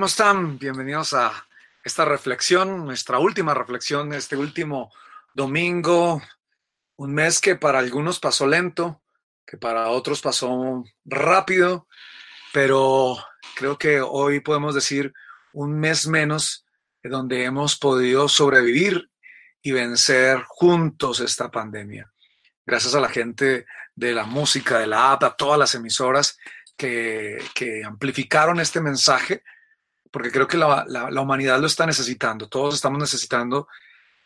¿cómo 0.00 0.06
están? 0.06 0.58
Bienvenidos 0.58 1.12
a 1.12 1.46
esta 1.84 2.06
reflexión, 2.06 2.86
nuestra 2.86 3.18
última 3.18 3.52
reflexión, 3.52 4.14
este 4.14 4.34
último 4.34 4.90
domingo, 5.34 6.22
un 6.96 7.12
mes 7.12 7.38
que 7.38 7.56
para 7.56 7.80
algunos 7.80 8.18
pasó 8.18 8.46
lento, 8.46 9.02
que 9.46 9.58
para 9.58 9.90
otros 9.90 10.22
pasó 10.22 10.82
rápido, 11.04 11.86
pero 12.50 13.18
creo 13.54 13.76
que 13.76 14.00
hoy 14.00 14.40
podemos 14.40 14.74
decir 14.74 15.12
un 15.52 15.78
mes 15.78 16.06
menos 16.06 16.64
donde 17.02 17.44
hemos 17.44 17.76
podido 17.76 18.26
sobrevivir 18.26 19.10
y 19.60 19.72
vencer 19.72 20.44
juntos 20.48 21.20
esta 21.20 21.50
pandemia. 21.50 22.10
Gracias 22.64 22.94
a 22.94 23.00
la 23.00 23.10
gente 23.10 23.66
de 23.94 24.14
la 24.14 24.24
música, 24.24 24.78
de 24.78 24.86
la 24.86 25.12
app, 25.12 25.24
a 25.24 25.36
todas 25.36 25.58
las 25.58 25.74
emisoras 25.74 26.38
que, 26.74 27.36
que 27.54 27.84
amplificaron 27.84 28.60
este 28.60 28.80
mensaje 28.80 29.42
porque 30.10 30.30
creo 30.30 30.48
que 30.48 30.56
la, 30.56 30.84
la, 30.88 31.20
humanidad 31.20 31.60
lo 31.60 31.66
está 31.66 31.86
necesitando. 31.86 32.48
Todos 32.48 32.74
estamos 32.74 32.98
necesitando 32.98 33.68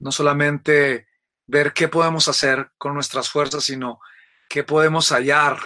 no 0.00 0.10
solamente 0.12 1.08
ver 1.46 1.72
qué 1.72 1.88
podemos 1.88 2.28
hacer 2.28 2.70
con 2.78 2.94
nuestras 2.94 3.28
fuerzas, 3.28 3.64
sino 3.64 4.00
qué 4.48 4.64
podemos 4.64 5.10
hallar 5.10 5.58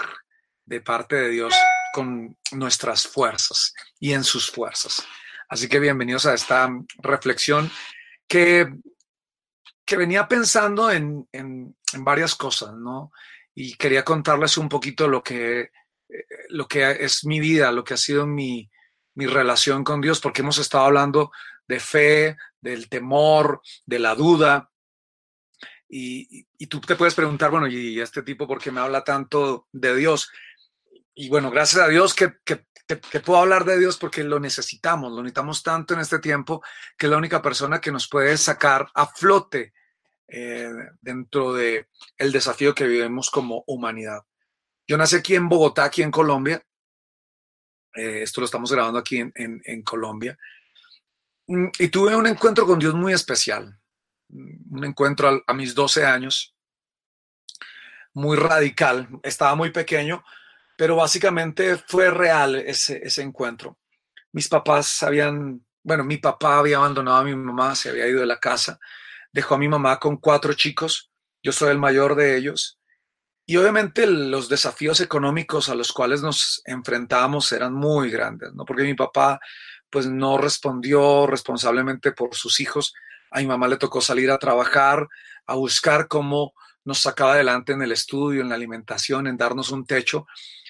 de 0.65 0.81
parte 0.81 1.17
de 1.17 1.29
Dios 1.31 1.55
con 1.93 2.37
nuestras 2.53 3.07
fuerzas 3.07 3.75
y 4.01 4.13
en 4.13 4.25
sus 4.25 4.51
fuerzas. 4.51 5.07
Así 5.49 5.69
que 5.69 5.79
bienvenidos 5.79 6.27
a 6.27 6.35
esta 6.35 6.69
reflexión 6.99 7.71
que, 8.27 8.69
que 9.85 9.97
venía 9.97 10.27
pensando 10.27 10.91
en, 10.91 11.27
en, 11.33 11.77
en 11.93 12.05
varias 12.05 12.35
cosas, 12.35 12.75
¿no? 12.75 13.13
Y 13.55 13.75
quería 13.77 14.05
contarles 14.05 14.59
un 14.59 14.69
poquito 14.69 15.09
lo 15.09 15.23
que, 15.23 15.61
eh, 15.61 16.27
lo 16.51 16.67
que 16.67 16.91
es 16.91 17.25
mi 17.25 17.41
vida, 17.41 17.73
lo 17.73 17.83
que 17.83 17.95
ha 17.95 17.97
sido 17.97 18.27
mi, 18.27 18.69
mi 19.19 19.27
relación 19.27 19.83
con 19.83 20.01
Dios, 20.01 20.21
porque 20.21 20.43
hemos 20.43 20.59
estado 20.59 20.85
hablando 20.85 21.33
de 21.67 21.81
fe, 21.81 22.37
del 22.61 22.89
temor, 22.89 23.61
de 23.85 23.99
la 23.99 24.15
duda. 24.15 24.71
Y, 25.89 26.45
tú 26.69 26.81
te 26.81 26.95
puedes 26.95 27.17
preguntar, 27.17 27.51
bueno, 27.51 27.67
¿y 27.67 28.01
este 28.01 28.23
tipo 28.23 28.47
por 28.47 28.63
qué 28.63 28.71
me 28.71 28.81
habla 28.81 29.03
tanto 29.03 29.67
de 29.73 29.97
Dios? 29.97 30.31
Y 31.15 31.29
bueno, 31.31 31.51
gracias 31.51 31.83
a 31.83 31.89
Dios 31.89 32.15
que, 32.15 32.29
puedo 33.25 33.41
hablar 33.41 33.65
de 33.65 33.81
Dios 33.81 33.97
porque 33.97 34.23
lo 34.23 34.39
necesitamos, 34.39 35.11
lo 35.11 35.21
necesitamos 35.21 35.65
tanto 35.65 35.95
en 35.95 36.01
este 36.01 36.21
tiempo 36.21 36.63
que 36.97 37.07
es 37.07 37.11
la 37.11 37.19
única 37.19 37.43
persona 37.43 37.81
que 37.81 37.91
nos 37.91 38.09
puede 38.09 38.39
sacar 38.39 38.87
a 38.95 39.07
flote 39.09 39.73
eh, 40.29 40.71
dentro 41.01 41.55
de 41.55 41.89
el 42.17 42.31
desafío 42.31 42.73
que 42.73 42.87
vivimos 42.87 43.31
como 43.31 43.65
humanidad. 43.67 44.21
Yo 44.87 44.97
nací 44.97 45.17
aquí 45.17 45.35
en 45.35 45.49
Bogotá, 45.49 45.85
aquí 45.85 46.03
en 46.03 46.13
Colombia, 46.13 46.63
eh, 47.99 48.23
esto 48.23 48.41
lo 48.41 48.45
estamos 48.45 48.71
grabando 48.71 48.99
aquí 48.99 49.19
en, 49.19 49.83
Colombia. 49.83 50.39
Mm, 51.49 51.69
y 51.79 51.89
tuve 51.89 52.15
un 52.15 52.27
encuentro 52.27 52.65
con 52.67 52.79
Dios 52.79 52.95
muy 52.95 53.13
especial. 53.13 53.77
Mm, 54.29 54.77
un 54.77 54.85
encuentro 54.85 55.43
a, 55.47 55.55
mis 55.55 55.75
12 55.75 56.07
años, 56.07 56.55
muy 58.15 58.37
radical. 58.37 59.09
Estaba 59.23 59.55
muy 59.57 59.71
pequeño, 59.71 60.25
pero 60.77 60.97
básicamente 60.97 61.77
fue 61.77 62.11
real 62.11 62.55
ese, 62.57 63.01
ese 63.03 63.23
encuentro. 63.23 63.79
Mis 64.33 64.49
papás 64.49 65.03
habían, 65.03 65.65
bueno, 65.83 66.05
mi 66.05 66.19
papá 66.19 66.59
había 66.59 66.77
abandonado 66.77 67.19
a 67.19 67.25
mi 67.25 67.35
mamá, 67.35 67.75
se 67.75 67.89
había 67.89 68.07
ido 68.07 68.21
de 68.21 68.27
la 68.27 68.39
casa, 68.39 68.79
dejó 69.33 69.57
a 69.57 69.59
mi 69.59 69.69
mamá 69.69 69.99
con 69.99 70.19
cuatro 70.19 70.53
chicos, 70.53 71.11
yo 71.43 71.51
soy 71.53 71.71
el 71.71 71.79
mayor 71.79 72.15
de 72.15 72.37
ellos, 72.37 72.78
y 73.51 73.57
obviamente 73.57 74.07
los 74.07 74.51
desafíos 74.51 75.01
económicos 75.01 75.71
a 75.71 75.75
los 75.75 75.91
cuales 75.95 76.21
nos 76.21 76.61
enfrentábamos 76.67 77.51
eran 77.53 77.73
muy 77.73 78.11
grandes, 78.11 78.53
¿no? 78.53 78.67
Porque 78.67 78.83
mi 78.83 78.93
papá 78.93 79.41
pues 79.89 80.07
no 80.07 80.37
respondió 80.37 81.27
responsablemente 81.27 82.13
por 82.13 82.35
sus 82.35 82.61
hijos. 82.61 82.93
A 83.31 83.41
mi 83.41 83.47
mamá 83.47 83.67
le 83.67 83.79
tocó 83.79 84.03
salir 84.03 84.31
a 84.31 84.37
trabajar, 84.37 85.09
a 85.47 85.55
buscar 85.55 86.09
cómo 86.09 86.53
nos 86.85 86.99
sacaba 86.99 87.33
adelante 87.33 87.73
en 87.73 87.81
el 87.81 87.93
estudio, 87.93 88.43
en 88.43 88.51
la 88.51 88.55
alimentación, 88.55 89.27
en 89.27 89.39
darnos 89.39 89.71
un 89.71 89.87
techo. 89.87 90.27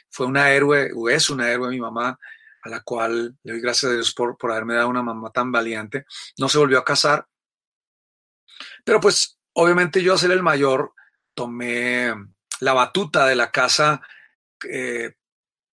Fue 0.09 0.27
una 0.27 0.53
héroe, 0.53 0.93
o 0.95 1.09
es 1.09 1.31
una 1.31 1.51
héroe 1.51 1.71
mi 1.71 1.81
mamá, 1.81 2.17
a 2.63 2.69
la 2.69 2.83
cual 2.83 3.37
le 3.43 3.55
doy 3.55 3.61
gracias 3.61 3.91
a 3.91 3.95
Dios 3.95 4.15
por, 4.15 4.39
por 4.39 4.53
haberme 4.53 4.75
dado 4.75 4.89
una 4.89 5.03
mamá 5.03 5.33
tan 5.33 5.51
valiente. 5.51 6.05
No 6.39 6.49
se 6.49 6.59
volvió 6.59 6.79
a 6.79 6.85
casar. 6.85 7.27
Pero 8.85 9.01
pues 9.01 9.37
obviamente 9.55 10.01
yo 10.01 10.15
a 10.15 10.19
ser 10.19 10.31
el 10.31 10.45
mayor 10.45 10.93
tomé 11.35 12.15
la 12.61 12.73
batuta 12.73 13.27
de 13.27 13.37
la 13.37 13.51
casa, 13.51 14.01
eh, 14.69 15.15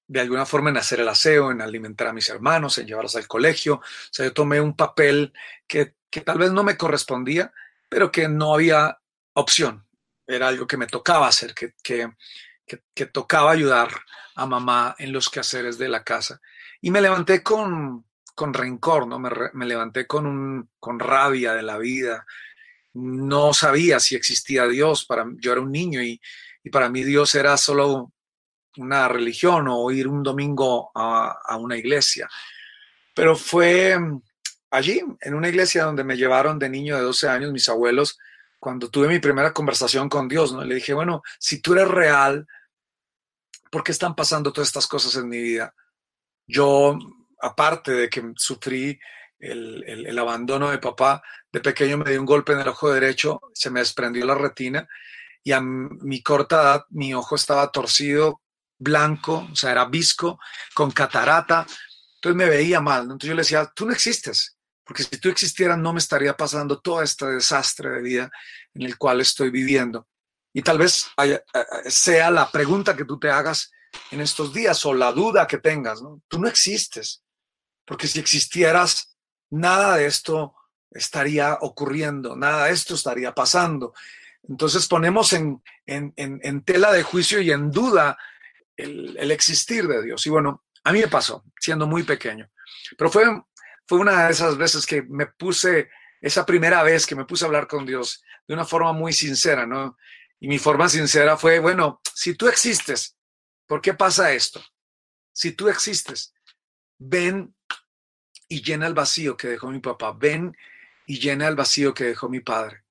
de 0.07 0.22
alguna 0.22 0.46
forma 0.46 0.69
en 0.69 0.78
hacer 0.78 1.00
el 1.00 1.09
aseo, 1.09 1.51
en 1.51 1.62
alimentar 1.62 2.07
a 2.07 2.13
mis 2.13 2.29
hermanos, 2.29 2.78
en 2.78 2.88
llevarlos 2.88 3.16
al 3.16 3.28
colegio. 3.28 3.75
O 3.75 3.84
sea, 4.12 4.25
yo 4.25 4.34
tomé 4.34 4.62
un 4.62 4.75
papel 4.75 5.34
que, 5.68 5.94
tal 6.24 6.38
vez 6.38 6.51
no 6.51 6.63
me 6.63 6.78
correspondía, 6.78 7.51
pero 7.90 8.12
que 8.12 8.28
no 8.28 8.53
había 8.53 9.00
opción. 9.34 9.85
Era 10.28 10.47
algo 10.47 10.68
que 10.68 10.78
me 10.78 10.88
tocaba 10.88 11.28
hacer, 11.28 11.53
que, 11.53 11.74
que, 11.84 13.06
tocaba 13.07 13.51
ayudar 13.51 13.90
a 14.35 14.45
mamá 14.45 14.95
en 14.97 15.12
los 15.12 15.29
quehaceres 15.29 15.78
de 15.78 15.90
la 15.90 16.03
casa. 16.03 16.40
Y 16.81 16.91
me 16.91 17.01
levanté 17.01 17.41
con, 17.41 18.06
con 18.35 18.53
rencor, 18.53 19.07
¿no? 19.07 19.19
Me, 19.19 19.29
me, 19.53 19.66
levanté 19.66 20.06
con, 20.07 20.25
un, 20.25 20.69
con 20.79 21.00
rabia 21.00 21.53
de 21.53 21.63
la 21.63 21.78
vida. 21.78 22.25
No 22.94 23.53
sabía 23.53 24.00
si 24.00 24.16
existía 24.16 24.68
Dios. 24.68 25.06
Para, 25.06 25.25
yo 25.38 25.51
era 25.51 25.62
un 25.62 25.72
niño 25.72 26.01
y, 26.01 26.19
y 26.66 26.72
para 26.72 26.90
mí 26.90 27.03
Dios 27.03 27.36
era 27.36 27.56
solo 27.58 28.12
una 28.78 29.08
religión 29.08 29.68
o 29.70 29.92
ir 29.92 30.08
un 30.08 30.24
domingo 30.24 30.92
a, 30.96 31.56
una 31.58 31.78
iglesia. 31.78 32.28
Pero 33.14 33.36
fue 33.36 33.96
allí, 34.72 35.00
en 35.22 35.36
una 35.36 35.48
iglesia 35.48 35.84
donde 35.84 36.04
me 36.04 36.18
llevaron 36.18 36.58
de 36.58 36.68
niño 36.68 36.98
de 36.98 37.04
12 37.04 37.30
años 37.30 37.52
mis 37.52 37.70
abuelos, 37.70 38.18
cuando 38.59 38.90
tuve 38.90 39.08
mi 39.08 39.20
primera 39.20 39.54
conversación 39.54 40.09
con 40.09 40.28
Dios, 40.28 40.54
¿no? 40.54 40.64
Le 40.64 40.75
dije, 40.75 40.96
bueno, 40.96 41.22
si 41.38 41.62
tú 41.62 41.74
eres 41.74 41.88
real, 41.88 42.48
¿por 43.70 43.84
qué 43.84 43.92
están 43.92 44.16
pasando 44.16 44.52
todas 44.52 44.70
estas 44.70 44.88
cosas 44.88 45.16
en 45.18 45.30
mi 45.30 45.40
vida? 45.40 45.72
Yo, 46.48 46.98
aparte 47.42 47.92
de 47.92 48.09
que 48.09 48.34
sufrí 48.38 49.00
el, 49.38 49.84
el, 49.86 50.18
abandono 50.18 50.72
de 50.72 50.80
papá, 50.80 51.22
de 51.52 51.59
pequeño 51.59 52.00
me 52.00 52.09
dio 52.09 52.20
un 52.20 52.25
golpe 52.25 52.54
en 52.54 52.62
el 52.62 52.68
ojo 52.68 52.92
derecho, 52.92 53.40
se 53.54 53.70
me 53.70 53.81
desprendió 53.81 54.25
la 54.25 54.34
retina 54.34 54.90
y 55.45 55.51
a 55.51 55.61
mi 55.61 56.23
corta 56.23 56.61
edad 56.61 56.85
mi 56.89 57.13
ojo 57.13 57.35
estaba 57.35 57.72
torcido, 57.72 58.41
blanco, 58.79 59.47
o 59.51 59.56
sea, 59.56 59.72
era 59.72 59.85
visco, 59.85 60.39
con 60.73 60.89
catarata, 60.89 61.67
entonces 62.16 62.35
me 62.35 62.50
veía 62.50 62.81
mal, 62.81 63.03
entonces 63.03 63.29
yo 63.29 63.35
le 63.35 63.44
decía, 63.44 63.72
tú 63.75 63.85
no 63.85 63.94
existes, 63.94 64.57
porque 64.83 65.03
si 65.03 65.17
tú 65.19 65.29
existieras 65.29 65.78
no 65.78 65.94
me 65.94 66.00
estaría 66.00 66.35
pasando 66.35 66.81
todo 66.81 67.03
este 67.03 67.28
desastre 67.28 67.91
de 67.91 68.01
vida 68.01 68.31
en 68.73 68.81
el 68.81 68.97
cual 68.97 69.22
estoy 69.22 69.51
viviendo. 69.51 70.07
Y 70.51 70.63
tal 70.63 70.79
vez 70.79 71.06
eh, 71.23 71.39
eh, 71.53 71.91
sea 71.91 72.31
la 72.31 72.50
pregunta 72.50 72.95
que 72.95 73.06
tú 73.06 73.19
te 73.19 73.29
hagas 73.29 73.72
en 74.09 74.22
estos 74.22 74.51
días 74.51 74.83
o 74.85 74.95
la 74.95 75.12
duda 75.12 75.45
que 75.45 75.59
tengas, 75.59 76.01
¿no? 76.01 76.23
Tú 76.27 76.39
no 76.39 76.47
existes, 76.47 77.23
porque 77.85 78.07
si 78.07 78.19
existieras, 78.19 79.16
nada 79.51 79.97
de 79.97 80.07
esto 80.07 80.56
estaría 80.89 81.59
ocurriendo, 81.62 82.35
nada 82.35 82.66
de 82.66 82.72
esto 82.72 82.95
estaría 82.95 83.31
pasando. 83.35 83.94
Entonces 84.47 84.88
ponemos 84.88 85.33
en, 85.33 85.61
tela 86.63 86.91
de 86.91 87.03
juicio 87.03 87.41
y 87.41 87.51
en 87.51 87.72
duda 87.72 88.17
el, 88.78 89.31
existir 89.31 89.88
de 89.88 90.03
Dios. 90.03 90.25
Y 90.25 90.29
bueno, 90.29 90.63
a 90.83 90.91
mí 90.91 91.00
me 91.00 91.07
pasó, 91.07 91.44
siendo 91.59 91.88
muy 91.88 92.03
pequeño. 92.03 92.50
Pero 92.97 93.09
fue, 93.09 93.23
fue 93.88 94.00
una 94.00 94.25
de 94.25 94.31
esas 94.31 94.57
veces 94.57 94.85
que 94.85 95.01
me 95.03 95.28
puse, 95.28 95.89
esa 96.22 96.45
primera 96.45 96.83
vez 96.83 97.06
que 97.06 97.16
me 97.16 97.25
puse 97.25 97.45
a 97.45 97.47
hablar 97.47 97.67
con 97.67 97.85
Dios 97.85 98.23
de 98.47 98.53
una 98.53 98.66
forma 98.66 98.94
muy 98.94 99.13
sincera, 99.13 99.65
¿no? 99.65 99.97
Y 100.39 100.48
mi 100.48 100.59
forma 100.59 100.89
sincera 100.89 101.38
fue, 101.38 101.59
bueno, 101.59 102.01
si 102.13 102.36
tú 102.36 102.48
existes, 102.48 103.18
¿por 103.65 103.81
qué 103.81 103.94
pasa 103.94 104.33
esto? 104.33 104.63
Si 105.33 105.51
tú 105.51 105.69
existes, 105.69 106.33
ven 106.98 107.56
y 108.48 108.62
llena 108.62 108.88
el 108.88 108.94
vacío 108.94 109.36
que 109.36 109.48
dejó 109.48 109.71
mi 109.71 109.80
papá, 109.80 110.12
ven 110.12 110.56
y 111.07 111.19
llena 111.19 111.48
el 111.48 111.56
vacío 111.56 111.94
que 111.94 112.06
dejó 112.06 112.30
mi 112.30 112.41
padre. 112.41 112.85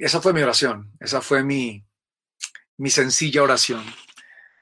Esa 0.00 0.22
fue 0.22 0.32
mi 0.32 0.40
oración, 0.40 0.90
esa 0.98 1.20
fue 1.20 1.44
mi, 1.44 1.84
mi 2.78 2.88
sencilla 2.88 3.42
oración. 3.42 3.84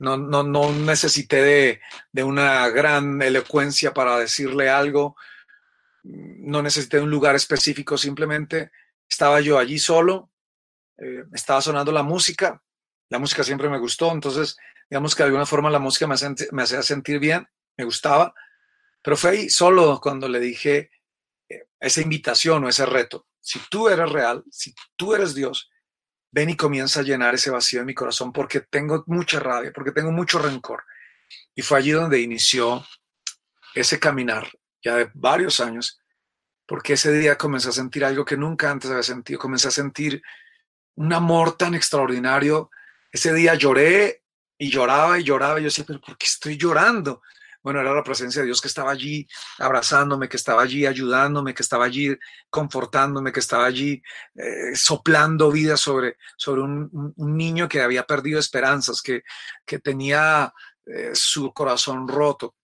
No, 0.01 0.17
no, 0.17 0.43
no 0.43 0.73
necesité 0.73 1.43
de, 1.43 1.81
de, 2.11 2.25
una 2.25 2.69
gran 2.71 3.23
elocuencia 3.23 3.95
para 3.95 4.19
decirle 4.19 4.69
algo, 4.69 5.17
no 6.03 6.61
necesité 6.61 7.01
un 7.01 7.11
lugar 7.11 7.37
específico, 7.37 7.97
simplemente 7.97 8.73
estaba 9.09 9.41
yo 9.41 9.59
allí 9.59 9.79
solo, 9.79 10.33
eh, 10.97 11.23
estaba 11.33 11.63
sonando 11.63 11.93
la 11.93 12.03
música, 12.03 12.61
la 13.09 13.21
música 13.21 13.45
siempre 13.45 13.69
me 13.69 13.79
gustó, 13.79 14.11
entonces 14.11 14.57
digamos 14.91 15.15
que 15.15 15.23
de 15.23 15.29
alguna 15.29 15.47
forma 15.47 15.71
la 15.71 15.79
música 15.79 16.09
me, 16.09 16.17
me 16.51 16.63
hacía 16.65 16.83
sentir 16.83 17.21
bien, 17.21 17.49
me 17.77 17.85
gustaba, 17.85 18.35
pero 19.03 19.17
fue 19.17 19.31
ahí 19.31 19.51
solo 19.51 20.01
cuando 20.03 20.29
le 20.29 20.41
dije 20.41 20.91
eh, 21.49 21.69
esa 21.79 22.01
invitación 22.01 22.65
o 22.65 22.69
ese 22.69 22.87
reto 22.87 23.28
si 23.49 23.61
tú 23.71 23.89
eres 23.89 24.11
real, 24.11 24.45
si 24.51 24.75
tú 24.95 25.15
eres 25.15 25.35
Dios, 25.35 25.71
ven 26.31 26.51
y 26.51 26.57
comienza 26.57 27.01
a 27.01 27.03
llenar 27.03 27.35
ese 27.35 27.51
vacío 27.51 27.81
en 27.81 27.87
mi 27.87 27.95
corazón 27.95 28.31
porque 28.31 28.61
tengo 28.61 29.05
mucha 29.07 29.41
rabia, 29.41 29.73
porque 29.73 29.93
tengo 29.93 30.13
mucho 30.13 30.39
rencor. 30.39 30.85
Y 31.55 31.63
fue 31.63 31.79
allí 31.79 31.93
donde 31.93 32.21
inició 32.21 32.87
ese 33.75 33.99
caminar 33.99 34.51
ya 34.85 34.97
de 34.97 35.11
varios 35.15 35.61
años, 35.61 35.99
porque 36.67 36.93
ese 36.93 37.11
día 37.11 37.39
comencé 37.39 37.71
a 37.71 37.73
sentir 37.73 38.05
algo 38.05 38.23
que 38.23 38.37
nunca 38.37 38.71
antes 38.71 38.91
había 38.91 39.03
sentido, 39.03 39.39
comencé 39.39 39.69
a 39.69 39.71
sentir 39.71 40.23
un 40.97 41.11
amor 41.15 41.57
tan 41.57 41.75
extraordinario. 41.75 42.71
Ese 43.11 43.33
día 43.33 43.55
lloré 43.55 44.25
y 44.59 44.71
lloraba 44.71 45.19
y 45.19 45.25
lloraba 45.25 45.59
y 45.59 45.63
yo 45.63 45.69
decía, 45.69 45.85
pero 45.87 46.03
¿por 46.03 46.19
qué 46.19 46.27
estoy 46.27 46.59
llorando? 46.59 47.23
Bueno, 47.69 47.83
era 47.83 47.93
la 47.93 48.03
presencia 48.03 48.41
de 48.41 48.47
Dios 48.47 48.63
que 48.63 48.69
estaba 48.69 48.91
allí 48.91 49.29
abrazándome, 49.59 50.27
que 50.27 50.39
estaba 50.39 50.63
allí 50.63 50.87
ayudándome, 50.87 51.53
que 51.53 51.63
estaba 51.63 51.85
allí 51.85 52.17
confortándome, 52.49 53.31
que 53.31 53.41
estaba 53.41 53.67
allí 53.67 54.03
eh, 54.37 54.75
soplando 54.75 55.53
vida 55.53 55.77
sobre, 55.77 56.17
sobre 56.39 56.63
un, 56.63 57.13
niño 57.19 57.69
que 57.69 57.83
había 57.83 58.07
perdido 58.07 58.41
esperanzas, 58.41 59.03
que, 59.03 59.23
que 59.67 59.81
tenía 59.81 60.51
eh, 60.87 61.11
su 61.13 61.53
corazón 61.53 62.09
roto. 62.09 62.55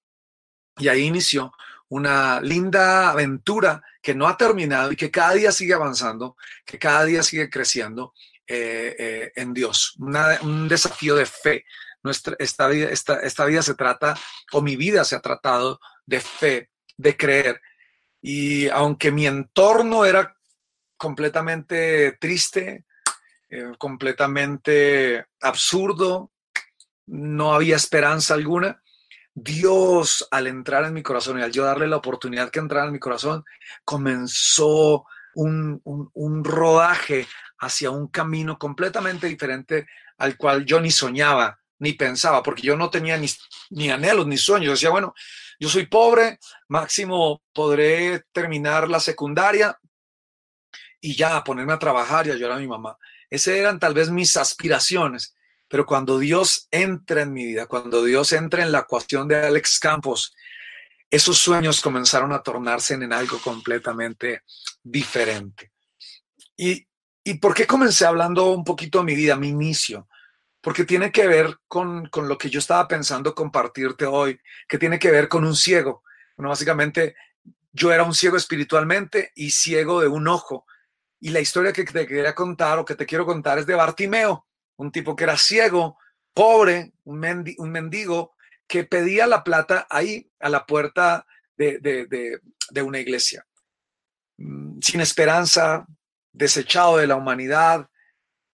Y 0.79 0.89
ahí 0.89 1.03
inició 1.03 1.53
una 1.89 2.41
linda 2.41 3.11
aventura 3.11 3.83
que 4.01 4.15
no 4.15 4.27
ha 4.27 4.39
terminado 4.39 4.91
y 4.91 4.97
que 4.97 5.11
cada 5.11 5.35
día 5.35 5.53
sigue 5.53 5.75
avanzando, 5.75 6.35
que 6.65 6.79
cada 6.79 7.05
día 7.05 7.23
sigue 7.23 7.51
creciendo 7.51 8.15
eh, 8.47 9.33
en 9.37 9.53
Dios. 9.53 9.97
un 9.99 10.67
desafío 10.67 11.15
de 11.15 11.27
fe, 11.27 11.67
esta, 12.11 12.69
vida, 12.69 12.89
esta, 12.91 13.21
esta 13.21 13.45
vida 13.47 13.63
se 13.63 13.75
trata, 13.75 14.17
o 14.53 14.63
mi 14.63 14.77
vida 14.77 15.05
se 15.05 15.17
ha 15.17 15.21
tratado 15.21 15.81
de 16.07 16.21
fe, 16.21 16.71
de 16.97 17.17
creer. 17.17 17.61
Y 18.21 18.69
aunque 18.69 19.11
mi 19.11 19.27
entorno 19.27 20.05
era 20.05 20.37
completamente 20.97 22.17
triste, 22.21 22.85
eh, 23.51 23.73
completamente 23.79 25.27
absurdo, 25.41 26.33
no 27.07 27.55
había 27.55 27.77
esperanza 27.77 28.35
alguna, 28.35 28.83
Dios 29.35 30.27
al 30.31 30.47
entrar 30.47 30.85
en 30.85 30.95
mi 30.95 31.03
corazón 31.03 31.39
y 31.39 31.43
al 31.43 31.53
yo 31.53 31.65
darle 31.65 31.89
la 31.89 31.97
oportunidad 31.97 32.51
que 32.51 32.61
entrara 32.61 32.87
en 32.87 32.93
mi 32.93 32.99
corazón, 32.99 33.45
comenzó 33.85 35.05
un, 35.35 35.81
un 35.85 36.45
rodaje 36.45 37.27
hacia 37.59 37.91
un 37.91 38.09
camino 38.09 38.59
completamente 38.59 39.27
diferente 39.27 39.87
al 40.19 40.37
cual 40.37 40.65
yo 40.65 40.81
ni 40.81 40.91
soñaba 40.91 41.59
ni 41.85 41.93
pensaba, 41.93 42.43
porque 42.43 42.63
yo 42.63 42.77
no 42.77 42.91
tenía 42.91 43.21
ni, 43.71 43.91
anhelos 43.91 44.27
ni 44.27 44.39
sueños. 44.39 44.73
Decía, 44.73 44.91
bueno, 44.91 45.15
yo 45.61 45.69
soy 45.69 45.87
pobre, 45.87 46.41
máximo 46.69 47.43
podré 47.53 48.25
terminar 48.33 48.89
la 48.89 48.99
secundaria 48.99 49.79
y 51.01 51.15
ya 51.15 51.45
ponerme 51.45 51.75
a 51.75 51.79
trabajar 51.79 52.27
y 52.27 52.31
ayudar 52.31 52.53
a 52.53 52.59
mi 52.59 52.67
mamá. 52.67 52.97
Esas 53.29 53.55
eran 53.55 53.79
tal 53.79 53.93
vez 53.93 54.11
mis 54.11 54.37
aspiraciones, 54.37 55.37
pero 55.69 55.85
cuando 55.85 56.19
Dios 56.19 56.67
entra 56.71 57.23
en 57.23 57.33
mi 57.33 57.45
vida, 57.45 57.67
cuando 57.67 58.03
Dios 58.03 58.33
entra 58.33 58.63
en 58.63 58.73
la 58.73 58.81
ecuación 58.81 59.29
de 59.29 59.37
Alex 59.37 59.79
Campos, 59.79 60.35
esos 61.11 61.37
sueños 61.39 61.83
comenzaron 61.83 62.33
a 62.33 62.43
tornarse 62.43 62.95
en 62.95 63.13
algo 63.13 63.39
completamente 63.41 64.43
diferente. 64.83 65.71
¿Y, 66.57 66.87
¿Y 67.23 67.35
por 67.35 67.55
qué 67.55 67.67
comencé 67.67 68.07
hablando 68.07 68.47
un 68.53 68.65
poquito 68.65 68.99
de 68.99 69.05
mi 69.05 69.15
vida, 69.15 69.37
mi 69.37 69.49
inicio? 69.49 70.09
Porque 70.65 70.85
tiene 70.85 71.13
que 71.13 71.27
ver 71.27 71.59
con, 71.69 72.09
lo 72.11 72.39
que 72.39 72.49
yo 72.49 72.59
estaba 72.59 72.89
pensando 72.89 73.35
compartirte 73.35 74.07
hoy, 74.07 74.41
que 74.67 74.79
tiene 74.79 74.99
que 74.99 75.11
ver 75.11 75.29
con 75.29 75.45
un 75.45 75.55
ciego. 75.55 76.03
Básicamente 76.39 77.15
yo 77.71 77.93
era 77.93 78.03
un 78.03 78.15
ciego 78.15 78.39
espiritualmente 78.39 79.31
y 79.35 79.51
ciego 79.51 80.01
de 80.01 80.09
un 80.09 80.27
ojo. 80.27 80.65
Y 81.21 81.29
la 81.29 81.41
historia 81.41 81.75
que 81.75 81.85
te 81.85 82.07
quería 82.07 82.35
contar 82.35 82.79
o 82.79 82.85
que 82.87 82.95
te 82.95 83.05
quiero 83.05 83.27
contar 83.27 83.59
es 83.59 83.67
de 83.67 83.75
Bartimeo, 83.75 84.47
un 84.77 84.91
tipo 84.91 85.15
que 85.15 85.25
era 85.25 85.37
ciego, 85.37 85.99
pobre, 86.33 86.95
un, 87.05 87.21
mendigo, 87.71 88.35
que 88.67 88.85
pedía 88.85 89.27
la 89.27 89.45
plata 89.45 89.87
ahí 89.91 90.33
a 90.41 90.49
la 90.49 90.65
puerta 90.65 91.27
de, 91.59 91.79
de 91.79 92.83
una 92.83 93.01
iglesia. 93.01 93.47
Mm, 94.39 94.81
sin 94.81 95.03
esperanza, 95.03 95.87
desechado 96.33 96.97
de 96.97 97.07
la 97.07 97.17
humanidad, 97.17 97.91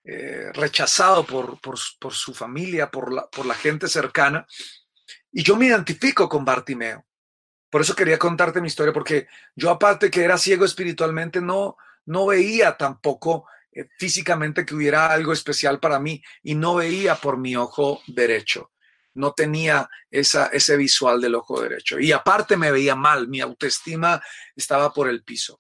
eh, 0.03 0.51
rechazado 0.55 1.25
por, 1.27 1.61
por, 1.61 1.79
su 1.79 2.33
familia, 2.33 2.91
por 2.91 3.13
la, 3.13 3.29
por 3.29 3.45
la 3.45 3.55
gente 3.55 3.87
cercana. 3.87 4.47
Y 5.31 5.43
yo 5.43 5.57
me 5.57 5.67
identifico 5.67 6.29
con 6.29 6.45
Bartimeo. 6.45 7.05
Por 7.71 7.83
eso 7.83 7.95
quería 7.95 8.19
contarte 8.19 8.61
mi 8.61 8.67
historia, 8.67 8.93
porque 8.93 9.29
yo 9.55 9.71
aparte 9.71 10.11
que 10.11 10.25
era 10.25 10.39
ciego 10.39 10.65
espiritualmente, 10.65 11.41
no, 11.41 11.77
no 12.07 12.27
veía 12.27 12.77
tampoco 12.77 13.47
eh, 13.73 13.89
físicamente 13.99 14.65
que 14.65 14.75
hubiera 14.75 15.13
algo 15.13 15.33
especial 15.33 15.79
para 15.79 16.01
mí 16.01 16.23
y 16.43 16.55
no 16.55 16.75
veía 16.75 17.15
por 17.15 17.37
mi 17.37 17.55
ojo 17.55 18.03
derecho. 18.07 18.73
No 19.15 19.33
tenía 19.33 19.89
esa, 20.11 20.47
ese 20.47 20.77
visual 20.77 21.21
del 21.21 21.35
ojo 21.35 21.61
derecho. 21.61 22.01
Y 22.01 22.11
aparte 22.11 22.57
me 22.57 22.73
veía 22.73 22.97
mal, 22.97 23.29
mi 23.29 23.41
autoestima 23.41 24.21
estaba 24.57 24.93
por 24.93 25.09
el 25.09 25.23
piso. 25.23 25.59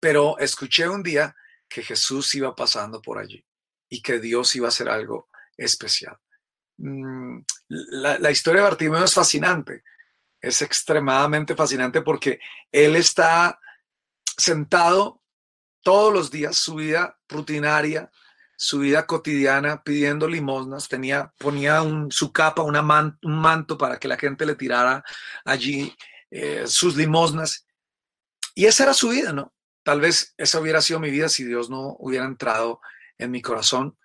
Pero 0.00 0.38
escuché 0.38 0.88
un 0.88 1.02
día 1.02 1.34
que 1.68 1.82
Jesús 1.82 2.34
iba 2.34 2.54
pasando 2.54 3.00
por 3.00 3.18
allí 3.18 3.44
y 3.88 4.02
que 4.02 4.18
Dios 4.18 4.54
iba 4.56 4.66
a 4.66 4.68
hacer 4.68 4.88
algo 4.88 5.28
especial. 5.56 6.18
Mm, 6.78 7.40
la, 7.68 8.30
historia 8.30 8.62
de 8.62 8.68
Bartimeo 8.68 9.04
es 9.04 9.14
fascinante, 9.14 9.82
es 10.40 10.62
extremadamente 10.62 11.54
fascinante 11.54 12.02
porque 12.02 12.38
él 12.70 12.96
está 12.96 13.58
sentado 14.36 15.22
todos 15.82 16.12
los 16.12 16.30
días, 16.30 16.56
su 16.56 16.76
vida 16.76 17.18
rutinaria, 17.28 18.10
su 18.56 18.80
vida 18.80 19.06
cotidiana, 19.06 19.82
pidiendo 19.82 20.28
limosnas, 20.28 20.88
tenía, 20.88 21.32
ponía 21.38 21.82
su 22.10 22.32
capa, 22.32 22.62
un 22.62 23.18
manto 23.22 23.78
para 23.78 23.98
que 23.98 24.08
la 24.08 24.16
gente 24.16 24.46
le 24.46 24.54
tirara 24.54 25.04
allí 25.44 25.94
eh, 26.30 26.64
sus 26.66 26.96
limosnas. 26.96 27.66
Y 28.54 28.64
esa 28.64 28.84
era 28.84 28.94
su 28.94 29.10
vida, 29.10 29.32
¿no? 29.32 29.52
Tal 29.86 30.00
vez 30.00 30.34
esa 30.36 30.58
hubiera 30.58 30.82
sido 30.82 30.98
mi 30.98 31.12
vida 31.12 31.28
si 31.28 31.44
Dios 31.44 31.70
no 31.70 31.94
hubiera 32.00 32.24
entrado 32.24 32.80
en 33.18 33.30
mi 33.30 33.40
corazón. 33.40 33.96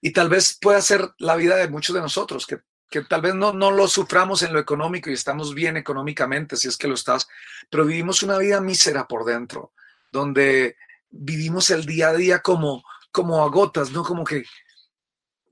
Y 0.00 0.12
tal 0.12 0.28
vez 0.28 0.58
pueda 0.60 0.82
ser 0.82 1.08
la 1.18 1.36
vida 1.36 1.54
de 1.54 1.68
muchos 1.68 1.94
de 1.94 2.00
nosotros, 2.00 2.48
que, 2.48 2.58
tal 3.02 3.22
vez 3.22 3.32
no, 3.32 3.52
no 3.52 3.70
lo 3.70 3.86
suframos 3.86 4.42
en 4.42 4.52
lo 4.52 4.58
económico 4.58 5.10
y 5.10 5.12
estamos 5.12 5.54
bien 5.54 5.76
económicamente, 5.76 6.56
si 6.56 6.66
es 6.66 6.76
que 6.76 6.88
lo 6.88 6.94
estás, 6.94 7.28
pero 7.70 7.84
vivimos 7.84 8.24
una 8.24 8.38
vida 8.38 8.60
mísera 8.60 9.06
por 9.06 9.24
dentro, 9.24 9.72
donde 10.10 10.76
vivimos 11.10 11.70
el 11.70 11.86
día 11.86 12.08
a 12.08 12.14
día 12.14 12.40
como, 12.40 12.82
como 13.12 13.44
a 13.44 13.48
gotas, 13.50 13.92
¿no? 13.92 14.02
Como 14.02 14.24
que, 14.24 14.44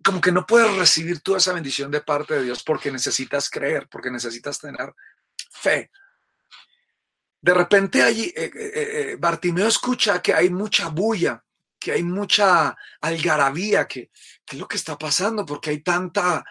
como 0.04 0.20
que 0.20 0.32
no 0.32 0.44
puedes 0.44 0.76
recibir 0.76 1.20
toda 1.20 1.38
esa 1.38 1.52
bendición 1.52 1.88
de 1.92 2.00
parte 2.00 2.34
de 2.34 2.42
Dios 2.42 2.64
porque 2.64 2.90
necesitas 2.90 3.48
creer, 3.48 3.88
porque 3.88 4.10
necesitas 4.10 4.58
tener 4.58 4.92
fe, 5.52 5.88
de 7.42 7.54
repente 7.54 8.02
allí 8.02 8.32
eh, 8.36 8.50
eh, 8.54 8.72
eh, 8.74 9.16
Bartimeo 9.18 9.66
escucha 9.66 10.22
que 10.22 10.32
hay 10.32 10.48
mucha 10.48 10.88
bulla, 10.88 11.44
que 11.78 11.90
hay 11.90 12.04
mucha 12.04 12.76
algarabía, 13.00 13.88
que, 13.88 14.12
es 14.46 14.58
lo 14.58 14.68
que 14.68 14.76
está 14.76 14.96
pasando, 14.96 15.44
porque 15.44 15.70
hay 15.70 15.80
tanta, 15.80 16.44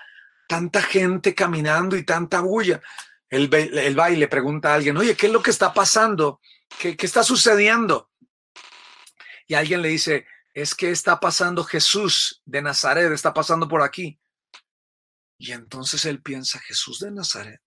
tanta 0.47 0.81
gente 0.81 1.33
caminando 1.33 1.95
y 1.95 2.03
tanta 2.03 2.41
bulla. 2.41 2.81
Él, 3.29 3.49
va 3.49 4.11
y 4.11 4.17
le 4.17 4.27
pregunta 4.27 4.71
a 4.71 4.75
alguien, 4.75 4.97
oye, 4.97 5.15
¿qué 5.15 5.27
es 5.27 5.31
lo 5.31 5.41
que 5.41 5.51
está 5.51 5.73
pasando? 5.73 6.41
¿Qué, 6.77 6.97
¿Qué 6.97 7.05
está 7.05 7.23
sucediendo? 7.23 8.09
Y 9.47 9.53
alguien 9.53 9.81
le 9.81 9.87
dice, 9.87 10.27
es 10.53 10.75
que 10.75 10.91
está 10.91 11.21
pasando 11.21 11.63
Jesús 11.63 12.41
de 12.43 12.61
Nazaret, 12.61 13.09
está 13.13 13.33
pasando 13.33 13.69
por 13.69 13.81
aquí. 13.81 14.19
Y 15.37 15.53
entonces 15.53 16.03
él 16.03 16.21
piensa, 16.21 16.59
Jesús 16.59 16.99
de 16.99 17.11
Nazaret. 17.11 17.61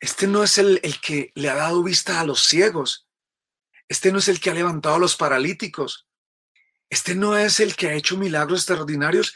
Este 0.00 0.28
no 0.28 0.44
es 0.44 0.58
el, 0.58 0.80
que 1.02 1.32
le 1.34 1.50
ha 1.50 1.54
dado 1.54 1.82
vista 1.82 2.20
a 2.20 2.24
los 2.24 2.44
ciegos. 2.44 3.08
Este 3.88 4.12
no 4.12 4.18
es 4.18 4.28
el 4.28 4.40
que 4.40 4.50
ha 4.50 4.54
levantado 4.54 4.96
a 4.96 5.00
los 5.00 5.16
paralíticos. 5.16 6.06
Este 6.88 7.14
no 7.14 7.36
es 7.36 7.60
el 7.60 7.74
que 7.74 7.88
ha 7.88 7.94
hecho 7.94 8.16
milagros 8.16 8.60
extraordinarios. 8.60 9.34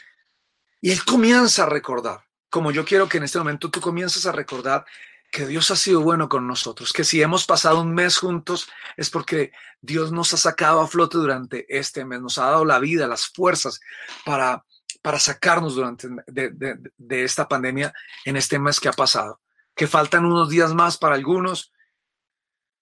Y 0.81 0.91
él 0.91 1.03
comienza 1.03 1.63
a 1.63 1.69
recordar, 1.69 2.25
como 2.49 2.71
yo 2.71 2.85
quiero 2.85 3.09
que 3.09 3.17
en 3.17 3.23
este 3.23 3.39
momento 3.39 3.69
tú 3.69 3.81
comiences 3.81 4.25
a 4.25 4.31
recordar 4.31 4.85
que 5.31 5.47
Dios 5.47 5.71
ha 5.71 5.75
sido 5.75 6.01
bueno 6.01 6.29
con 6.29 6.45
nosotros, 6.45 6.93
que 6.93 7.03
si 7.03 7.21
hemos 7.21 7.45
pasado 7.45 7.81
un 7.81 7.93
mes 7.93 8.17
juntos 8.17 8.69
es 8.97 9.09
porque 9.09 9.51
Dios 9.81 10.11
nos 10.11 10.31
ha 10.33 10.37
sacado 10.37 10.79
a 10.79 10.87
flote 10.87 11.17
durante 11.17 11.65
este 11.75 12.05
mes, 12.05 12.21
nos 12.21 12.37
ha 12.37 12.45
dado 12.45 12.65
la 12.65 12.77
vida, 12.77 13.07
las 13.07 13.27
fuerzas 13.27 13.79
para, 14.25 14.63
para 15.01 15.19
sacarnos 15.19 15.73
durante 15.73 16.07
de 16.27 17.23
esta 17.23 17.47
pandemia 17.47 17.91
en 18.25 18.35
este 18.35 18.59
mes 18.59 18.79
que 18.79 18.89
ha 18.89 18.93
pasado 18.93 19.42
que 19.75 19.87
faltan 19.87 20.25
unos 20.25 20.49
días 20.49 20.73
más 20.73 20.97
para 20.97 21.15
algunos, 21.15 21.71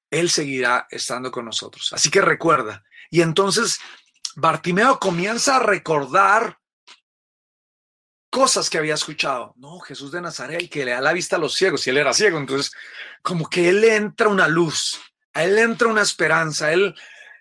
Él 0.10 0.30
seguirá 0.30 0.88
estando 0.90 1.32
con 1.32 1.46
nosotros. 1.46 1.94
Así 1.94 2.10
que 2.10 2.22
recuerda. 2.22 2.84
Y 3.10 3.22
entonces 3.22 3.80
Bartimeo 4.36 5.00
comienza 5.00 5.58
a 5.58 5.60
recordar 5.60 6.58
cosas 8.32 8.70
que 8.70 8.78
había 8.78 8.94
escuchado. 8.94 9.54
No, 9.58 9.80
Jesús 9.80 10.12
de 10.12 10.22
Nazaret, 10.22 10.70
que 10.70 10.86
le 10.86 10.92
da 10.92 11.02
la 11.02 11.14
vista 11.14 11.36
a 11.36 11.40
los 11.40 11.54
ciegos, 11.54 11.86
y 11.86 11.90
él 11.90 11.98
era 11.98 12.14
ciego, 12.14 12.38
entonces 12.38 12.72
como 13.22 13.48
que 13.48 13.70
él 13.70 13.82
le 13.82 13.96
entra 13.96 14.30
una 14.30 14.48
luz, 14.48 15.00
a 15.34 15.44
él 15.44 15.60
entra 15.60 15.90
una 15.90 16.02
esperanza, 16.02 16.68
a 16.68 16.72
él 16.72 16.96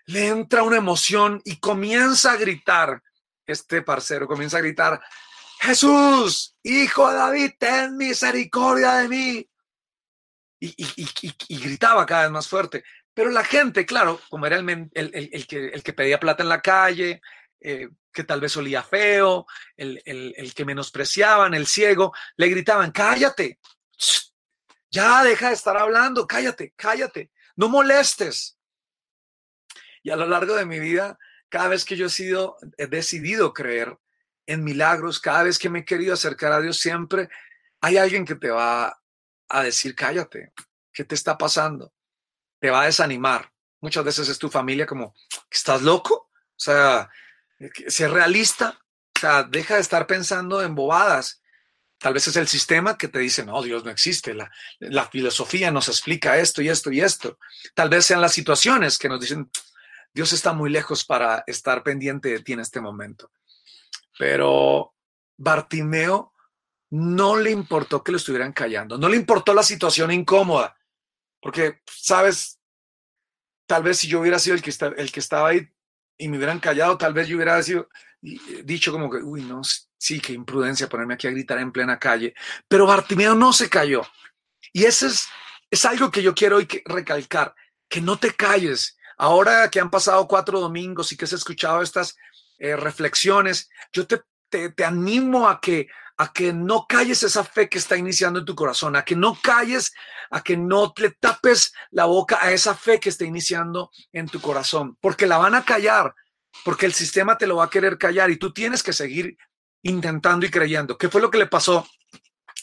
le 0.05 0.27
entra 0.27 0.63
una 0.63 0.77
emoción 0.77 1.41
y 1.45 1.59
comienza 1.59 2.33
a 2.33 2.37
gritar, 2.37 3.01
este 3.47 3.81
parcero 3.81 4.27
comienza 4.27 4.57
a 4.57 4.61
gritar, 4.61 5.01
Jesús, 5.61 6.55
hijo 6.63 7.07
de 7.11 7.17
David, 7.17 7.51
ten 7.59 7.95
misericordia 7.95 8.95
de 8.95 9.07
mí. 9.07 9.49
y, 10.59 11.59
gritaba 11.59 12.05
cada 12.05 12.23
vez 12.23 12.31
más 12.31 12.47
fuerte. 12.47 12.83
Pero 13.13 13.29
la 13.29 13.43
gente, 13.43 13.85
claro, 13.85 14.19
como 14.29 14.47
era 14.47 14.57
el, 14.57 14.89
el, 14.93 15.47
que, 15.47 15.67
el 15.67 15.83
que 15.83 15.93
pedía 15.93 16.19
plata 16.19 16.41
en 16.41 16.49
la 16.49 16.61
calle, 16.61 17.21
eh, 17.59 17.89
que 18.11 18.23
tal 18.23 18.41
vez 18.41 18.57
olía 18.57 18.81
feo, 18.81 19.45
el, 19.77 20.53
que 20.55 20.65
menospreciaban, 20.65 21.53
el 21.53 21.67
ciego, 21.67 22.13
le 22.37 22.47
gritaban, 22.47 22.91
cállate, 22.91 23.59
ya 24.89 25.23
deja 25.23 25.49
de 25.49 25.53
estar 25.53 25.77
hablando, 25.77 26.25
cállate, 26.25 26.73
cállate, 26.75 27.31
no 27.55 27.69
molestes. 27.69 28.57
Y 30.01 30.09
a 30.09 30.15
lo 30.15 30.25
largo 30.25 30.55
de 30.55 30.65
mi 30.65 30.79
vida, 30.79 31.19
cada 31.49 31.67
vez 31.67 31.85
que 31.85 31.95
yo 31.95 32.07
he 32.07 32.09
sido, 32.09 32.57
he 32.77 32.87
decidido 32.87 33.53
creer 33.53 33.97
en 34.45 34.63
milagros, 34.63 35.19
cada 35.19 35.43
vez 35.43 35.57
que 35.57 35.69
me 35.69 35.79
he 35.79 35.85
querido 35.85 36.13
acercar 36.13 36.51
a 36.51 36.61
Dios, 36.61 36.77
siempre 36.77 37.29
hay 37.81 37.97
alguien 37.97 38.25
que 38.25 38.35
te 38.35 38.49
va 38.49 38.99
a 39.49 39.63
decir, 39.63 39.95
cállate, 39.95 40.53
¿qué 40.93 41.03
te 41.03 41.15
está 41.15 41.37
pasando? 41.37 41.93
Te 42.59 42.69
va 42.69 42.81
a 42.81 42.85
desanimar. 42.85 43.51
Muchas 43.81 44.05
veces 44.05 44.29
es 44.29 44.37
tu 44.37 44.49
familia 44.49 44.85
como, 44.85 45.15
¿estás 45.49 45.81
loco? 45.81 46.29
O 46.33 46.63
sea, 46.63 47.09
ser 47.87 48.11
realista, 48.11 48.79
o 49.15 49.19
sea, 49.19 49.43
deja 49.43 49.75
de 49.75 49.81
estar 49.81 50.05
pensando 50.05 50.61
en 50.61 50.75
bobadas. 50.75 51.41
Tal 51.97 52.13
vez 52.13 52.27
es 52.27 52.35
el 52.35 52.47
sistema 52.47 52.97
que 52.97 53.07
te 53.07 53.19
dice, 53.19 53.45
no, 53.45 53.61
Dios 53.61 53.83
no 53.83 53.91
existe, 53.91 54.33
la, 54.33 54.51
la 54.79 55.07
filosofía 55.07 55.71
nos 55.71 55.87
explica 55.87 56.37
esto 56.37 56.61
y 56.61 56.69
esto 56.69 56.91
y 56.91 57.01
esto. 57.01 57.37
Tal 57.75 57.89
vez 57.89 58.05
sean 58.05 58.21
las 58.21 58.33
situaciones 58.33 58.97
que 58.97 59.09
nos 59.09 59.19
dicen, 59.19 59.49
Dios 60.13 60.33
está 60.33 60.53
muy 60.53 60.69
lejos 60.69 61.05
para 61.05 61.43
estar 61.47 61.83
pendiente 61.83 62.29
de 62.29 62.39
ti 62.39 62.53
en 62.53 62.59
este 62.59 62.81
momento. 62.81 63.31
Pero 64.21 64.93
Bartimeo 65.35 66.31
no 66.91 67.35
le 67.35 67.49
importó 67.49 68.03
que 68.03 68.11
lo 68.11 68.19
estuvieran 68.19 68.53
callando, 68.53 68.95
no 68.95 69.09
le 69.09 69.17
importó 69.17 69.51
la 69.51 69.63
situación 69.63 70.11
incómoda, 70.11 70.77
porque, 71.41 71.81
sabes, 71.87 72.59
tal 73.65 73.81
vez 73.81 73.97
si 73.97 74.07
yo 74.07 74.19
hubiera 74.19 74.37
sido 74.37 74.55
el 74.55 74.61
que, 74.61 74.69
está, 74.69 74.89
el 74.89 75.11
que 75.11 75.21
estaba 75.21 75.49
ahí 75.49 75.67
y 76.19 76.27
me 76.27 76.37
hubieran 76.37 76.59
callado, 76.59 76.99
tal 76.99 77.15
vez 77.15 77.29
yo 77.29 77.35
hubiera 77.35 77.63
sido, 77.63 77.89
dicho 78.21 78.91
como 78.91 79.09
que, 79.09 79.17
uy, 79.17 79.41
no, 79.41 79.61
sí, 79.97 80.19
qué 80.19 80.33
imprudencia 80.33 80.87
ponerme 80.87 81.15
aquí 81.15 81.25
a 81.25 81.31
gritar 81.31 81.57
en 81.57 81.71
plena 81.71 81.97
calle, 81.97 82.35
pero 82.67 82.85
Bartimeo 82.85 83.33
no 83.33 83.51
se 83.51 83.71
cayó. 83.71 84.03
Y 84.71 84.83
eso 84.83 85.07
es, 85.07 85.25
es 85.71 85.83
algo 85.83 86.11
que 86.11 86.21
yo 86.21 86.35
quiero 86.35 86.57
hoy 86.57 86.67
recalcar, 86.85 87.55
que 87.89 88.01
no 88.01 88.19
te 88.19 88.35
calles. 88.35 88.99
Ahora 89.17 89.67
que 89.71 89.79
han 89.79 89.89
pasado 89.89 90.27
cuatro 90.27 90.59
domingos 90.59 91.11
y 91.11 91.17
que 91.17 91.25
has 91.25 91.33
escuchado 91.33 91.81
estas 91.81 92.15
eh, 92.61 92.75
reflexiones, 92.75 93.69
yo 93.91 94.05
te, 94.05 94.21
te 94.49 94.85
animo 94.85 95.49
a 95.49 95.59
que 95.59 95.87
a 96.21 96.31
que 96.31 96.53
no 96.53 96.85
calles 96.87 97.23
esa 97.23 97.43
fe 97.43 97.67
que 97.67 97.79
está 97.79 97.97
iniciando 97.97 98.37
en 98.37 98.45
tu 98.45 98.53
corazón, 98.53 98.95
a 98.95 99.03
que 99.03 99.15
no 99.15 99.35
calles, 99.41 99.91
a 100.29 100.43
que 100.43 100.55
no 100.55 100.93
le 100.97 101.09
tapes 101.09 101.73
la 101.89 102.05
boca 102.05 102.37
a 102.39 102.51
esa 102.51 102.75
fe 102.75 102.99
que 102.99 103.09
está 103.09 103.25
iniciando 103.25 103.89
en 104.13 104.27
tu 104.27 104.39
corazón, 104.39 104.95
porque 105.01 105.25
la 105.25 105.39
van 105.39 105.55
a 105.55 105.65
callar, 105.65 106.13
porque 106.63 106.85
el 106.85 106.93
sistema 106.93 107.39
te 107.39 107.47
lo 107.47 107.55
va 107.55 107.63
a 107.63 107.69
querer 107.71 107.97
callar 107.97 108.29
y 108.29 108.37
tú 108.37 108.53
tienes 108.53 108.83
que 108.83 108.93
seguir 108.93 109.35
intentando 109.81 110.45
y 110.45 110.51
creyendo. 110.51 110.95
¿Qué 110.95 111.09
fue 111.09 111.21
lo 111.21 111.31
que 111.31 111.39
le 111.39 111.47
pasó 111.47 111.87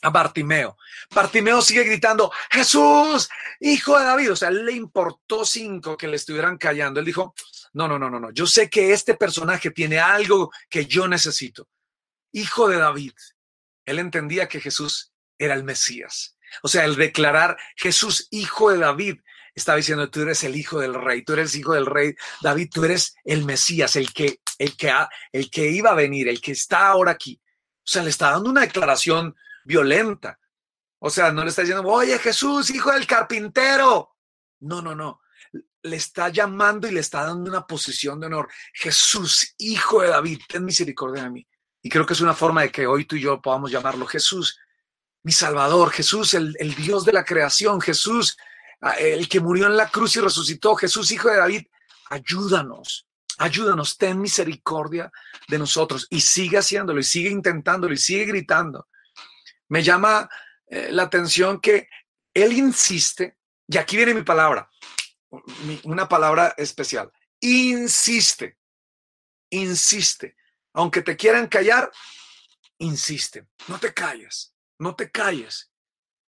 a 0.02 0.10
Bartimeo? 0.10 0.76
Bartimeo 1.10 1.60
sigue 1.60 1.82
gritando, 1.82 2.30
Jesús, 2.52 3.28
hijo 3.58 3.98
de 3.98 4.04
David. 4.04 4.32
O 4.32 4.36
sea, 4.36 4.52
le 4.52 4.70
importó 4.70 5.44
cinco 5.44 5.96
que 5.96 6.06
le 6.06 6.14
estuvieran 6.14 6.58
callando. 6.58 7.00
Él 7.00 7.06
dijo, 7.06 7.34
no, 7.78 7.86
no, 7.86 7.96
no, 7.96 8.10
no, 8.10 8.18
no. 8.18 8.32
Yo 8.32 8.44
sé 8.44 8.68
que 8.68 8.92
este 8.92 9.14
personaje 9.14 9.70
tiene 9.70 10.00
algo 10.00 10.50
que 10.68 10.86
yo 10.86 11.06
necesito. 11.06 11.68
Hijo 12.32 12.68
de 12.68 12.76
David, 12.76 13.12
él 13.84 14.00
entendía 14.00 14.48
que 14.48 14.60
Jesús 14.60 15.12
era 15.38 15.54
el 15.54 15.62
Mesías. 15.62 16.36
O 16.64 16.66
sea, 16.66 16.84
el 16.84 16.96
declarar 16.96 17.56
Jesús, 17.76 18.26
hijo 18.32 18.72
de 18.72 18.78
David, 18.78 19.20
estaba 19.54 19.76
diciendo, 19.76 20.10
tú 20.10 20.22
eres 20.22 20.42
el 20.42 20.56
hijo 20.56 20.80
del 20.80 20.92
rey, 20.92 21.22
tú 21.22 21.34
eres 21.34 21.54
hijo 21.54 21.72
del 21.72 21.86
rey 21.86 22.16
David, 22.42 22.68
tú 22.72 22.84
eres 22.84 23.14
el 23.24 23.44
Mesías, 23.44 23.94
el 23.94 24.12
que, 24.12 24.40
el 24.58 24.76
que, 24.76 24.92
el 25.30 25.48
que 25.48 25.70
iba 25.70 25.90
a 25.90 25.94
venir, 25.94 26.26
el 26.26 26.40
que 26.40 26.52
está 26.52 26.88
ahora 26.88 27.12
aquí. 27.12 27.40
O 27.44 27.90
sea, 27.90 28.02
le 28.02 28.10
está 28.10 28.32
dando 28.32 28.50
una 28.50 28.62
declaración 28.62 29.36
violenta. 29.64 30.40
O 30.98 31.10
sea, 31.10 31.30
no 31.30 31.44
le 31.44 31.50
está 31.50 31.62
diciendo, 31.62 31.88
oye 31.88 32.18
Jesús, 32.18 32.70
hijo 32.70 32.90
del 32.90 33.06
carpintero. 33.06 34.16
No, 34.58 34.82
no, 34.82 34.96
no. 34.96 35.20
Le 35.88 35.96
está 35.96 36.28
llamando 36.28 36.86
y 36.86 36.92
le 36.92 37.00
está 37.00 37.24
dando 37.24 37.50
una 37.50 37.66
posición 37.66 38.20
de 38.20 38.26
honor. 38.26 38.48
Jesús, 38.72 39.54
hijo 39.58 40.02
de 40.02 40.08
David, 40.08 40.40
ten 40.48 40.64
misericordia 40.64 41.24
de 41.24 41.30
mí. 41.30 41.48
Y 41.82 41.88
creo 41.88 42.04
que 42.04 42.12
es 42.12 42.20
una 42.20 42.34
forma 42.34 42.62
de 42.62 42.70
que 42.70 42.86
hoy 42.86 43.04
tú 43.04 43.16
y 43.16 43.22
yo 43.22 43.40
podamos 43.40 43.70
llamarlo 43.70 44.06
Jesús, 44.06 44.58
mi 45.22 45.32
Salvador, 45.32 45.90
Jesús, 45.90 46.34
el, 46.34 46.54
Dios 46.76 47.04
de 47.04 47.12
la 47.12 47.24
creación, 47.24 47.80
Jesús, 47.80 48.36
ah, 48.80 48.92
el 48.92 49.28
que 49.28 49.40
murió 49.40 49.66
en 49.66 49.76
la 49.76 49.88
cruz 49.88 50.16
y 50.16 50.20
resucitó, 50.20 50.74
Jesús, 50.74 51.10
hijo 51.10 51.28
de 51.28 51.36
David, 51.36 51.66
ayúdanos, 52.10 53.06
ayúdanos, 53.38 53.96
ten 53.96 54.20
misericordia 54.20 55.10
de 55.48 55.58
nosotros 55.58 56.06
y 56.10 56.20
sigue 56.20 56.58
haciéndolo 56.58 57.00
y 57.00 57.04
sigue 57.04 57.30
intentándolo 57.30 57.94
y 57.94 57.98
sigue 57.98 58.24
gritando. 58.24 58.88
Me 59.68 59.82
llama 59.82 60.28
eh, 60.66 60.88
la 60.90 61.04
atención 61.04 61.60
que 61.60 61.88
él 62.34 62.52
insiste, 62.52 63.38
y 63.66 63.76
aquí 63.76 63.96
viene 63.96 64.14
mi 64.14 64.22
palabra, 64.22 64.68
una 65.84 66.08
palabra 66.08 66.54
especial, 66.56 67.12
insiste, 67.40 68.58
insiste 69.50 70.36
aunque 70.78 71.02
te 71.02 71.16
quieran 71.16 71.48
callar, 71.48 71.90
insiste, 72.78 73.48
no 73.66 73.80
te 73.80 73.92
calles, 73.92 74.54
no 74.78 74.94
te 74.94 75.10
calles. 75.10 75.72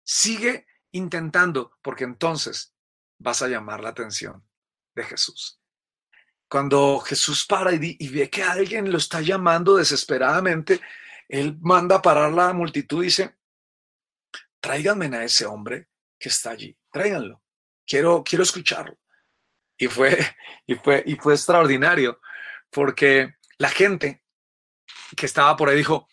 Sigue 0.03 0.67
intentando, 0.91 1.71
porque 1.81 2.03
entonces 2.03 2.71
vas 3.17 3.41
a 3.41 3.47
llamar 3.47 3.81
la 3.81 3.89
atención 3.89 4.47
de 4.93 5.03
Jesús. 5.03 5.59
Cuando 6.47 6.99
Jesús 6.99 7.43
para 7.47 7.73
y, 7.73 8.07
ve 8.09 8.29
que 8.29 8.43
alguien 8.43 8.91
lo 8.91 8.99
está 8.99 9.19
llamando 9.19 9.77
desesperadamente, 9.77 10.79
él 11.27 11.57
manda 11.61 11.95
a 11.95 12.01
parar 12.03 12.31
la 12.31 12.53
multitud 12.53 13.01
y 13.01 13.07
dice, 13.07 13.35
tráiganme 14.59 15.07
a 15.17 15.23
ese 15.23 15.47
hombre 15.47 15.89
que 16.19 16.29
está 16.29 16.51
allí, 16.51 16.77
tráiganlo, 16.91 17.41
quiero, 17.85 18.23
quiero 18.23 18.43
escucharlo. 18.43 18.97
Y 19.77 19.87
fue, 19.87 20.17
y 20.65 20.75
fue, 20.75 21.03
y 21.05 21.15
fue 21.15 21.33
extraordinario, 21.33 22.19
porque 22.69 23.35
la 23.57 23.69
gente 23.69 24.23
que 25.15 25.25
estaba 25.25 25.55
por 25.55 25.69
ahí 25.69 25.77
dijo, 25.77 26.07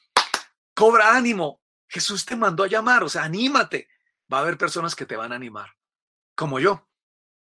cobra 0.75 1.17
ánimo, 1.17 1.63
Jesús 1.89 2.25
te 2.25 2.37
mandó 2.37 2.65
a 2.65 2.69
llamar, 2.69 3.05
o 3.05 3.09
sea, 3.09 3.25
anímate. 3.25 3.89
Va 4.33 4.39
a 4.39 4.41
haber 4.43 4.57
personas 4.57 4.95
que 4.95 5.07
te 5.07 5.17
van 5.17 5.33
a 5.33 5.37
animar, 5.37 5.71
como 6.35 6.59
yo, 6.59 6.89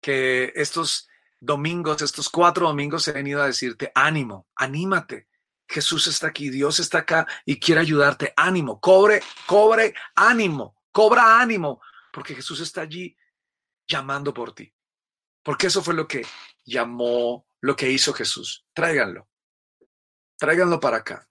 que 0.01 0.51
estos 0.55 1.07
domingos, 1.39 2.01
estos 2.01 2.29
cuatro 2.29 2.67
domingos 2.67 3.07
he 3.07 3.11
venido 3.11 3.41
a 3.41 3.47
decirte, 3.47 3.91
ánimo, 3.93 4.47
anímate. 4.55 5.27
Jesús 5.67 6.07
está 6.07 6.27
aquí, 6.27 6.49
Dios 6.49 6.79
está 6.79 6.99
acá 6.99 7.27
y 7.45 7.59
quiere 7.59 7.81
ayudarte. 7.81 8.33
Ánimo, 8.35 8.79
cobre, 8.79 9.21
cobre, 9.45 9.93
ánimo, 10.15 10.75
cobra 10.91 11.39
ánimo, 11.39 11.79
porque 12.11 12.33
Jesús 12.33 12.59
está 12.59 12.81
allí 12.81 13.15
llamando 13.89 14.33
por 14.33 14.53
ti. 14.53 14.73
Porque 15.43 15.67
eso 15.67 15.83
fue 15.83 15.95
lo 15.95 16.07
que 16.07 16.25
llamó, 16.63 17.47
lo 17.59 17.75
que 17.75 17.89
hizo 17.89 18.13
Jesús. 18.13 18.65
Tráiganlo, 18.73 19.27
tráiganlo 20.37 20.79
para 20.79 20.97
acá. 20.97 21.27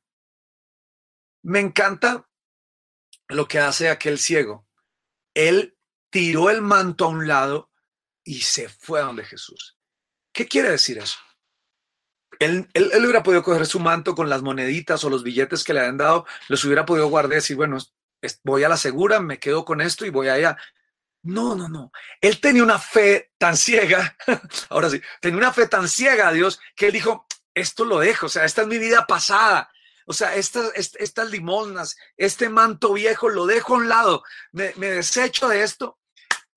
Me 1.43 1.61
encanta 1.61 2.29
lo 3.29 3.47
que 3.47 3.61
hace 3.61 3.88
aquel 3.88 4.19
ciego. 4.19 4.67
Él 5.35 5.79
tiró 6.11 6.50
el 6.50 6.61
manto 6.61 7.05
a 7.05 7.09
un 7.09 7.29
lado 7.29 7.71
y 8.25 8.41
se 8.41 8.69
fue 8.69 9.00
a 9.00 9.05
donde 9.05 9.25
Jesús. 9.25 9.79
¿Qué 10.33 10.47
quiere 10.47 10.71
decir 10.71 10.99
eso? 10.99 11.19
Él, 12.41 12.69
él, 12.75 12.91
hubiera 13.03 13.23
podido 13.23 13.43
coger 13.43 13.67
su 13.67 13.81
manto 13.81 14.15
con 14.15 14.29
las 14.29 14.43
moneditas 14.43 15.03
o 15.05 15.11
los 15.11 15.23
billetes 15.23 15.65
que 15.65 15.75
le 15.75 15.81
habían 15.81 15.97
dado, 15.97 16.27
los 16.49 16.65
hubiera 16.65 16.85
podido 16.85 17.09
guardar 17.09 17.33
y 17.33 17.35
decir, 17.37 17.57
bueno, 17.57 17.79
voy 18.45 18.65
a 18.65 18.69
la 18.69 18.77
segura, 18.77 19.21
me 19.21 19.38
quedo 19.38 19.65
con 19.65 19.81
esto 19.81 20.07
y 20.07 20.11
voy 20.11 20.29
allá. 20.29 20.57
No, 21.23 21.55
no, 21.55 21.69
no. 21.69 21.91
Él 22.21 22.41
tenía 22.41 22.63
una 22.63 22.79
fe 22.79 23.33
tan 23.39 23.57
ciega, 23.57 24.17
ahora 24.71 24.91
sí, 24.91 25.01
tenía 25.21 25.39
una 25.39 25.53
fe 25.53 25.67
tan 25.67 25.89
ciega 25.89 26.29
a 26.29 26.33
Dios 26.33 26.61
que 26.77 26.87
él 26.87 26.93
dijo, 26.93 27.27
esto 27.55 27.85
lo 27.85 27.99
dejo, 27.99 28.27
o 28.27 28.29
sea, 28.29 28.45
esta 28.45 28.63
es 28.63 28.69
mi 28.69 28.79
vida 28.79 29.07
pasada, 29.07 29.71
o 30.07 30.13
sea, 30.13 30.35
estas, 30.37 30.71
estas 30.75 31.31
limosnas, 31.31 31.97
este 32.17 32.49
manto 32.49 32.93
viejo, 32.95 33.29
lo 33.29 33.47
dejo 33.47 33.75
a 33.75 33.79
un 33.79 33.89
lado, 33.89 34.23
me, 34.53 34.73
me 34.77 34.87
desecho 34.89 35.49
de 35.49 35.63
esto 35.63 35.99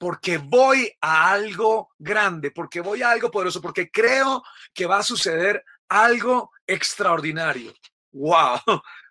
porque 0.02 0.40
voy 0.40 0.92
a 1.00 1.32
algo 1.32 1.92
grande, 2.00 2.50
porque 2.50 2.82
voy 2.82 3.04
a 3.04 3.12
algo 3.12 3.30
poderoso, 3.30 3.62
porque 3.62 3.92
creo 3.92 4.44
que 4.74 4.88
va 4.88 4.98
a 4.98 5.04
suceder 5.04 5.64
algo 5.88 6.52
extraordinario. 6.66 7.72
¡Wow! 8.12 8.62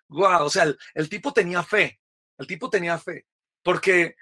¡Wow! 0.09 0.43
O 0.45 0.49
sea, 0.49 0.65
el, 0.93 1.07
tipo 1.07 1.31
tenía 1.31 1.63
fe, 1.63 2.01
el 2.37 2.45
tipo 2.45 2.69
tenía 2.69 2.97
fe, 2.97 3.25
porque 3.63 4.17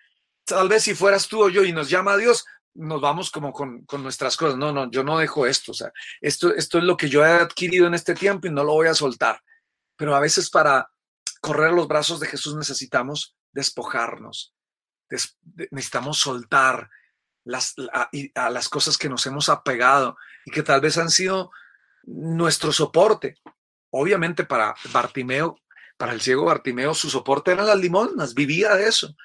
tal 0.50 0.68
vez 0.68 0.84
si 0.84 0.94
fueras 0.94 1.28
tú 1.28 1.44
o 1.44 1.50
yo 1.50 1.64
y 1.64 1.72
nos 1.72 1.90
llama 1.90 2.14
a 2.14 2.18
Dios, 2.18 2.46
nos 2.74 3.02
vamos 3.02 3.32
como 3.32 3.52
con, 3.52 3.86
con, 3.86 4.04
nuestras 4.04 4.38
cosas. 4.38 4.58
No, 4.58 4.72
no, 4.72 4.90
yo 4.92 5.04
no 5.04 5.18
dejo 5.18 5.46
esto. 5.46 5.72
O 5.72 5.76
sea, 5.76 5.92
esto, 6.22 6.54
esto 6.54 6.78
es 6.78 6.84
lo 6.84 6.98
que 6.98 7.10
yo 7.10 7.26
he 7.26 7.32
adquirido 7.32 7.88
en 7.88 7.94
este 7.94 8.14
tiempo 8.14 8.48
y 8.48 8.52
no 8.52 8.64
lo 8.64 8.74
voy 8.74 8.88
a 8.88 8.94
soltar. 8.94 9.42
Pero 9.96 10.16
a 10.16 10.20
veces 10.20 10.50
para 10.50 10.90
correr 11.42 11.74
los 11.74 11.88
brazos 11.88 12.20
de 12.20 12.28
Jesús 12.28 12.56
necesitamos 12.56 13.36
despojarnos, 13.52 14.54
necesitamos 15.72 16.20
soltar 16.20 16.90
las, 17.44 17.76
a, 17.94 18.50
las 18.50 18.70
cosas 18.70 18.98
que 18.98 19.10
nos 19.10 19.26
hemos 19.26 19.50
apegado 19.50 20.18
y 20.46 20.52
que 20.52 20.64
tal 20.64 20.82
vez 20.82 20.98
han 20.98 21.10
sido 21.10 21.52
nuestro 22.04 22.72
soporte. 22.72 23.36
Obviamente 23.92 24.44
para 24.44 24.76
Bartimeo, 24.92 25.58
para 25.98 26.14
el 26.14 26.22
ciego 26.22 26.46
Bartimeo, 26.46 26.94
su 26.94 27.10
soporte 27.10 27.52
eran 27.52 27.68
las 27.68 27.80
limonas, 27.80 28.34
vivía 28.34 28.76
de 28.76 28.88
eso. 28.88 29.16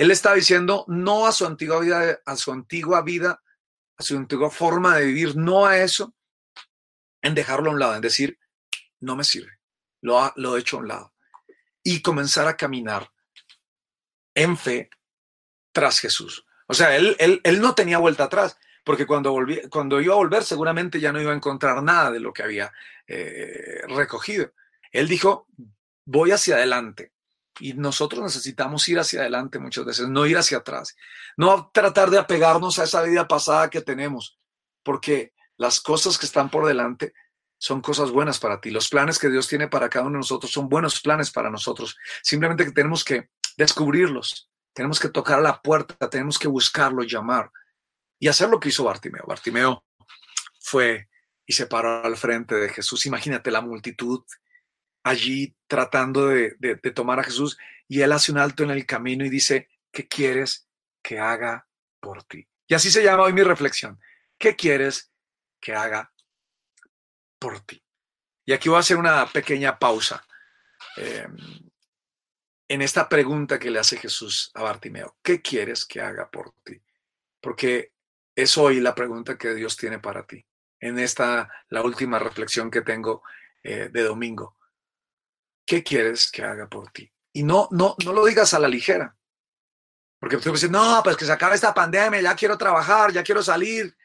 Él 0.00 0.10
estaba 0.10 0.34
diciendo 0.34 0.86
no 0.88 1.26
a 1.26 1.32
su 1.32 1.44
antigua 1.44 1.78
vida, 1.78 2.22
a 2.24 2.34
su 2.34 2.52
antigua 2.52 3.02
vida, 3.02 3.42
a 3.98 4.02
su 4.02 4.16
antigua 4.16 4.48
forma 4.50 4.96
de 4.96 5.04
vivir, 5.04 5.36
no 5.36 5.66
a 5.66 5.76
eso, 5.76 6.14
en 7.20 7.34
dejarlo 7.34 7.68
a 7.68 7.74
un 7.74 7.80
lado, 7.80 7.96
en 7.96 8.00
decir, 8.00 8.38
no 9.00 9.14
me 9.14 9.24
sirve, 9.24 9.58
lo, 10.00 10.18
ha, 10.18 10.32
lo 10.36 10.56
he 10.56 10.60
hecho 10.60 10.78
a 10.78 10.80
un 10.80 10.88
lado. 10.88 11.12
Y 11.82 12.00
comenzar 12.00 12.48
a 12.48 12.56
caminar 12.56 13.12
en 14.34 14.56
fe 14.56 14.88
tras 15.70 16.00
Jesús. 16.00 16.46
O 16.66 16.72
sea, 16.72 16.96
él, 16.96 17.14
él, 17.18 17.42
él 17.44 17.60
no 17.60 17.74
tenía 17.74 17.98
vuelta 17.98 18.24
atrás, 18.24 18.56
porque 18.84 19.04
cuando, 19.06 19.32
volví, 19.32 19.60
cuando 19.68 20.00
iba 20.00 20.14
a 20.14 20.16
volver 20.16 20.44
seguramente 20.44 20.98
ya 20.98 21.12
no 21.12 21.20
iba 21.20 21.32
a 21.32 21.36
encontrar 21.36 21.82
nada 21.82 22.10
de 22.10 22.20
lo 22.20 22.32
que 22.32 22.42
había 22.42 22.72
eh, 23.06 23.82
recogido. 23.86 24.50
Él 24.92 25.08
dijo, 25.08 25.46
voy 26.06 26.30
hacia 26.30 26.54
adelante. 26.54 27.12
Y 27.60 27.74
nosotros 27.74 28.22
necesitamos 28.22 28.88
ir 28.88 28.98
hacia 28.98 29.20
adelante 29.20 29.58
muchas 29.58 29.84
veces, 29.84 30.08
no 30.08 30.26
ir 30.26 30.38
hacia 30.38 30.58
atrás. 30.58 30.96
No 31.36 31.70
tratar 31.72 32.10
de 32.10 32.18
apegarnos 32.18 32.78
a 32.78 32.84
esa 32.84 33.02
vida 33.02 33.28
pasada 33.28 33.70
que 33.70 33.82
tenemos, 33.82 34.38
porque 34.82 35.34
las 35.56 35.80
cosas 35.80 36.18
que 36.18 36.26
están 36.26 36.50
por 36.50 36.66
delante 36.66 37.12
son 37.58 37.82
cosas 37.82 38.10
buenas 38.10 38.38
para 38.38 38.60
ti. 38.60 38.70
Los 38.70 38.88
planes 38.88 39.18
que 39.18 39.28
Dios 39.28 39.46
tiene 39.46 39.68
para 39.68 39.90
cada 39.90 40.06
uno 40.06 40.14
de 40.14 40.20
nosotros 40.20 40.50
son 40.50 40.70
buenos 40.70 41.00
planes 41.00 41.30
para 41.30 41.50
nosotros. 41.50 41.96
Simplemente 42.22 42.64
que 42.64 42.72
tenemos 42.72 43.04
que 43.04 43.28
descubrirlos, 43.58 44.50
tenemos 44.72 44.98
que 44.98 45.10
tocar 45.10 45.42
la 45.42 45.60
puerta, 45.60 46.08
tenemos 46.08 46.38
que 46.38 46.48
buscarlo, 46.48 47.02
llamar 47.02 47.50
y 48.18 48.28
hacer 48.28 48.48
lo 48.48 48.58
que 48.58 48.70
hizo 48.70 48.84
Bartimeo. 48.84 49.24
Bartimeo 49.26 49.84
fue 50.60 51.08
y 51.46 51.52
se 51.52 51.66
paró 51.66 52.02
al 52.04 52.16
frente 52.16 52.54
de 52.54 52.70
Jesús. 52.70 53.04
Imagínate 53.04 53.50
la 53.50 53.60
multitud 53.60 54.22
allí 55.02 55.56
tratando 55.66 56.28
de, 56.28 56.56
de, 56.58 56.76
tomar 56.90 57.20
a 57.20 57.24
Jesús 57.24 57.58
y 57.88 58.02
él 58.02 58.12
hace 58.12 58.32
un 58.32 58.38
alto 58.38 58.64
en 58.64 58.70
el 58.70 58.86
camino 58.86 59.24
y 59.24 59.30
dice, 59.30 59.68
¿qué 59.90 60.06
quieres 60.08 60.68
que 61.02 61.18
haga 61.18 61.66
por 62.00 62.22
ti? 62.24 62.46
Y 62.66 62.74
así 62.74 62.90
se 62.90 63.02
llama 63.02 63.24
hoy 63.24 63.32
mi 63.32 63.42
reflexión. 63.42 63.98
¿Qué 64.38 64.56
quieres 64.56 65.10
que 65.60 65.74
haga 65.74 66.12
por 67.38 67.60
ti? 67.60 67.82
Y 68.44 68.52
aquí 68.52 68.68
voy 68.68 68.76
a 68.76 68.80
hacer 68.80 68.96
una 68.96 69.26
pequeña 69.26 69.78
pausa 69.78 70.24
eh, 70.96 71.26
en 72.68 72.82
esta 72.82 73.08
pregunta 73.08 73.58
que 73.58 73.70
le 73.70 73.80
hace 73.80 73.96
Jesús 73.96 74.50
a 74.54 74.62
Bartimeo. 74.62 75.16
¿Qué 75.22 75.42
quieres 75.42 75.84
que 75.84 76.00
haga 76.00 76.30
por 76.30 76.52
ti? 76.62 76.80
Porque 77.40 77.92
es 78.34 78.56
hoy 78.56 78.80
la 78.80 78.94
pregunta 78.94 79.36
que 79.36 79.54
Dios 79.54 79.76
tiene 79.76 79.98
para 79.98 80.26
ti. 80.26 80.44
En 80.78 80.98
esta, 80.98 81.50
la 81.68 81.82
última 81.82 82.18
reflexión 82.18 82.70
que 82.70 82.82
tengo 82.82 83.22
eh, 83.62 83.90
de 83.92 84.02
domingo. 84.02 84.56
¿Qué 85.70 85.84
quieres 85.84 86.28
que 86.32 86.42
haga 86.42 86.68
por 86.68 86.90
ti? 86.90 87.08
Y 87.32 87.44
no, 87.44 87.68
no, 87.70 87.94
no 88.04 88.12
lo 88.12 88.26
digas 88.26 88.54
a 88.54 88.58
la 88.58 88.66
ligera. 88.66 89.16
Porque 90.18 90.36
tú 90.38 90.50
dices, 90.50 90.68
no, 90.68 91.00
pues 91.04 91.16
que 91.16 91.24
se 91.24 91.30
acabe 91.30 91.54
esta 91.54 91.72
pandemia, 91.72 92.20
ya 92.20 92.34
quiero 92.34 92.58
trabajar, 92.58 93.12
ya 93.12 93.22
quiero 93.22 93.40
salir. 93.40 93.96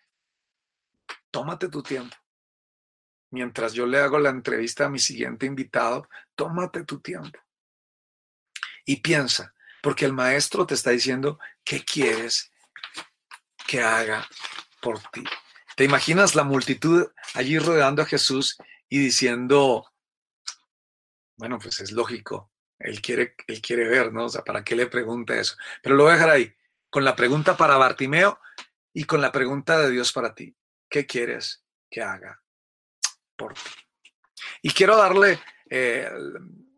Tómate 1.31 1.67
tu 1.69 1.81
tiempo. 1.81 2.15
Mientras 3.31 3.73
yo 3.73 3.87
le 3.87 3.97
hago 3.97 4.19
la 4.19 4.29
entrevista 4.29 4.85
a 4.85 4.89
mi 4.89 4.99
siguiente 4.99 5.47
invitado, 5.47 6.07
tómate 6.35 6.83
tu 6.83 6.99
tiempo. 6.99 7.39
Y 8.85 8.97
piensa, 8.97 9.55
porque 9.81 10.05
el 10.05 10.13
maestro 10.13 10.67
te 10.67 10.75
está 10.75 10.91
diciendo, 10.91 11.39
¿qué 11.63 11.83
quieres 11.83 12.51
que 13.65 13.81
haga 13.81 14.23
por 14.83 14.99
ti? 15.11 15.23
¿Te 15.75 15.83
imaginas 15.83 16.35
la 16.35 16.43
multitud 16.43 17.07
allí 17.33 17.57
rodeando 17.57 18.03
a 18.03 18.05
Jesús 18.05 18.55
y 18.87 18.99
diciendo, 18.99 19.91
bueno, 21.37 21.59
pues 21.59 21.79
es 21.81 21.91
lógico, 21.91 22.51
él 22.79 23.01
quiere, 23.01 23.35
él 23.47 23.61
quiere 23.61 23.87
ver, 23.87 24.11
¿no? 24.11 24.25
O 24.25 24.29
sea, 24.29 24.43
¿para 24.43 24.63
qué 24.63 24.75
le 24.75 24.87
pregunta 24.87 25.39
eso? 25.39 25.55
Pero 25.81 25.95
lo 25.95 26.03
voy 26.03 26.11
a 26.11 26.15
dejar 26.15 26.29
ahí, 26.29 26.53
con 26.89 27.03
la 27.03 27.15
pregunta 27.15 27.57
para 27.57 27.77
Bartimeo 27.77 28.39
y 28.93 29.05
con 29.05 29.21
la 29.21 29.31
pregunta 29.31 29.79
de 29.79 29.91
Dios 29.91 30.11
para 30.11 30.33
ti. 30.33 30.55
¿Qué 30.89 31.05
quieres 31.05 31.63
que 31.89 32.01
haga 32.01 32.41
por 33.35 33.53
ti? 33.53 33.61
Y 34.61 34.71
quiero 34.71 34.97
darle 34.97 35.39
eh, 35.69 36.09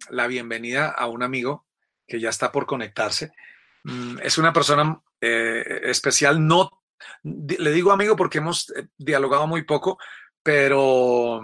la 0.09 0.27
bienvenida 0.27 0.89
a 0.89 1.07
un 1.07 1.23
amigo 1.23 1.67
que 2.07 2.19
ya 2.19 2.29
está 2.29 2.51
por 2.51 2.65
conectarse. 2.65 3.33
Mm, 3.83 4.19
es 4.23 4.37
una 4.37 4.53
persona 4.53 5.01
eh, 5.21 5.81
especial, 5.83 6.45
no, 6.45 6.83
le 7.23 7.71
digo 7.71 7.91
amigo 7.91 8.15
porque 8.15 8.39
hemos 8.39 8.69
eh, 8.71 8.87
dialogado 8.97 9.47
muy 9.47 9.63
poco, 9.63 9.99
pero, 10.41 11.41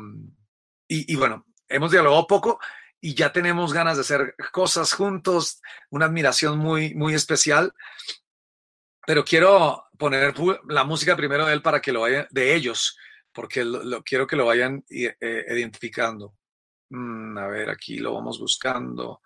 y, 0.88 1.14
y 1.14 1.16
bueno, 1.16 1.46
hemos 1.68 1.92
dialogado 1.92 2.26
poco, 2.28 2.60
y 3.04 3.16
ya 3.16 3.34
tenemos 3.34 3.74
ganas 3.74 3.98
de 3.98 4.02
hacer 4.02 4.34
cosas 4.54 4.94
juntos, 4.94 5.62
una 5.90 6.06
admiración 6.06 6.58
muy, 6.58 6.96
muy 6.96 7.14
especial. 7.14 7.74
Pero 9.06 9.26
quiero 9.26 9.84
poner 9.98 10.34
la 10.70 10.86
música 10.86 11.18
primero 11.18 11.46
de 11.46 11.52
él 11.52 11.62
para 11.62 11.82
que 11.82 11.92
lo 11.92 12.00
vayan, 12.00 12.28
de 12.32 12.56
ellos, 12.56 12.98
porque 13.34 13.66
lo, 13.66 14.02
quiero 14.04 14.26
que 14.26 14.38
lo 14.38 14.46
vayan 14.46 14.86
eh, 14.90 15.18
identificando. 15.50 16.34
Mm, 16.92 17.38
a 17.38 17.48
ver, 17.48 17.70
aquí 17.70 17.98
lo 17.98 18.14
vamos 18.14 18.40
buscando. 18.40 19.22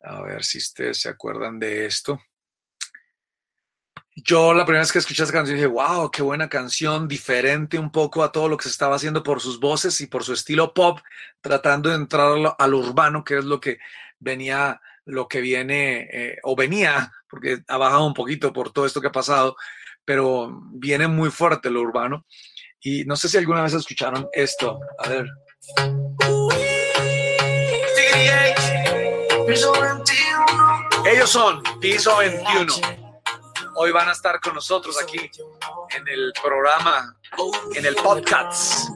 A 0.00 0.22
ver 0.22 0.42
si 0.42 0.56
ustedes 0.56 0.98
se 0.98 1.10
acuerdan 1.10 1.58
de 1.58 1.84
esto. 1.84 2.18
Yo 4.24 4.52
la 4.52 4.64
primera 4.64 4.82
vez 4.82 4.90
que 4.90 4.98
escuché 4.98 5.22
esa 5.22 5.32
canción 5.32 5.56
dije, 5.56 5.68
wow, 5.68 6.10
qué 6.10 6.22
buena 6.22 6.48
canción, 6.48 7.06
diferente 7.06 7.78
un 7.78 7.90
poco 7.90 8.24
a 8.24 8.32
todo 8.32 8.48
lo 8.48 8.56
que 8.56 8.64
se 8.64 8.70
estaba 8.70 8.96
haciendo 8.96 9.22
por 9.22 9.40
sus 9.40 9.60
voces 9.60 10.00
y 10.00 10.08
por 10.08 10.24
su 10.24 10.32
estilo 10.32 10.74
pop, 10.74 10.98
tratando 11.40 11.90
de 11.90 11.96
entrar 11.96 12.32
al 12.58 12.74
urbano, 12.74 13.22
que 13.22 13.38
es 13.38 13.44
lo 13.44 13.60
que 13.60 13.78
venía, 14.18 14.80
lo 15.04 15.28
que 15.28 15.40
viene, 15.40 16.08
eh, 16.12 16.38
o 16.42 16.56
venía, 16.56 17.12
porque 17.28 17.62
ha 17.68 17.76
bajado 17.76 18.06
un 18.06 18.14
poquito 18.14 18.52
por 18.52 18.72
todo 18.72 18.86
esto 18.86 19.00
que 19.00 19.06
ha 19.06 19.12
pasado, 19.12 19.56
pero 20.04 20.62
viene 20.72 21.06
muy 21.06 21.30
fuerte 21.30 21.70
lo 21.70 21.80
urbano. 21.80 22.26
Y 22.80 23.04
no 23.04 23.14
sé 23.14 23.28
si 23.28 23.36
alguna 23.36 23.62
vez 23.62 23.74
escucharon 23.74 24.26
esto. 24.32 24.80
A 24.98 25.08
ver. 25.08 25.26
Ellos 31.04 31.30
son 31.30 31.62
Piso 31.80 32.16
21 32.18 32.97
hoy 33.78 33.92
van 33.92 34.08
a 34.08 34.12
estar 34.12 34.40
con 34.40 34.54
nosotros 34.54 35.00
aquí 35.00 35.30
en 35.90 36.08
el 36.08 36.32
programa, 36.42 37.16
en 37.74 37.86
el 37.86 37.94
podcast. 37.94 38.88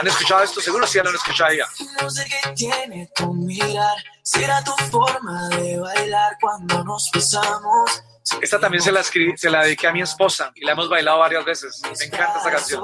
¿Han 0.00 0.06
escuchado 0.06 0.42
esto? 0.42 0.60
Seguro 0.60 0.86
sí 0.86 0.98
lo 1.02 1.08
han 1.08 1.14
escuchado 1.14 1.54
ya. 1.54 1.66
No 2.02 2.10
sé 2.10 2.24
qué 2.24 2.50
tiene 2.50 3.08
tu 3.14 3.32
mirar, 3.32 3.96
será 4.22 4.62
tu 4.64 4.72
forma 4.90 5.48
de 5.50 5.78
bailar 5.78 6.36
cuando 6.40 6.82
nos 6.84 7.08
besamos. 7.12 8.02
Esta 8.40 8.58
también 8.58 8.82
se 8.82 8.90
la, 8.90 9.00
escribí, 9.00 9.36
se 9.36 9.50
la 9.50 9.62
dediqué 9.62 9.86
a 9.86 9.92
mi 9.92 10.02
esposa 10.02 10.50
y 10.54 10.64
la 10.64 10.72
hemos 10.72 10.88
bailado 10.88 11.20
varias 11.20 11.44
veces. 11.44 11.80
Me 11.82 12.06
encanta 12.06 12.38
esta 12.38 12.50
canción. 12.50 12.82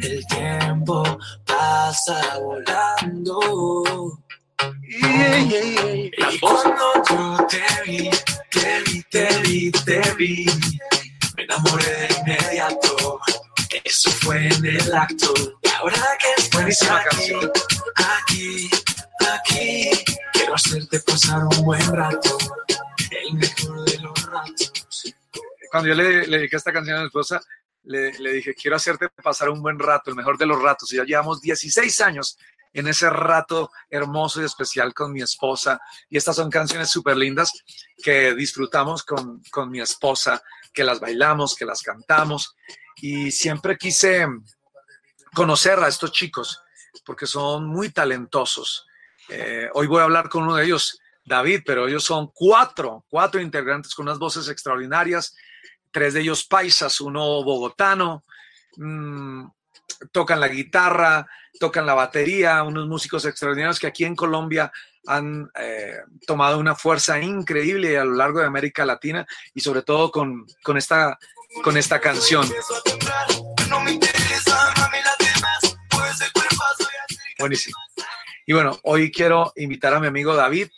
El 0.00 0.26
tiempo 0.26 1.02
pasa 1.44 2.38
volando. 2.38 4.22
Y 4.58 6.38
cuando 6.40 6.92
yo 7.08 7.46
te 7.46 7.62
vi, 7.84 8.10
te 8.50 8.82
vi, 8.82 9.02
te 9.10 9.28
vi, 9.42 9.70
te 9.70 10.14
vi, 10.16 10.46
me 11.36 11.42
enamoré 11.42 11.84
de 11.84 12.14
inmediato. 12.20 13.20
Eso 13.84 14.10
fue 14.10 14.48
en 14.48 14.64
el 14.64 14.94
acto. 14.94 15.34
Y 15.62 15.68
ahora 15.68 16.02
que 16.18 16.62
estás 16.62 16.82
aquí, 16.90 17.32
aquí, 17.96 18.70
aquí, 19.34 19.90
quiero 20.32 20.54
hacerte 20.54 21.00
pasar 21.00 21.42
un 21.44 21.64
buen 21.64 21.86
rato, 21.94 22.38
el 23.10 23.34
mejor 23.34 23.84
de 23.84 23.98
los 23.98 24.26
ratos. 24.26 25.14
Cuando 25.70 25.88
yo 25.88 25.94
le, 25.94 26.26
le 26.26 26.38
dediqué 26.38 26.56
esta 26.56 26.72
canción 26.72 26.96
a 26.96 27.00
mi 27.00 27.06
esposa, 27.06 27.42
le, 27.84 28.12
le, 28.18 28.32
dije, 28.32 28.54
quiero 28.54 28.76
hacerte 28.76 29.08
pasar 29.22 29.50
un 29.50 29.60
buen 29.60 29.78
rato, 29.78 30.10
el 30.10 30.16
mejor 30.16 30.38
de 30.38 30.46
los 30.46 30.60
ratos. 30.60 30.92
Y 30.92 30.96
ya 30.96 31.04
llevamos 31.04 31.40
16 31.40 32.00
años 32.00 32.38
en 32.78 32.88
ese 32.88 33.08
rato 33.08 33.70
hermoso 33.88 34.42
y 34.42 34.44
especial 34.44 34.92
con 34.92 35.12
mi 35.12 35.22
esposa. 35.22 35.80
Y 36.10 36.18
estas 36.18 36.36
son 36.36 36.50
canciones 36.50 36.90
súper 36.90 37.16
lindas 37.16 37.50
que 38.02 38.34
disfrutamos 38.34 39.02
con, 39.02 39.42
con 39.50 39.70
mi 39.70 39.80
esposa, 39.80 40.42
que 40.74 40.84
las 40.84 41.00
bailamos, 41.00 41.54
que 41.54 41.64
las 41.64 41.80
cantamos. 41.82 42.54
Y 42.96 43.30
siempre 43.30 43.78
quise 43.78 44.26
conocer 45.34 45.78
a 45.78 45.88
estos 45.88 46.12
chicos 46.12 46.60
porque 47.04 47.26
son 47.26 47.66
muy 47.66 47.90
talentosos. 47.90 48.86
Eh, 49.28 49.70
hoy 49.72 49.86
voy 49.86 50.00
a 50.00 50.04
hablar 50.04 50.28
con 50.28 50.42
uno 50.42 50.56
de 50.56 50.66
ellos, 50.66 51.00
David, 51.24 51.62
pero 51.64 51.88
ellos 51.88 52.04
son 52.04 52.30
cuatro, 52.34 53.04
cuatro 53.08 53.40
integrantes 53.40 53.94
con 53.94 54.06
unas 54.06 54.18
voces 54.18 54.48
extraordinarias, 54.48 55.34
tres 55.90 56.12
de 56.12 56.20
ellos 56.20 56.44
paisas, 56.44 57.00
uno 57.00 57.42
bogotano, 57.42 58.24
mmm, 58.76 59.46
tocan 60.12 60.40
la 60.40 60.48
guitarra, 60.48 61.26
tocan 61.58 61.86
la 61.86 61.94
batería, 61.94 62.62
unos 62.62 62.86
músicos 62.86 63.24
extraordinarios 63.24 63.78
que 63.78 63.86
aquí 63.86 64.04
en 64.04 64.16
Colombia 64.16 64.70
han 65.06 65.50
eh, 65.58 65.98
tomado 66.26 66.58
una 66.58 66.74
fuerza 66.74 67.20
increíble 67.20 67.98
a 67.98 68.04
lo 68.04 68.14
largo 68.14 68.40
de 68.40 68.46
América 68.46 68.84
Latina 68.84 69.26
y 69.54 69.60
sobre 69.60 69.82
todo 69.82 70.10
con, 70.10 70.46
con, 70.62 70.76
esta, 70.76 71.18
con 71.62 71.76
esta 71.76 72.00
canción. 72.00 72.48
Buenísimo. 77.38 77.76
Y 78.46 78.52
bueno, 78.52 78.78
hoy 78.84 79.10
quiero 79.10 79.52
invitar 79.56 79.94
a 79.94 80.00
mi 80.00 80.06
amigo 80.06 80.34
David 80.34 80.68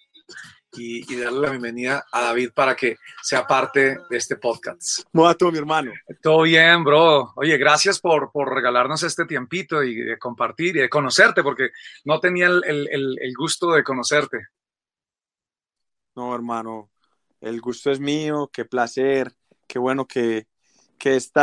y, 0.72 1.16
darle 1.16 1.40
la 1.40 1.50
bienvenida 1.50 2.07
a 2.12 2.22
David 2.22 2.50
para 2.54 2.76
que 2.76 2.96
sea 3.22 3.46
parte 3.46 3.98
de 4.09 4.16
este 4.16 4.37
podcast. 4.37 5.02
¿Cómo 5.12 5.24
va 5.24 5.35
todo, 5.35 5.50
mi 5.50 5.59
hermano? 5.59 5.92
Todo 6.22 6.42
bien, 6.42 6.85
bro. 6.85 7.33
Oye, 7.37 7.57
gracias 7.57 8.00
por, 8.00 8.31
por 8.31 8.52
regalarnos 8.52 9.02
este 9.02 9.24
tiempito 9.24 9.83
y 9.83 9.96
de 9.96 10.18
compartir 10.18 10.76
y 10.76 10.81
de 10.81 10.88
conocerte, 10.88 11.42
porque 11.42 11.70
no 12.04 12.20
tenía 12.20 12.46
el, 12.46 12.62
el, 12.66 13.18
el 13.20 13.35
gusto 13.35 13.72
de 13.72 13.83
conocerte. 13.83 14.48
No, 16.14 16.35
hermano, 16.35 16.90
el 17.40 17.61
gusto 17.61 17.90
es 17.90 18.00
mío, 18.00 18.50
qué 18.52 18.64
placer, 18.64 19.33
qué 19.66 19.78
bueno 19.78 20.07
que, 20.07 20.48
que 20.98 21.16
este 21.16 21.40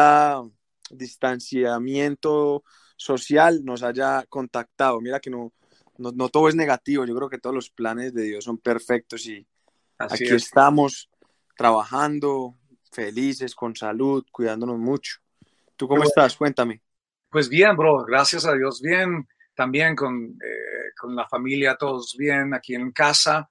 distanciamiento 0.92 2.64
social 2.98 3.64
nos 3.64 3.84
haya 3.84 4.26
contactado. 4.28 5.02
Mira 5.02 5.20
que 5.20 5.30
no, 5.30 5.54
no, 5.98 6.30
todo 6.30 6.50
es 6.50 6.56
negativo, 6.56 7.06
yo 7.06 7.16
creo 7.16 7.30
que 7.30 7.38
todos 7.38 7.56
los 7.56 7.70
planes 7.70 8.14
de 8.14 8.24
Dios 8.24 8.44
son 8.44 8.58
perfectos 8.58 9.26
y 9.28 9.46
aquí 9.98 10.26
estamos 10.26 11.10
trabajando, 11.58 12.56
felices, 12.92 13.56
con 13.56 13.76
salud, 13.76 14.26
cuidándonos 14.32 14.78
mucho. 14.78 15.18
¿Tú 15.76 15.88
cómo 15.88 16.04
estás? 16.04 16.36
Cuéntame. 16.36 16.82
Pues 17.30 17.50
bien, 17.50 17.76
bro, 17.76 18.04
gracias 18.06 18.46
a 18.46 18.54
Dios, 18.54 18.82
bien, 18.82 19.28
también 19.54 19.96
con, 19.96 20.38
eh, 20.42 20.92
con 20.98 21.16
la 21.16 21.28
familia, 21.28 21.76
todos 21.76 22.16
bien, 22.18 22.54
aquí 22.54 22.76
en 22.76 22.92
casa, 22.92 23.50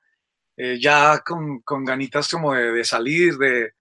eh, 0.56 0.78
ya 0.80 1.18
con, 1.20 1.60
con, 1.60 1.84
ganitas 1.84 2.28
como 2.28 2.54
de, 2.54 2.84
salir, 2.84 3.36
de, 3.36 3.74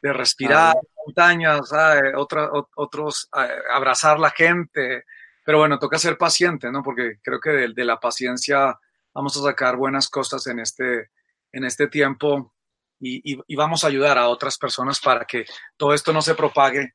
de 0.00 0.12
respirar 0.12 0.76
ah, 0.76 0.80
montañas, 1.04 1.72
Otra, 2.16 2.50
otros, 2.76 3.28
abrazar 3.72 4.20
la 4.20 4.30
gente, 4.30 5.04
pero 5.48 5.60
bueno, 5.60 5.78
toca 5.78 5.98
ser 5.98 6.18
paciente, 6.18 6.70
¿no? 6.70 6.82
Porque 6.82 7.20
creo 7.22 7.40
que 7.40 7.48
de, 7.48 7.84
la 7.86 7.98
paciencia 7.98 8.78
vamos 9.14 9.34
a 9.34 9.42
sacar 9.42 9.78
buenas 9.78 10.10
cosas 10.10 10.46
en 10.46 10.58
este, 10.58 11.08
en 11.50 11.64
este 11.64 11.86
tiempo 11.86 12.52
y, 13.00 13.34
vamos 13.56 13.82
a 13.82 13.86
ayudar 13.86 14.18
a 14.18 14.28
otras 14.28 14.58
personas 14.58 15.00
para 15.00 15.24
que 15.24 15.46
todo 15.78 15.94
esto 15.94 16.12
no 16.12 16.20
se 16.20 16.34
propague 16.34 16.92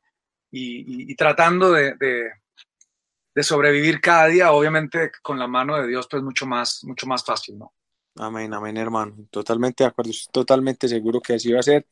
y, 0.51 1.15
tratando 1.15 1.71
de, 1.71 1.95
de, 3.33 3.41
sobrevivir 3.43 3.99
cada 3.99 4.27
día, 4.27 4.51
obviamente 4.51 5.11
con 5.23 5.39
la 5.39 5.47
mano 5.47 5.75
de 5.81 5.87
Dios, 5.87 6.07
pues 6.07 6.21
mucho 6.21 6.45
más, 6.45 6.83
mucho 6.83 7.07
más 7.07 7.25
fácil, 7.25 7.57
¿no? 7.57 7.73
Amén, 8.17 8.53
amén, 8.53 8.77
hermano. 8.77 9.15
Totalmente 9.31 9.83
de 9.83 9.87
acuerdo, 9.87 10.11
totalmente 10.31 10.87
seguro 10.87 11.19
que 11.21 11.33
así 11.33 11.51
va 11.51 11.61
a 11.61 11.63
ser. 11.63 11.87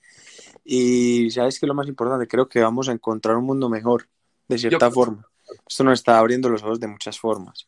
Y 0.63 1.32
sabes 1.32 1.60
que 1.60 1.65
lo 1.65 1.74
más 1.74 1.88
importante, 1.88 2.28
creo 2.28 2.47
que 2.47 2.62
vamos 2.62 2.88
a 2.88 2.91
encontrar 2.91 3.36
un 3.38 3.45
mundo 3.45 3.67
mejor, 3.67 4.08
de 4.47 4.60
cierta 4.60 4.91
forma 4.91 5.31
esto 5.68 5.84
nos 5.84 6.00
está 6.00 6.18
abriendo 6.18 6.50
los 6.50 6.64
ojos 6.64 6.80
de 6.80 6.88
muchas 6.88 7.20
formas. 7.20 7.68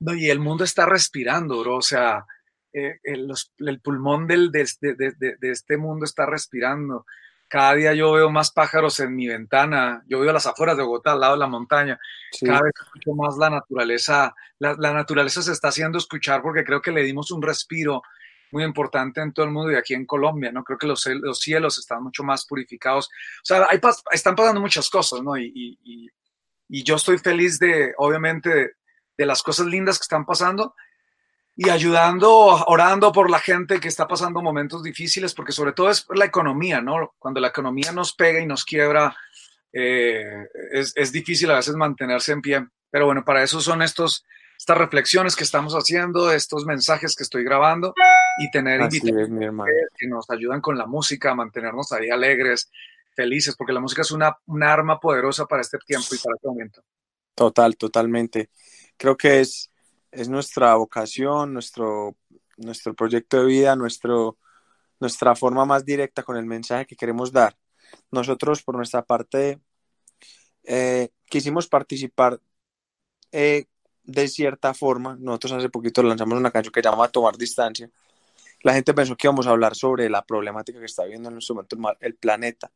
No, 0.00 0.14
y 0.14 0.30
el 0.30 0.40
mundo 0.40 0.64
está 0.64 0.86
respirando, 0.86 1.60
bro. 1.60 1.76
O 1.76 1.82
sea, 1.82 2.26
eh, 2.72 2.98
el, 3.02 3.80
pulmón 3.80 4.26
del, 4.26 4.50
de, 4.50 4.66
este 5.42 5.76
mundo 5.76 6.04
está 6.04 6.26
respirando. 6.26 7.04
Cada 7.48 7.74
día 7.74 7.94
yo 7.94 8.12
veo 8.12 8.30
más 8.30 8.52
pájaros 8.52 9.00
en 9.00 9.14
mi 9.14 9.26
ventana. 9.26 10.02
Yo 10.06 10.20
veo 10.20 10.32
las 10.32 10.46
afueras 10.46 10.76
de 10.76 10.84
Bogotá, 10.84 11.12
al 11.12 11.20
lado 11.20 11.32
de 11.34 11.40
la 11.40 11.48
montaña. 11.48 11.98
Cada 12.40 12.62
vez 12.62 12.72
escucho 12.80 13.12
más 13.14 13.36
la 13.36 13.50
naturaleza. 13.50 14.34
La, 14.58 14.74
naturaleza 14.76 15.42
se 15.42 15.52
está 15.52 15.68
haciendo 15.68 15.98
escuchar 15.98 16.42
porque 16.42 16.64
creo 16.64 16.80
que 16.80 16.92
le 16.92 17.02
dimos 17.02 17.30
un 17.32 17.42
respiro 17.42 18.02
muy 18.52 18.64
importante 18.64 19.20
en 19.20 19.32
todo 19.32 19.46
el 19.46 19.52
mundo 19.52 19.70
y 19.70 19.76
aquí 19.76 19.94
en 19.94 20.06
Colombia, 20.06 20.50
¿no? 20.50 20.64
Creo 20.64 20.78
que 20.78 20.86
los, 20.86 21.06
los 21.06 21.38
cielos 21.38 21.78
están 21.78 22.02
mucho 22.02 22.22
más 22.22 22.46
purificados. 22.46 23.06
O 23.08 23.44
sea, 23.44 23.66
hay, 23.68 23.80
están 24.12 24.34
pasando 24.34 24.60
muchas 24.60 24.88
cosas, 24.88 25.22
¿no? 25.22 25.36
y, 25.36 25.78
y 25.84 26.08
yo 26.70 26.96
estoy 26.96 27.18
feliz 27.18 27.58
de, 27.58 27.94
obviamente, 27.98 28.72
de, 29.18 29.26
las 29.26 29.42
cosas 29.42 29.66
lindas 29.66 29.98
que 29.98 30.04
están 30.04 30.24
pasando 30.24 30.74
y 31.54 31.68
ayudando, 31.68 32.30
orando 32.66 33.12
por 33.12 33.28
la 33.28 33.38
gente 33.38 33.80
que 33.80 33.88
está 33.88 34.08
pasando 34.08 34.40
momentos 34.40 34.82
difíciles, 34.82 35.34
porque 35.34 35.52
sobre 35.52 35.72
todo 35.72 35.90
es 35.90 36.06
la 36.14 36.24
economía, 36.24 36.80
¿no? 36.80 37.14
Cuando 37.18 37.40
la 37.40 37.48
economía 37.48 37.92
nos 37.92 38.14
pega 38.14 38.40
y 38.40 38.46
nos 38.46 38.64
quiebra, 38.64 39.14
eh, 39.72 40.46
es, 40.72 40.92
es, 40.96 41.12
difícil 41.12 41.50
a 41.50 41.56
veces 41.56 41.74
mantenerse 41.74 42.32
en 42.32 42.40
pie. 42.40 42.66
Pero 42.90 43.06
bueno, 43.06 43.24
para 43.24 43.42
eso 43.42 43.60
son 43.60 43.82
estos, 43.82 44.24
estas 44.56 44.76
reflexiones 44.78 45.36
que 45.36 45.44
estamos 45.44 45.74
haciendo, 45.74 46.30
estos 46.30 46.66
mensajes 46.66 47.16
que 47.16 47.22
estoy 47.22 47.44
grabando 47.44 47.94
y 48.38 48.50
tener 48.50 48.80
invitados 48.80 49.28
que 49.96 50.06
nos 50.06 50.28
ayudan 50.30 50.60
con 50.60 50.76
la 50.76 50.86
música, 50.86 51.34
mantenernos 51.34 51.92
ahí 51.92 52.10
alegres, 52.10 52.70
felices, 53.20 53.54
porque 53.54 53.74
la 53.74 53.80
música 53.80 54.00
es 54.00 54.12
una, 54.12 54.34
arma 54.62 54.98
poderosa 54.98 55.44
para 55.44 55.60
este 55.60 55.76
tiempo 55.78 56.08
y 56.12 56.18
para 56.18 56.36
este 56.36 56.48
momento. 56.48 56.82
Total, 57.34 57.76
totalmente. 57.76 58.48
Creo 58.96 59.14
que 59.14 59.40
es, 59.40 59.70
es 60.10 60.28
nuestra 60.30 60.74
vocación, 60.76 61.52
nuestro, 61.52 62.16
nuestro 62.56 62.94
proyecto 62.94 63.40
de 63.40 63.44
vida, 63.44 63.76
nuestro, 63.76 64.38
nuestra 64.98 65.34
forma 65.36 65.66
más 65.66 65.84
directa 65.84 66.22
con 66.22 66.38
el 66.38 66.46
mensaje 66.46 66.86
que 66.86 66.96
queremos 66.96 67.30
dar. 67.30 67.54
Nosotros, 68.10 68.62
por 68.62 68.76
nuestra 68.76 69.02
parte, 69.04 69.60
eh, 70.64 71.10
quisimos 71.28 71.68
participar 71.68 72.40
eh, 73.32 73.66
de 74.02 74.28
cierta 74.28 74.72
forma. 74.72 75.16
Nosotros 75.20 75.52
hace 75.52 75.68
poquito 75.68 76.02
lanzamos 76.02 76.38
una 76.38 76.50
canción 76.50 76.72
que 76.72 76.80
llama 76.80 77.08
Tomar 77.08 77.36
Distancia. 77.36 77.90
La 78.62 78.72
gente 78.72 78.94
pensó 78.94 79.14
que 79.14 79.26
íbamos 79.26 79.46
a 79.46 79.50
hablar 79.50 79.74
sobre 79.74 80.08
la 80.08 80.24
problemática 80.24 80.78
que 80.78 80.86
está 80.86 81.04
viviendo 81.04 81.28
en 81.28 81.36
este 81.36 81.52
momento 81.52 81.76
el 82.00 82.14
planeta 82.14 82.70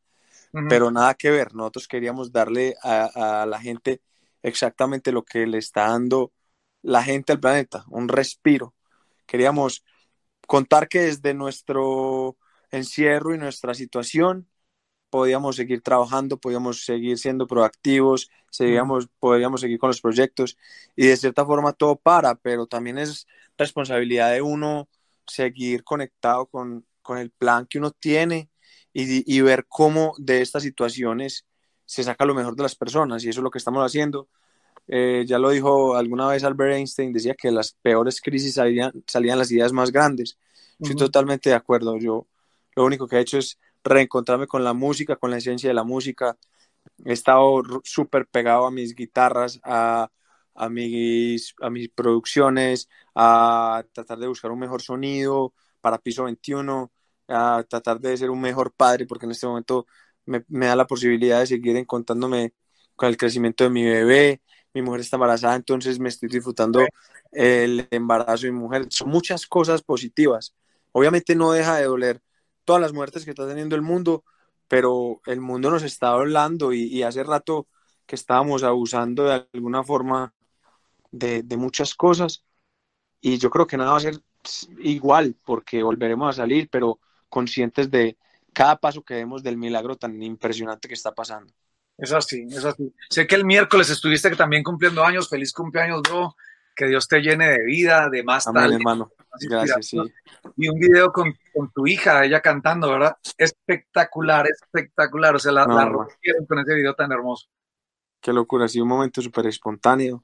pero 0.69 0.91
nada 0.91 1.13
que 1.13 1.31
ver. 1.31 1.53
Nosotros 1.53 1.87
queríamos 1.87 2.31
darle 2.31 2.75
a, 2.81 3.45
la 3.47 3.59
gente 3.59 4.01
exactamente 4.41 5.11
lo 5.11 5.23
que 5.23 5.45
le 5.47 5.57
está 5.57 5.87
dando 5.87 6.31
la 6.81 7.03
gente 7.03 7.33
al 7.33 7.39
planeta, 7.39 7.83
un 7.89 8.07
respiro. 8.07 8.75
Queríamos 9.25 9.83
contar 10.47 10.87
que 10.87 11.01
desde 11.01 11.33
nuestro 11.33 12.37
encierro 12.71 13.33
y 13.33 13.39
nuestra 13.39 13.73
situación 13.73 14.47
podíamos 15.09 15.55
seguir 15.55 15.81
trabajando, 15.81 16.37
podíamos 16.37 16.85
seguir 16.85 17.17
siendo 17.17 17.47
proactivos, 17.47 18.29
seguíamos, 18.51 19.07
podíamos 19.19 19.61
seguir 19.61 19.79
con 19.79 19.89
los 19.89 20.01
proyectos 20.01 20.57
y 20.95 21.07
de 21.07 21.17
cierta 21.17 21.45
forma 21.45 21.73
todo 21.73 21.95
para, 21.95 22.35
pero 22.35 22.67
también 22.67 22.97
es 22.97 23.27
responsabilidad 23.57 24.31
de 24.31 24.41
uno 24.41 24.89
seguir 25.25 25.83
conectado 25.83 26.45
con, 26.47 26.85
con 27.01 27.17
el 27.17 27.31
plan 27.31 27.65
que 27.65 27.79
uno 27.79 27.91
tiene 27.91 28.49
y, 28.97 29.41
ver 29.41 29.65
cómo 29.67 30.13
de 30.17 30.41
estas 30.41 30.63
situaciones 30.63 31.45
se 31.85 32.03
saca 32.03 32.25
lo 32.25 32.33
mejor 32.33 32.55
de 32.55 32.63
las 32.63 32.75
personas 32.75 33.23
y 33.23 33.29
eso 33.29 33.41
es 33.41 33.43
lo 33.43 33.51
que 33.51 33.57
estamos 33.57 33.85
haciendo. 33.85 34.29
Eh, 34.87 35.25
ya 35.27 35.37
lo 35.37 35.49
dijo 35.49 35.97
alguna 35.97 36.27
vez 36.29 36.45
Albert 36.45 36.75
Einstein, 36.75 37.11
decía 37.11 37.35
que 37.35 37.51
las 37.51 37.73
peores 37.73 38.21
crisis 38.21 38.53
salían, 38.53 38.93
salían 39.05 39.37
las 39.37 39.51
ideas 39.51 39.73
más 39.73 39.91
grandes. 39.91 40.37
Estoy 40.79 40.95
totalmente 40.95 41.49
de 41.49 41.55
acuerdo. 41.55 41.97
Yo 41.97 42.27
lo 42.75 42.85
único 42.85 43.05
que 43.05 43.17
he 43.17 43.19
hecho 43.19 43.37
es 43.37 43.59
reencontrarme 43.83 44.47
con 44.47 44.63
la 44.63 44.73
música, 44.73 45.17
con 45.17 45.29
la 45.29 45.37
esencia 45.37 45.69
de 45.69 45.73
la 45.73 45.83
música. 45.83 46.37
He 47.03 47.11
estado 47.13 47.63
súper 47.83 48.27
pegado 48.27 48.65
a 48.65 48.71
mis 48.71 48.95
guitarras, 48.95 49.59
a, 49.63 50.09
a, 50.53 50.69
mis, 50.69 51.53
a 51.61 51.69
mis 51.69 51.89
producciones, 51.89 52.87
a 53.13 53.83
tratar 53.91 54.19
de 54.19 54.27
buscar 54.27 54.51
un 54.51 54.59
mejor 54.59 54.81
sonido 54.81 55.53
para 55.81 55.97
piso 55.97 56.23
21 56.23 56.91
a 57.27 57.63
tratar 57.67 57.99
de 57.99 58.17
ser 58.17 58.29
un 58.29 58.41
mejor 58.41 58.73
padre, 58.73 59.05
porque 59.05 59.25
en 59.25 59.31
este 59.31 59.47
momento 59.47 59.87
me, 60.25 60.43
da 60.49 60.75
la 60.75 60.87
posibilidad 60.87 61.39
de 61.39 61.47
seguir 61.47 61.75
encontrándome 61.77 62.53
con 62.95 63.09
el 63.09 63.17
crecimiento 63.17 63.63
de 63.63 63.69
mi 63.69 63.83
bebé, 63.83 64.41
mi 64.73 64.81
mujer 64.81 65.01
está 65.01 65.17
embarazada, 65.17 65.55
entonces 65.55 65.99
me 65.99 66.09
estoy 66.09 66.29
disfrutando 66.29 66.85
el 67.31 67.87
embarazo 67.91 68.45
de 68.45 68.51
mi 68.51 68.59
mujer. 68.59 68.87
Son 68.89 69.09
muchas 69.09 69.47
cosas 69.47 69.81
positivas. 69.81 70.55
Obviamente 70.91 71.35
no 71.35 71.51
deja 71.51 71.77
de 71.77 71.85
doler 71.85 72.21
todas 72.65 72.81
las 72.81 72.93
muertes 72.93 73.25
que 73.25 73.31
está 73.31 73.47
teniendo 73.47 73.75
el 73.75 73.81
mundo, 73.81 74.23
pero 74.67 75.21
el 75.25 75.41
mundo 75.41 75.71
nos 75.71 75.83
está 75.83 76.09
hablando 76.09 76.73
y, 76.73 77.03
hace 77.03 77.23
rato 77.23 77.67
que 78.05 78.15
estábamos 78.15 78.63
abusando 78.63 79.25
de 79.25 79.47
alguna 79.53 79.83
forma 79.83 80.33
de, 81.11 81.43
de, 81.43 81.57
muchas 81.57 81.95
cosas 81.95 82.43
y 83.21 83.37
yo 83.37 83.49
creo 83.49 83.67
que 83.67 83.77
nada 83.77 83.91
va 83.91 83.97
a 83.97 84.01
ser 84.01 84.21
igual 84.79 85.35
porque 85.45 85.83
volveremos 85.83 86.29
a 86.29 86.41
salir, 86.41 86.69
pero 86.69 86.99
conscientes 87.35 87.91
de 87.91 88.17
cada 88.53 88.77
paso 88.77 89.03
que 89.03 89.15
vemos 89.15 89.43
del 89.43 89.57
milagro 89.57 89.97
tan 89.97 90.23
impresionante 90.23 90.87
que 90.87 90.93
está 90.93 91.13
pasando. 91.13 91.53
Es 91.97 92.13
así, 92.13 92.47
es 92.49 92.63
así. 92.63 92.93
Sé 93.09 93.27
que 93.27 93.35
el 93.35 93.43
miércoles 93.43 93.89
estuviste 93.89 94.33
también 94.37 94.63
cumpliendo 94.63 95.03
años. 95.03 95.27
Feliz 95.27 95.51
cumpleaños, 95.51 96.01
bro. 96.01 96.33
Que 96.73 96.87
Dios 96.87 97.09
te 97.09 97.19
llene 97.19 97.49
de 97.49 97.63
vida, 97.65 98.09
de 98.09 98.23
más 98.23 98.47
Amén, 98.47 98.71
hermano. 98.71 99.11
Gracias, 99.49 99.87
sí. 99.87 99.97
Y 100.55 100.69
un 100.69 100.79
video 100.79 101.11
con, 101.11 101.33
con, 101.53 101.69
tu 101.71 101.87
hija, 101.87 102.23
ella 102.23 102.39
cantando, 102.39 102.89
¿verdad? 102.89 103.17
Espectacular, 103.37 104.47
espectacular. 104.47 105.35
O 105.35 105.39
sea, 105.39 105.51
la, 105.51 105.65
rompieron 105.65 106.45
con 106.45 106.59
ese 106.59 106.73
video 106.73 106.93
tan 106.93 107.11
hermoso. 107.11 107.47
Qué 108.21 108.31
locura, 108.31 108.65
ha 108.65 108.69
sido 108.69 108.85
un 108.85 108.91
momento 108.91 109.21
súper 109.21 109.47
espontáneo. 109.47 110.21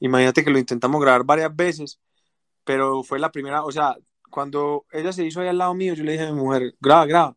Imagínate 0.00 0.44
que 0.44 0.50
lo 0.50 0.58
intentamos 0.58 1.00
grabar 1.00 1.24
varias 1.24 1.56
veces, 1.56 1.98
pero 2.64 3.02
fue 3.02 3.18
la 3.18 3.32
primera, 3.32 3.64
o 3.64 3.72
sea, 3.72 3.96
cuando 4.32 4.86
ella 4.90 5.12
se 5.12 5.24
hizo 5.24 5.40
ahí 5.40 5.48
al 5.48 5.58
lado 5.58 5.74
mío, 5.74 5.94
yo 5.94 6.02
le 6.02 6.12
dije 6.12 6.24
a 6.24 6.32
mi 6.32 6.40
mujer, 6.40 6.74
graba, 6.80 7.06
graba. 7.06 7.36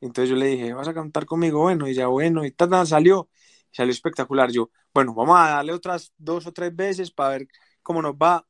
Entonces 0.00 0.30
yo 0.30 0.36
le 0.36 0.46
dije, 0.46 0.72
¿vas 0.72 0.86
a 0.86 0.94
cantar 0.94 1.26
conmigo? 1.26 1.60
Bueno, 1.62 1.88
y 1.88 1.94
ya 1.94 2.06
bueno, 2.06 2.44
y 2.44 2.52
tal, 2.52 2.86
salió, 2.86 3.28
salió 3.72 3.90
espectacular. 3.90 4.52
Yo, 4.52 4.70
bueno, 4.94 5.14
vamos 5.14 5.36
a 5.38 5.48
darle 5.48 5.72
otras 5.72 6.12
dos 6.16 6.46
o 6.46 6.52
tres 6.52 6.76
veces 6.76 7.10
para 7.10 7.30
ver 7.30 7.48
cómo 7.82 8.00
nos 8.02 8.14
va. 8.14 8.46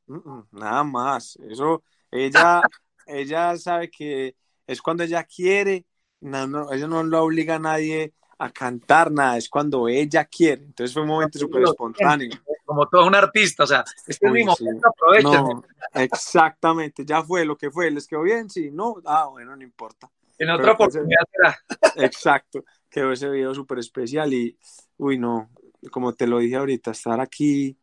nada 0.50 0.84
más, 0.84 1.38
eso, 1.48 1.82
ella, 2.10 2.60
ella 3.06 3.56
sabe 3.56 3.90
que 3.90 4.36
es 4.66 4.82
cuando 4.82 5.04
ella 5.04 5.24
quiere, 5.24 5.86
no, 6.20 6.46
no, 6.46 6.72
ella 6.72 6.86
no 6.86 7.02
lo 7.02 7.22
obliga 7.22 7.54
a 7.54 7.58
nadie 7.60 8.12
a 8.38 8.50
cantar 8.50 9.10
nada, 9.10 9.36
es 9.36 9.48
cuando 9.48 9.88
ella 9.88 10.24
quiere. 10.24 10.64
Entonces 10.64 10.92
fue 10.92 11.02
un 11.02 11.08
momento 11.08 11.38
súper 11.38 11.62
espontáneo. 11.62 12.30
Como 12.68 12.86
todo 12.86 13.06
un 13.06 13.14
artista, 13.14 13.64
o 13.64 13.66
sea, 13.66 13.82
este 14.06 14.26
es 14.26 14.30
mi 14.30 14.44
momento, 14.44 14.92
No, 15.22 15.64
exactamente, 15.94 17.02
ya 17.02 17.22
fue 17.22 17.46
lo 17.46 17.56
que 17.56 17.70
fue, 17.70 17.90
les 17.90 18.06
quedó 18.06 18.20
bien, 18.20 18.50
sí, 18.50 18.70
no, 18.70 18.96
ah, 19.06 19.28
bueno, 19.30 19.56
no 19.56 19.62
importa. 19.62 20.10
En 20.36 20.50
otra 20.50 20.72
oportunidad 20.72 21.22
será. 21.32 21.58
Exacto, 21.96 22.62
quedó 22.90 23.10
ese 23.10 23.30
video 23.30 23.54
súper 23.54 23.78
especial 23.78 24.34
y, 24.34 24.58
uy, 24.98 25.16
no, 25.16 25.48
como 25.90 26.12
te 26.12 26.26
lo 26.26 26.40
dije 26.40 26.56
ahorita, 26.56 26.90
estar 26.90 27.22
aquí 27.22 27.78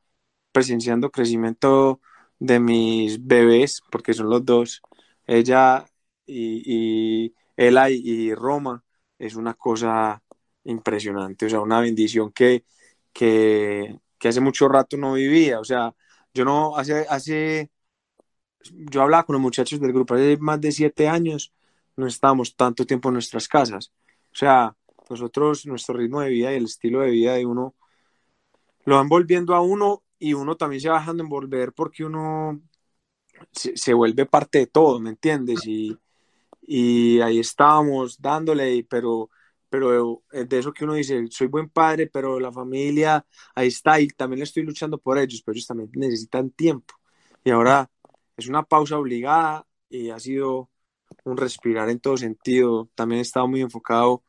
presenciando 0.52 1.10
crecimiento 1.10 2.00
de 2.38 2.60
mis 2.60 3.26
bebés, 3.26 3.82
porque 3.90 4.14
son 4.14 4.30
los 4.30 4.46
dos, 4.46 4.84
ella 5.26 5.84
y, 6.28 7.26
y 7.26 7.36
Ela 7.58 7.90
y 7.90 8.36
Roma, 8.36 8.84
es 9.18 9.34
una 9.36 9.56
cosa 9.56 10.22
impresionante, 10.64 11.48
o 11.48 11.50
sea, 11.50 11.62
una 11.62 11.80
bendición 11.80 12.32
que, 12.32 12.66
que, 13.12 14.00
hace 14.24 14.42
mucho 14.42 14.68
rato 14.68 14.98
no 14.98 15.14
vivía, 15.14 15.60
o 15.60 15.64
sea, 15.64 15.94
yo 16.34 16.46
no, 16.46 16.78
hace, 16.78 17.06
hace, 17.10 17.72
yo 18.62 19.02
hablaba 19.02 19.24
con 19.24 19.34
los 19.34 19.42
muchachos 19.42 19.80
del 19.80 19.94
grupo 19.94 20.16
hace 20.16 20.38
más 20.38 20.60
de 20.62 20.72
siete 20.72 21.08
años, 21.08 21.54
no 21.96 22.08
estábamos 22.08 22.56
tanto 22.56 22.86
tiempo 22.86 23.10
en 23.10 23.14
nuestras 23.14 23.48
casas, 23.48 23.92
o 24.34 24.36
sea, 24.38 24.76
nosotros, 25.10 25.66
nuestro 25.66 25.96
ritmo 25.96 26.22
de 26.22 26.30
vida 26.30 26.52
y 26.52 26.58
el 26.58 26.66
estilo 26.66 27.02
de 27.02 27.12
vida 27.12 27.34
de 27.36 27.46
uno, 27.46 27.76
lo 28.86 28.96
van 28.96 29.10
volviendo 29.10 29.56
a 29.56 29.62
uno 29.62 30.04
y 30.20 30.34
uno 30.34 30.56
también 30.56 30.82
se 30.82 30.90
va 30.90 31.00
dejando 31.00 31.24
envolver 31.24 31.74
porque 31.74 32.06
uno 32.06 32.62
se, 33.52 33.76
se 33.78 33.94
vuelve 33.94 34.26
parte 34.26 34.60
de 34.60 34.68
todo, 34.68 35.00
¿me 35.00 35.10
entiendes? 35.12 35.66
Y, 35.66 35.98
y 36.62 37.22
ahí 37.22 37.40
estábamos 37.40 38.22
dándole, 38.22 38.86
pero 38.90 39.30
pero 39.70 40.24
eh, 40.32 40.46
de 40.46 40.60
eso 40.60 40.74
que 40.74 40.86
uno 40.86 40.94
dice, 40.94 41.26
soy 41.30 41.48
buen 41.48 41.70
padre, 41.70 42.08
pero 42.08 42.40
la 42.40 42.52
familia 42.52 43.26
ahí 43.56 43.68
está 43.68 44.00
y 44.00 44.08
también 44.08 44.44
estoy 44.44 44.64
luchando 44.64 44.98
por 44.98 45.18
ellos, 45.18 45.42
pero 45.44 45.54
ellos 45.54 45.68
también 45.68 45.90
necesitan 45.96 46.52
tiempo. 46.52 46.96
Y 47.44 47.52
ahora 47.52 47.90
es 48.38 48.48
una 48.48 48.64
pausa 48.64 48.98
obligada 48.98 49.66
y 49.90 50.10
ha 50.10 50.20
sido 50.20 50.70
un 51.24 51.38
respirar 51.38 51.90
en 51.90 52.00
todo 52.00 52.18
sentido. 52.18 52.90
También 52.96 53.20
he 53.20 53.22
estado 53.22 53.48
muy 53.48 53.62
enfocado 53.62 54.24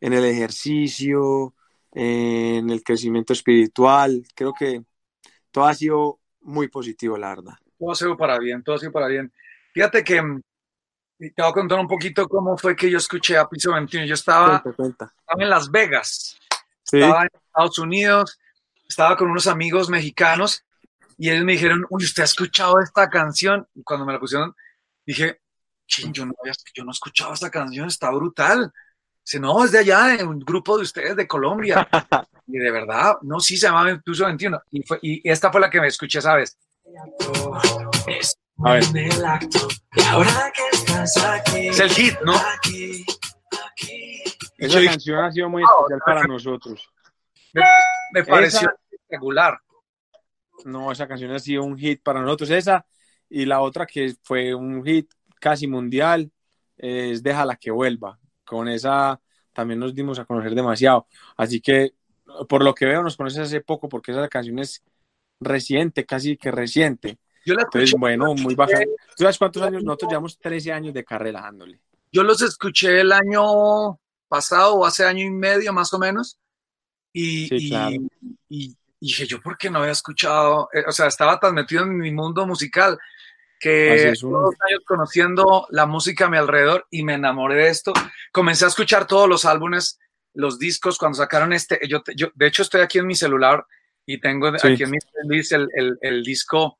en 0.00 0.12
el 0.12 0.24
ejercicio, 0.24 1.54
en 1.92 2.70
el 2.70 2.82
crecimiento 2.82 3.32
espiritual. 3.32 4.22
Creo 4.34 4.52
que 4.52 4.82
todo 5.50 5.64
ha 5.64 5.74
sido 5.74 6.20
muy 6.40 6.68
positivo, 6.68 7.16
la 7.16 7.30
verdad. 7.30 7.54
Todo 7.78 7.92
ha 7.92 7.94
sido 7.94 8.16
para 8.16 8.38
bien, 8.38 8.62
todo 8.62 8.76
ha 8.76 8.78
sido 8.78 8.92
para 8.92 9.08
bien. 9.08 9.32
Fíjate 9.72 10.04
que 10.04 10.22
mm, 11.20 11.34
te 11.34 11.42
voy 11.42 11.50
a 11.50 11.52
contar 11.52 11.78
un 11.78 11.88
poquito 11.88 12.28
cómo 12.28 12.56
fue 12.56 12.74
que 12.74 12.90
yo 12.90 12.98
escuché 12.98 13.36
a 13.36 13.48
Piso 13.48 13.72
21. 13.72 14.06
Yo 14.06 14.14
estaba, 14.14 14.62
en 15.38 15.50
Las 15.50 15.70
Vegas, 15.70 16.38
estaba 16.84 17.22
en 17.22 17.28
Estados 17.46 17.78
Unidos, 17.78 18.38
estaba 18.88 19.16
con 19.16 19.30
unos 19.30 19.46
amigos 19.46 19.88
mexicanos 19.88 20.64
y 21.18 21.30
ellos 21.30 21.44
me 21.44 21.52
dijeron, 21.52 21.84
uy, 21.90 22.04
¿usted 22.04 22.22
ha 22.22 22.26
escuchado 22.26 22.80
esta 22.80 23.10
canción? 23.10 23.66
Y 23.74 23.82
cuando 23.82 24.06
me 24.06 24.12
la 24.12 24.18
pusieron, 24.18 24.54
dije, 25.04 25.40
yo 25.86 26.24
no, 26.24 26.34
yo 26.74 26.84
no 26.84 26.90
he 26.90 26.92
escuchado 26.92 27.34
esta 27.34 27.50
canción, 27.50 27.88
está 27.88 28.10
brutal. 28.10 28.72
Dice, 29.24 29.38
no, 29.38 29.62
es 29.64 29.72
de 29.72 29.80
allá, 29.80 30.16
de 30.16 30.24
un 30.24 30.38
grupo 30.38 30.76
de 30.76 30.84
ustedes 30.84 31.14
de 31.16 31.28
Colombia. 31.28 31.86
y 32.46 32.58
de 32.58 32.70
verdad, 32.70 33.18
no, 33.22 33.38
sí 33.38 33.56
se 33.56 33.66
llamaba 33.66 34.00
Piso 34.02 34.24
21. 34.24 34.62
Y, 34.70 34.82
fue, 34.82 34.98
y 35.02 35.28
esta 35.28 35.52
fue 35.52 35.60
la 35.60 35.68
que 35.68 35.80
me 35.80 35.88
escuché, 35.88 36.22
¿sabes? 36.22 36.56
A 38.62 38.74
ver. 38.74 38.84
Es 41.54 41.80
el 41.80 41.90
hit, 41.90 42.14
¿no? 42.24 42.34
Esa 44.58 44.84
canción 44.84 45.24
ha 45.24 45.32
sido 45.32 45.48
muy 45.48 45.62
especial 45.62 46.00
para 46.04 46.24
nosotros. 46.24 46.88
Me, 48.12 48.24
pareció 48.24 48.70
regular. 49.08 49.58
No, 50.64 50.92
esa 50.92 51.08
canción 51.08 51.32
ha 51.32 51.38
sido 51.38 51.64
un 51.64 51.78
hit 51.78 52.02
para 52.02 52.20
nosotros. 52.20 52.50
Esa 52.50 52.84
y 53.30 53.46
la 53.46 53.60
otra 53.60 53.86
que 53.86 54.14
fue 54.22 54.54
un 54.54 54.84
hit 54.84 55.10
casi 55.40 55.66
mundial 55.66 56.30
es 56.76 57.22
Déjala 57.22 57.56
que 57.56 57.70
vuelva. 57.70 58.18
Con 58.44 58.68
esa 58.68 59.20
también 59.54 59.80
nos 59.80 59.94
dimos 59.94 60.18
a 60.18 60.26
conocer 60.26 60.54
demasiado. 60.54 61.06
Así 61.36 61.60
que, 61.60 61.94
por 62.48 62.62
lo 62.62 62.74
que 62.74 62.84
veo, 62.84 63.02
nos 63.02 63.16
conoces 63.16 63.40
hace 63.40 63.62
poco 63.62 63.88
porque 63.88 64.12
esa 64.12 64.28
canción 64.28 64.58
es 64.58 64.82
reciente, 65.40 66.04
casi 66.04 66.36
que 66.36 66.50
reciente. 66.50 67.18
Yo 67.44 67.54
la 67.54 67.62
escuché, 67.62 67.96
bueno, 67.98 68.34
muy 68.34 68.54
baja. 68.54 68.78
¿Tú 69.16 69.24
sabes 69.24 69.38
cuántos 69.38 69.62
años? 69.62 69.82
Nosotros 69.82 70.10
llevamos 70.10 70.38
13 70.38 70.72
años 70.72 70.94
de 70.94 71.04
carrera 71.04 71.42
dándole. 71.42 71.80
Yo 72.12 72.22
los 72.22 72.42
escuché 72.42 73.00
el 73.00 73.12
año 73.12 73.98
pasado 74.28 74.74
o 74.74 74.86
hace 74.86 75.04
año 75.04 75.24
y 75.24 75.30
medio 75.30 75.72
más 75.72 75.92
o 75.94 75.98
menos. 75.98 76.38
Y, 77.12 77.48
y, 78.48 78.76
dije, 79.00 79.26
yo, 79.26 79.40
¿por 79.40 79.56
qué 79.56 79.70
no 79.70 79.78
había 79.78 79.92
escuchado? 79.92 80.68
Eh, 80.72 80.84
o 80.86 80.92
sea, 80.92 81.06
estaba 81.06 81.40
tan 81.40 81.54
metido 81.54 81.82
en 81.82 81.96
mi 81.96 82.12
mundo 82.12 82.46
musical 82.46 82.98
que 83.58 84.14
todos 84.18 84.54
años 84.68 84.80
conociendo 84.86 85.66
la 85.70 85.86
música 85.86 86.26
a 86.26 86.30
mi 86.30 86.38
alrededor 86.38 86.86
y 86.90 87.02
me 87.02 87.14
enamoré 87.14 87.56
de 87.56 87.68
esto. 87.68 87.92
Comencé 88.32 88.64
a 88.64 88.68
escuchar 88.68 89.06
todos 89.06 89.28
los 89.28 89.44
álbumes, 89.44 89.98
los 90.34 90.58
discos, 90.58 90.98
cuando 90.98 91.18
sacaron 91.18 91.52
este. 91.52 91.78
Yo, 91.88 92.02
yo 92.16 92.28
de 92.34 92.46
hecho, 92.46 92.62
estoy 92.62 92.80
aquí 92.80 92.98
en 92.98 93.06
mi 93.06 93.14
celular 93.14 93.64
y 94.06 94.20
tengo 94.20 94.48
aquí 94.48 94.82
en 94.82 94.90
mi 94.90 94.98
playlist 94.98 95.52
el, 95.52 95.68
el, 95.74 95.98
el 96.00 96.22
disco 96.22 96.79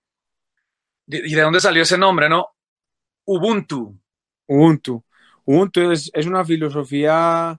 ¿Y 1.13 1.35
de 1.35 1.43
dónde 1.43 1.61
salió 1.61 1.83
ese 1.83 1.99
nombre, 1.99 2.29
no? 2.29 2.47
Ubuntu. 3.25 3.99
Ubuntu. 4.47 5.05
Ubuntu 5.45 5.91
es, 5.91 6.11
una 6.27 6.45
filosofía 6.45 7.59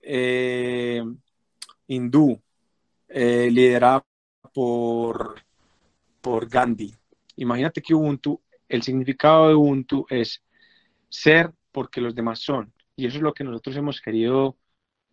eh, 0.00 1.02
hindú 1.88 2.40
eh, 3.08 3.48
liderada 3.50 4.04
por, 4.54 5.42
por 6.20 6.48
Gandhi. 6.48 6.94
Imagínate 7.36 7.82
que 7.82 7.94
Ubuntu, 7.94 8.40
el 8.68 8.82
significado 8.82 9.48
de 9.48 9.54
Ubuntu 9.54 10.06
es 10.08 10.42
ser 11.08 11.52
porque 11.72 12.00
los 12.00 12.14
demás 12.14 12.40
son. 12.40 12.72
Y 12.94 13.06
eso 13.06 13.16
es 13.16 13.22
lo 13.22 13.34
que 13.34 13.44
nosotros 13.44 13.76
hemos 13.76 14.00
querido 14.00 14.56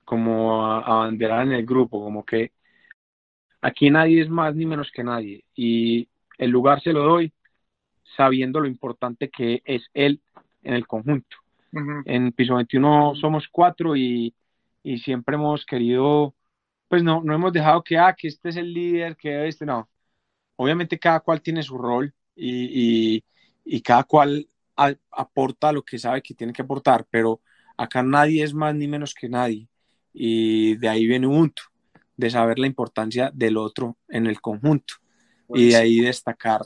como 0.06 0.64
abanderar 0.66 1.48
en 1.48 1.54
el 1.54 1.66
grupo, 1.66 2.04
como 2.04 2.26
que 2.26 2.52
aquí 3.62 3.90
nadie 3.90 4.22
es 4.22 4.30
más 4.30 4.56
ni 4.56 4.66
menos 4.66 4.92
que 4.92 5.04
nadie. 5.04 5.44
Y 5.56 6.08
el 6.38 6.52
lugar 6.52 6.82
se 6.82 6.94
lo 6.94 7.04
doy 7.04 7.34
sabiendo 8.16 8.60
lo 8.60 8.68
importante 8.68 9.30
que 9.30 9.62
es 9.66 9.84
él 9.94 10.22
en 10.64 10.74
el 10.74 10.88
conjunto. 10.88 11.38
En 12.06 12.32
piso 12.34 12.56
21 12.56 13.16
somos 13.16 13.48
cuatro 13.48 13.96
y, 13.96 14.36
siempre 15.04 15.36
hemos 15.36 15.66
querido, 15.66 16.36
pues 16.88 17.04
no, 17.04 17.22
no 17.24 17.34
hemos 17.34 17.54
dejado 17.54 17.84
que, 17.84 17.98
ah, 17.98 18.14
que 18.18 18.28
este 18.28 18.50
es 18.50 18.58
el 18.58 18.74
líder, 18.74 19.16
que 19.16 19.48
este, 19.48 19.66
no. 19.66 19.90
Obviamente 20.56 21.00
cada 21.00 21.20
cual 21.22 21.42
tiene 21.42 21.64
su 21.64 21.78
rol 21.78 22.14
y, 22.36 23.24
cada 23.84 24.04
cual 24.04 24.48
aporta 25.12 25.72
lo 25.72 25.84
que 25.84 25.98
sabe 25.98 26.22
que 26.22 26.34
tiene 26.34 26.54
que 26.54 26.62
aportar, 26.62 27.06
pero 27.10 27.42
acá 27.78 28.04
nadie 28.04 28.44
es 28.44 28.54
más 28.54 28.76
ni 28.76 28.88
menos 28.88 29.14
que 29.14 29.30
nadie. 29.30 29.68
Y 30.14 30.76
de 30.76 30.90
ahí 30.90 31.08
viene 31.08 31.28
Ubuntu, 31.28 31.64
de 32.18 32.30
saber 32.30 32.60
la 32.60 32.68
importancia 32.68 33.32
del 33.34 33.58
otro 33.58 33.98
en 34.10 34.28
el 34.28 34.42
conjunto 34.42 34.96
y 35.50 35.70
de 35.70 35.76
ahí 35.76 36.00
destacar 36.00 36.62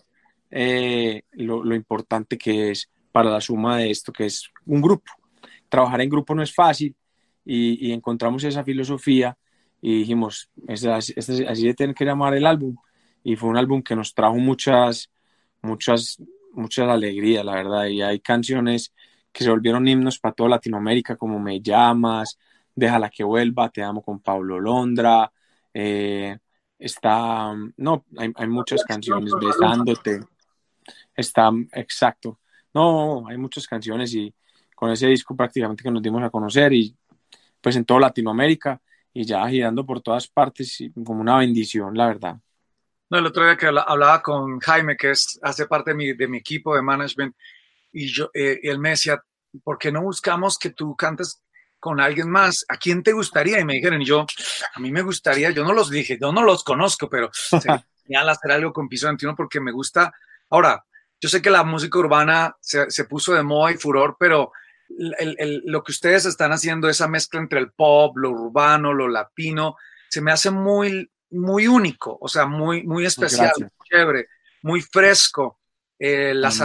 eh, 0.49 1.23
lo, 1.31 1.75
importante 1.75 2.37
que 2.37 2.71
es 2.71 2.89
para 3.11 3.29
la 3.29 3.41
suma 3.41 3.77
de 3.77 3.91
esto, 3.91 4.11
que 4.11 4.25
es 4.25 4.49
un 4.65 4.81
grupo. 4.81 5.11
Trabajar 5.69 6.01
en 6.01 6.09
grupo 6.09 6.33
no 6.33 6.43
es 6.43 6.53
fácil 6.53 6.95
y, 7.45 7.91
encontramos 7.91 8.43
esa 8.43 8.63
filosofía 8.63 9.37
y 9.81 9.99
dijimos, 9.99 10.49
así 10.67 11.13
se 11.13 11.73
tiene 11.73 11.93
que 11.93 12.05
llamar 12.05 12.33
el 12.33 12.45
álbum. 12.45 12.75
Y 13.23 13.35
fue 13.35 13.49
un 13.49 13.57
álbum 13.57 13.81
que 13.81 13.95
nos 13.95 14.13
trajo 14.13 14.35
muchas, 14.35 15.11
muchas, 15.61 16.21
muchas 16.53 16.87
alegrías, 16.89 17.43
la 17.43 17.55
verdad. 17.55 17.85
Y 17.87 18.01
hay 18.01 18.19
canciones 18.19 18.93
que 19.31 19.43
se 19.43 19.49
volvieron 19.49 19.87
himnos 19.87 20.19
para 20.19 20.33
toda 20.33 20.49
Latinoamérica, 20.49 21.15
como 21.15 21.39
Me 21.39 21.61
Llamas, 21.61 22.37
Déjala 22.73 23.09
que 23.09 23.23
vuelva, 23.23 23.69
Te 23.69 23.81
amo 23.81 24.03
con 24.03 24.19
Pablo 24.19 24.59
Londra. 24.59 25.31
Eh, 25.73 26.37
está, 26.77 27.53
no, 27.77 28.05
hay, 28.17 28.31
hay 28.35 28.47
muchas 28.47 28.83
canciones, 28.83 29.33
Besándote. 29.39 30.21
Está 31.17 31.51
exacto. 31.73 32.39
No, 32.73 33.27
hay 33.27 33.37
muchas 33.37 33.67
canciones 33.67 34.13
y 34.13 34.33
con 34.75 34.91
ese 34.91 35.07
disco 35.07 35.35
prácticamente 35.35 35.83
que 35.83 35.91
nos 35.91 36.03
dimos 36.03 36.23
a 36.23 36.29
conocer 36.29 36.71
y 36.71 36.95
pues 37.59 37.75
en 37.75 37.83
toda 37.83 38.01
Latinoamérica 38.01 38.79
y 39.11 39.25
ya 39.25 39.47
girando 39.49 39.83
por 39.83 39.99
todas 40.01 40.27
partes 40.27 40.77
como 40.93 41.21
una 41.21 41.39
bendición, 41.39 41.97
la 41.97 42.07
verdad. 42.07 42.37
No, 43.09 43.17
el 43.17 43.25
otro 43.25 43.43
día 43.43 43.57
que 43.57 43.65
hablaba 43.65 44.21
con 44.21 44.59
Jaime, 44.59 44.95
que 44.95 45.11
es, 45.11 45.39
hace 45.41 45.65
parte 45.65 45.91
de 45.91 45.95
mi, 45.95 46.13
de 46.13 46.27
mi 46.27 46.37
equipo 46.37 46.75
de 46.75 46.83
management, 46.83 47.35
y 47.91 48.07
yo, 48.07 48.29
eh, 48.33 48.59
él 48.61 48.77
me 48.77 48.89
decía, 48.89 49.19
¿por 49.63 49.79
qué 49.79 49.91
no 49.91 50.01
buscamos 50.03 50.59
que 50.59 50.71
tú 50.71 50.95
cantes 50.95 51.41
con 51.79 51.99
alguien 51.99 52.29
más? 52.29 52.65
¿A 52.69 52.77
quién 52.77 53.01
te 53.01 53.13
gustaría? 53.13 53.59
Y 53.59 53.65
me 53.65 53.73
dijeron, 53.73 54.01
y 54.01 54.05
yo, 54.05 54.25
a 54.75 54.79
mí 54.79 54.91
me 54.91 55.01
gustaría, 55.01 55.49
yo 55.51 55.63
no 55.63 55.73
los 55.73 55.89
dije, 55.89 56.17
yo 56.21 56.31
no 56.31 56.43
los 56.43 56.63
conozco, 56.63 57.09
pero 57.09 57.31
sería 57.33 58.21
hacer 58.29 58.51
algo 58.51 58.73
con 58.73 58.87
Piso 58.87 59.07
21 59.07 59.35
porque 59.35 59.59
me 59.59 59.71
gusta. 59.71 60.13
Ahora, 60.49 60.83
yo 61.19 61.29
sé 61.29 61.41
que 61.41 61.49
la 61.49 61.63
música 61.63 61.99
urbana 61.99 62.55
se, 62.61 62.89
se 62.91 63.05
puso 63.05 63.33
de 63.33 63.43
moda 63.43 63.71
y 63.71 63.77
furor, 63.77 64.17
pero 64.19 64.51
el, 64.89 65.35
el, 65.39 65.63
lo 65.65 65.83
que 65.83 65.91
ustedes 65.91 66.25
están 66.25 66.51
haciendo, 66.51 66.89
esa 66.89 67.07
mezcla 67.07 67.39
entre 67.39 67.59
el 67.59 67.71
pop, 67.71 68.15
lo 68.17 68.31
urbano, 68.31 68.93
lo 68.93 69.07
latino, 69.07 69.75
se 70.09 70.21
me 70.21 70.31
hace 70.31 70.51
muy, 70.51 71.09
muy 71.31 71.67
único, 71.67 72.17
o 72.19 72.27
sea, 72.27 72.45
muy, 72.45 72.83
muy 72.83 73.05
especial, 73.05 73.51
muy 73.57 73.69
chévere, 73.89 74.27
muy 74.61 74.81
fresco. 74.81 75.59
Eh, 75.99 76.31
las, 76.35 76.63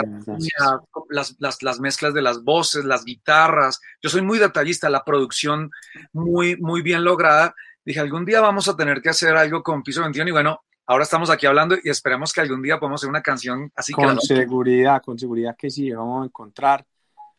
las, 1.09 1.37
las, 1.39 1.63
las, 1.63 1.81
mezclas 1.81 2.13
de 2.13 2.21
las 2.21 2.45
voces, 2.45 2.85
las 2.85 3.03
guitarras. 3.03 3.81
Yo 4.03 4.11
soy 4.11 4.21
muy 4.21 4.39
detallista, 4.39 4.91
la 4.91 5.05
producción 5.05 5.71
muy, 6.13 6.57
muy 6.57 6.83
bien 6.83 7.03
lograda. 7.03 7.55
Dije, 7.83 8.01
algún 8.01 8.27
día 8.27 8.43
vamos 8.43 8.69
a 8.69 8.77
tener 8.77 9.01
que 9.01 9.09
hacer 9.09 9.35
algo 9.35 9.63
con 9.63 9.83
Piso 9.83 10.03
21 10.03 10.29
y 10.29 10.33
bueno, 10.33 10.61
ahora 10.87 11.05
estamos 11.05 11.31
aquí 11.31 11.47
hablando 11.47 11.77
y 11.83 11.89
esperemos 11.89 12.33
que 12.33 12.41
algún 12.41 12.63
día 12.63 12.79
podamos 12.79 13.01
hacer 13.01 13.11
una 13.11 13.23
canción 13.23 13.73
así. 13.75 13.93
Con 13.93 14.21
seguridad, 14.21 15.03
con 15.03 15.19
seguridad 15.19 15.57
que 15.57 15.71
sí, 15.71 15.91
vamos 15.91 16.23
a 16.23 16.27
encontrar. 16.27 16.85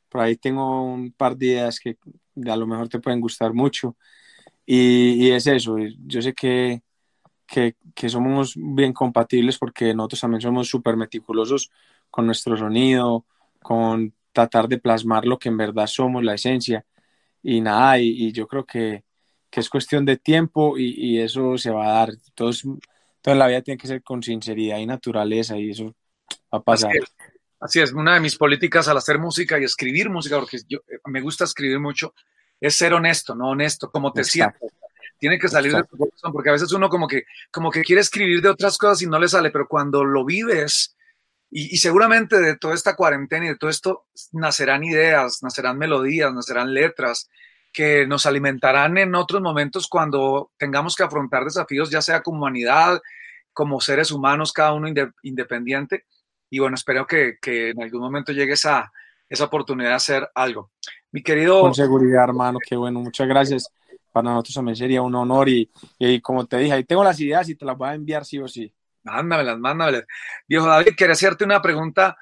Por 0.10 0.21
ahí 0.21 0.36
tengo 0.36 0.84
un 0.84 1.12
par 1.12 1.36
de 1.36 1.47
ideas 1.47 1.79
que 1.79 1.97
a 2.45 2.56
lo 2.56 2.67
mejor 2.67 2.89
te 2.89 2.99
pueden 2.99 3.19
gustar 3.19 3.53
mucho. 3.53 3.95
Y, 4.65 5.25
y 5.25 5.32
es 5.32 5.45
eso, 5.47 5.75
yo 5.77 6.21
sé 6.21 6.34
que, 6.34 6.82
que, 7.45 7.75
que, 7.93 8.08
somos 8.08 8.53
bien 8.56 8.93
compatibles 8.93 9.58
porque 9.58 9.93
nosotros 9.93 10.21
también 10.21 10.41
somos 10.41 10.69
súper 10.69 10.95
meticulosos 10.95 11.69
con 12.10 12.25
nuestro 12.25 12.56
sonido, 12.56 13.25
con 13.62 14.13
tratar 14.32 14.69
de 14.69 14.77
plasmar 14.77 15.25
lo 15.25 15.38
que 15.38 15.49
en 15.49 15.58
verdad 15.58 15.88
somos, 15.88 16.23
la 16.23 16.36
esencia. 16.36 16.86
Y 17.41 17.60
nada, 17.60 17.99
y, 17.99 18.08
y 18.08 18.32
yo 18.32 18.47
creo 18.47 18.65
que, 18.65 19.03
que, 19.49 19.60
es 19.60 19.69
cuestión 19.69 20.06
de 20.06 20.15
tiempo 20.15 20.77
y, 20.77 20.93
y, 20.97 21.19
eso 21.19 21.58
se 21.58 21.71
va 21.71 21.86
a 21.86 21.93
dar. 21.99 22.10
Entonces, 22.12 22.63
toda 23.23 23.36
la 23.36 23.47
vida 23.47 23.62
tiene 23.62 23.77
que 23.79 23.88
ser 23.88 24.03
con 24.03 24.21
sinceridad 24.21 24.77
y 24.77 24.86
naturaleza 24.86 25.57
y 25.57 25.71
eso 25.71 25.95
va 26.53 26.59
a 26.59 26.62
pasar. 26.62 26.91
Así 26.91 26.99
es, 26.99 27.15
así 27.59 27.79
es. 27.79 27.93
una 27.93 28.13
de 28.13 28.19
mis 28.19 28.36
políticas 28.36 28.88
al 28.89 28.97
hacer 28.97 29.17
música 29.17 29.57
y 29.59 29.63
escribir 29.63 30.09
música, 30.09 30.38
porque 30.38 30.59
yo, 30.67 30.79
me 31.05 31.21
gusta 31.21 31.45
escribir 31.45 31.79
mucho, 31.79 32.13
es 32.59 32.75
ser 32.75 32.93
honesto, 32.93 33.33
no 33.33 33.49
honesto, 33.49 33.89
como 33.89 34.12
te 34.12 34.21
decía 34.21 34.53
tiene 35.17 35.39
que 35.39 35.47
salir 35.47 35.71
Exacto. 35.71 35.95
de 35.95 35.97
tu 35.97 36.03
corazón, 36.03 36.33
porque 36.33 36.49
a 36.49 36.51
veces 36.51 36.73
uno 36.73 36.89
como 36.89 37.07
que, 37.07 37.23
como 37.49 37.71
que 37.71 37.81
quiere 37.81 38.01
escribir 38.01 38.41
de 38.41 38.49
otras 38.49 38.77
cosas 38.77 39.01
y 39.03 39.07
no 39.07 39.17
le 39.17 39.29
sale, 39.29 39.51
pero 39.51 39.69
cuando 39.69 40.03
lo 40.03 40.25
vives, 40.25 40.97
y, 41.49 41.73
y, 41.73 41.77
seguramente 41.77 42.41
de 42.41 42.57
toda 42.57 42.73
esta 42.73 42.93
cuarentena 42.93 43.45
y 43.45 43.49
de 43.49 43.55
todo 43.55 43.69
esto, 43.69 44.07
nacerán 44.33 44.83
ideas, 44.83 45.41
nacerán 45.41 45.77
melodías, 45.77 46.33
nacerán 46.33 46.73
letras 46.73 47.29
que 47.73 48.05
nos 48.07 48.25
alimentarán 48.25 48.97
en 48.97 49.15
otros 49.15 49.41
momentos 49.41 49.88
cuando 49.88 50.51
tengamos 50.57 50.95
que 50.95 51.03
afrontar 51.03 51.43
desafíos, 51.43 51.89
ya 51.89 52.01
sea 52.01 52.21
como 52.21 52.38
humanidad, 52.38 53.01
como 53.51 53.81
seres 53.81 54.12
humanos, 54.12 54.53
cada 54.53 54.73
uno 54.73 54.88
inde 54.88 55.12
independiente. 55.23 56.05
Y 56.49 56.59
bueno, 56.59 56.75
espero 56.75 57.07
que, 57.07 57.38
que, 57.41 57.71
en 57.71 57.81
algún 57.81 58.01
momento 58.01 58.31
llegue 58.31 58.53
esa, 58.53 58.91
esa 59.27 59.45
oportunidad 59.45 59.89
de 59.89 59.95
hacer 59.95 60.29
algo. 60.36 60.71
Mi 61.12 61.23
querido... 61.23 61.62
Con 61.62 61.73
seguridad, 61.73 62.25
hermano, 62.25 62.59
qué 62.65 62.75
bueno, 62.75 62.99
muchas 62.99 63.27
gracias 63.27 63.67
para 64.13 64.29
nosotros 64.29 64.53
también 64.53 64.75
sería 64.75 65.01
un 65.01 65.15
honor 65.15 65.49
y, 65.49 65.69
y, 65.97 66.21
como 66.21 66.45
te 66.45 66.57
dije, 66.57 66.73
ahí 66.73 66.83
tengo 66.83 67.03
las 67.03 67.19
ideas 67.19 67.49
y 67.49 67.55
te 67.55 67.65
las 67.65 67.75
voy 67.75 67.89
a 67.89 67.95
enviar 67.95 68.23
sí 68.23 68.38
o 68.38 68.47
sí. 68.47 68.71
Mándamelas, 69.03 69.57
mándamelas. 69.57 70.05
Viejo 70.47 70.67
David, 70.67 70.93
quería 70.95 71.13
hacerte 71.13 71.43
una 71.43 71.62
pregunta. 71.62 72.15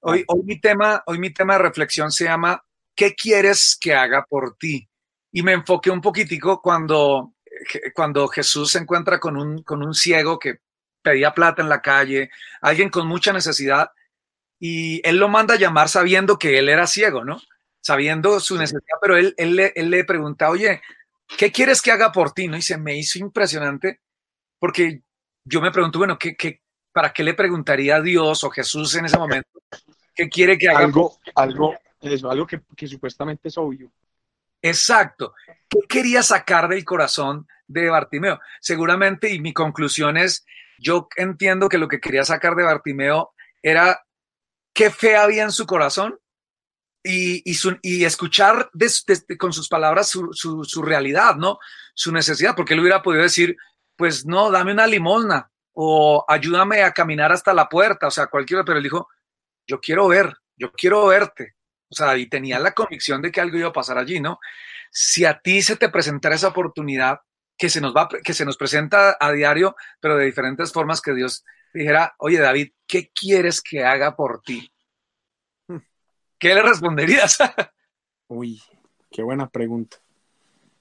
Hoy, 0.00 0.24
hoy, 0.28 0.42
mi 0.44 0.60
tema, 0.60 1.02
hoy 1.06 1.18
mi 1.18 1.32
tema 1.32 1.54
de 1.54 1.60
reflexión 1.60 2.12
se 2.12 2.24
llama 2.24 2.62
¿Qué 2.94 3.14
quieres 3.14 3.78
que 3.80 3.94
haga 3.94 4.26
por 4.28 4.56
ti? 4.56 4.88
Y 5.32 5.42
me 5.42 5.52
enfoqué 5.52 5.90
un 5.90 6.00
poquitico 6.00 6.60
cuando, 6.60 7.34
cuando 7.94 8.28
Jesús 8.28 8.70
se 8.70 8.78
encuentra 8.78 9.20
con 9.20 9.36
un, 9.36 9.62
con 9.62 9.82
un 9.82 9.94
ciego 9.94 10.38
que 10.38 10.58
pedía 11.02 11.34
plata 11.34 11.62
en 11.62 11.68
la 11.68 11.82
calle, 11.82 12.30
alguien 12.60 12.90
con 12.90 13.06
mucha 13.06 13.32
necesidad, 13.32 13.90
y 14.58 15.06
él 15.06 15.16
lo 15.16 15.28
manda 15.28 15.54
a 15.54 15.58
llamar 15.58 15.88
sabiendo 15.88 16.38
que 16.38 16.58
él 16.58 16.68
era 16.68 16.86
ciego, 16.86 17.24
¿no? 17.24 17.40
Sabiendo 17.80 18.40
su 18.40 18.56
necesidad, 18.56 18.98
pero 19.00 19.16
él, 19.16 19.34
él, 19.36 19.58
él, 19.58 19.72
él 19.74 19.90
le 19.90 20.04
pregunta, 20.04 20.50
oye, 20.50 20.82
¿qué 21.36 21.52
quieres 21.52 21.80
que 21.80 21.92
haga 21.92 22.10
por 22.10 22.32
ti? 22.32 22.48
¿No? 22.48 22.56
Y 22.56 22.62
se 22.62 22.76
me 22.76 22.96
hizo 22.96 23.18
impresionante 23.18 24.00
porque 24.58 25.02
yo 25.44 25.60
me 25.60 25.70
pregunto, 25.70 25.98
bueno, 25.98 26.18
¿qué, 26.18 26.36
qué, 26.36 26.60
para 26.92 27.12
qué 27.12 27.22
le 27.22 27.34
preguntaría 27.34 27.96
a 27.96 28.02
Dios 28.02 28.42
o 28.44 28.50
Jesús 28.50 28.94
en 28.96 29.06
ese 29.06 29.18
momento? 29.18 29.48
¿Qué 30.14 30.28
quiere 30.28 30.58
que 30.58 30.68
haga? 30.68 30.80
Algo, 30.80 31.16
algo, 31.34 31.74
eso, 32.00 32.30
algo 32.30 32.46
que, 32.46 32.60
que 32.76 32.88
supuestamente 32.88 33.48
es 33.48 33.58
obvio. 33.58 33.90
Exacto. 34.62 35.34
¿Qué 35.68 35.80
quería 35.88 36.22
sacar 36.22 36.68
del 36.68 36.84
corazón 36.84 37.46
de 37.66 37.88
Bartimeo? 37.88 38.40
Seguramente, 38.60 39.32
y 39.32 39.40
mi 39.40 39.52
conclusión 39.52 40.16
es, 40.16 40.44
yo 40.78 41.08
entiendo 41.16 41.68
que 41.68 41.78
lo 41.78 41.88
que 41.88 42.00
quería 42.00 42.24
sacar 42.24 42.54
de 42.54 42.64
Bartimeo 42.64 43.32
era 43.62 44.02
qué 44.72 44.90
fe 44.90 45.16
había 45.16 45.42
en 45.42 45.52
su 45.52 45.66
corazón 45.66 46.18
y, 47.02 47.42
y, 47.82 48.04
escuchar 48.04 48.70
con 49.38 49.52
sus 49.52 49.68
palabras 49.68 50.08
su, 50.08 50.28
su, 50.32 50.64
su, 50.64 50.82
realidad, 50.82 51.36
¿no? 51.36 51.58
Su 51.94 52.12
necesidad, 52.12 52.54
porque 52.54 52.74
él 52.74 52.80
hubiera 52.80 53.02
podido 53.02 53.22
decir, 53.22 53.56
pues 53.96 54.26
no, 54.26 54.50
dame 54.50 54.72
una 54.72 54.86
limosna 54.86 55.50
o 55.72 56.24
ayúdame 56.28 56.82
a 56.82 56.92
caminar 56.92 57.32
hasta 57.32 57.54
la 57.54 57.68
puerta, 57.68 58.08
o 58.08 58.10
sea, 58.10 58.26
cualquiera, 58.26 58.64
pero 58.64 58.78
él 58.78 58.84
dijo, 58.84 59.08
yo 59.66 59.80
quiero 59.80 60.08
ver, 60.08 60.36
yo 60.56 60.72
quiero 60.72 61.06
verte, 61.06 61.54
o 61.88 61.94
sea, 61.94 62.16
y 62.16 62.26
tenía 62.28 62.58
la 62.58 62.72
convicción 62.72 63.22
de 63.22 63.30
que 63.30 63.40
algo 63.40 63.58
iba 63.58 63.68
a 63.68 63.72
pasar 63.72 63.98
allí, 63.98 64.20
¿no? 64.20 64.38
Si 64.90 65.24
a 65.24 65.38
ti 65.38 65.62
se 65.62 65.76
te 65.76 65.88
presentara 65.88 66.34
esa 66.34 66.48
oportunidad 66.48 67.20
que 67.56 67.68
se 67.68 67.80
nos 67.80 67.94
va, 67.94 68.08
que 68.08 68.34
se 68.34 68.44
nos 68.44 68.56
presenta 68.56 69.16
a 69.18 69.32
diario, 69.32 69.74
pero 70.00 70.16
de 70.16 70.26
diferentes 70.26 70.72
formas, 70.72 71.00
que 71.00 71.14
Dios 71.14 71.44
dijera, 71.72 72.14
oye 72.18 72.38
David, 72.38 72.72
¿qué 72.86 73.10
quieres 73.12 73.60
que 73.60 73.84
haga 73.84 74.16
por 74.16 74.42
ti? 74.42 74.72
¿qué 76.38 76.54
le 76.54 76.62
responderías? 76.62 77.38
Uy, 78.28 78.62
qué 79.10 79.22
buena 79.22 79.48
pregunta. 79.48 79.98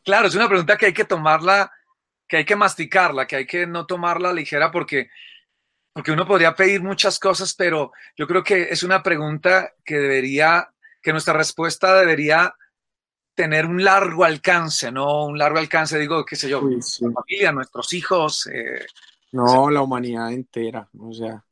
Claro, 0.03 0.27
es 0.27 0.35
una 0.35 0.47
pregunta 0.47 0.77
que 0.77 0.87
hay 0.87 0.93
que 0.93 1.05
tomarla, 1.05 1.71
que 2.27 2.37
hay 2.37 2.45
que 2.45 2.55
masticarla, 2.55 3.27
que 3.27 3.37
hay 3.37 3.45
que 3.45 3.67
no 3.67 3.85
tomarla 3.85 4.31
ligera 4.31 4.71
porque, 4.71 5.09
porque 5.93 6.11
uno 6.11 6.25
podría 6.25 6.55
pedir 6.55 6.81
muchas 6.81 7.19
cosas, 7.19 7.53
pero 7.55 7.91
yo 8.15 8.27
creo 8.27 8.43
que 8.43 8.63
es 8.69 8.83
una 8.83 9.03
pregunta 9.03 9.73
que 9.83 9.95
debería, 9.95 10.71
que 11.01 11.11
nuestra 11.11 11.33
respuesta 11.33 11.95
debería 11.95 12.53
tener 13.33 13.65
un 13.65 13.83
largo 13.83 14.23
alcance, 14.23 14.91
¿no? 14.91 15.25
Un 15.25 15.37
largo 15.37 15.59
alcance, 15.59 15.99
digo, 15.99 16.25
qué 16.25 16.35
sé 16.35 16.49
yo, 16.49 16.59
sí. 16.61 16.65
nuestra 16.67 17.11
familia, 17.11 17.51
nuestros 17.51 17.93
hijos. 17.93 18.47
Eh, 18.47 18.85
no, 19.31 19.43
o 19.43 19.47
sea, 19.47 19.71
la 19.71 19.81
humanidad 19.81 20.31
entera, 20.31 20.89
o 20.97 21.13
sea, 21.13 21.43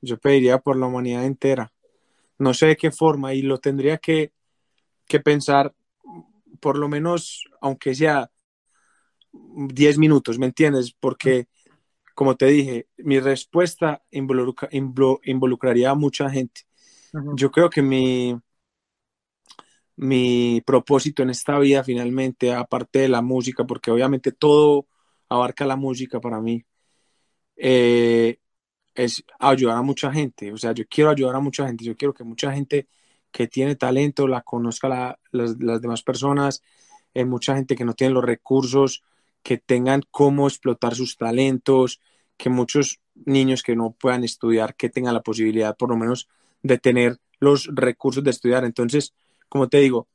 yo 0.00 0.18
pediría 0.18 0.58
por 0.58 0.76
la 0.76 0.86
humanidad 0.86 1.24
entera 1.24 1.70
no 2.38 2.54
sé 2.54 2.66
de 2.66 2.76
qué 2.76 2.90
forma 2.90 3.34
y 3.34 3.42
lo 3.42 3.58
tendría 3.58 3.98
que, 3.98 4.32
que 5.06 5.20
pensar 5.20 5.74
por 6.60 6.78
lo 6.78 6.88
menos, 6.88 7.44
aunque 7.60 7.94
sea 7.94 8.30
10 9.32 9.98
minutos, 9.98 10.38
¿me 10.38 10.46
entiendes? 10.46 10.94
Porque, 10.98 11.48
como 12.14 12.36
te 12.36 12.46
dije, 12.46 12.88
mi 12.98 13.20
respuesta 13.20 14.02
involucra, 14.10 14.68
involucraría 14.70 15.90
a 15.90 15.94
mucha 15.94 16.30
gente. 16.30 16.62
Uh 17.12 17.18
-huh. 17.18 17.36
Yo 17.36 17.50
creo 17.50 17.68
que 17.68 17.82
mi, 17.82 18.38
mi 19.96 20.60
propósito 20.66 21.22
en 21.22 21.30
esta 21.30 21.58
vida 21.58 21.84
finalmente, 21.84 22.52
aparte 22.52 23.00
de 23.00 23.08
la 23.08 23.22
música, 23.22 23.64
porque 23.64 23.90
obviamente 23.90 24.32
todo 24.32 24.86
abarca 25.28 25.66
la 25.66 25.76
música 25.76 26.20
para 26.20 26.40
mí, 26.40 26.64
eh, 27.56 28.38
es 28.94 29.24
ayudar 29.38 29.76
a 29.78 29.82
mucha 29.82 30.12
gente. 30.12 30.52
O 30.52 30.56
sea, 30.56 30.72
yo 30.72 30.84
quiero 30.88 31.10
ayudar 31.10 31.36
a 31.36 31.40
mucha 31.40 31.66
gente. 31.66 31.84
Yo 31.84 31.96
quiero 31.96 32.14
que 32.14 32.24
mucha 32.24 32.52
gente 32.52 32.88
que 33.30 33.48
tiene 33.48 33.76
talento 33.76 34.28
la 34.28 34.42
conozca 34.42 34.88
la, 34.88 35.18
las, 35.32 35.58
las, 35.60 35.80
demás 35.80 36.02
personas. 36.02 36.62
Eh, 37.14 37.24
mucha 37.24 37.54
gente 37.56 37.76
que 37.76 37.84
no 37.84 37.94
tiene 37.94 38.14
los 38.14 38.24
recursos, 38.24 39.02
que 39.42 39.58
tengan 39.58 40.02
cómo 40.10 40.46
explotar 40.48 40.94
sus 40.94 41.16
talentos. 41.16 42.00
Que 42.36 42.50
muchos 42.50 43.00
niños 43.14 43.62
que 43.62 43.76
no 43.76 43.92
puedan 43.92 44.24
estudiar, 44.24 44.74
que 44.76 44.90
tengan 44.90 45.14
la 45.14 45.22
posibilidad 45.22 45.76
por 45.76 45.90
lo 45.90 45.96
menos 45.96 46.28
de 46.62 46.78
tener 46.78 47.18
los 47.40 47.68
recursos 47.72 48.24
de 48.24 48.30
estudiar. 48.30 48.64
Entonces, 48.64 49.14
como 49.48 49.68
te 49.68 49.78
digo, 49.78 50.08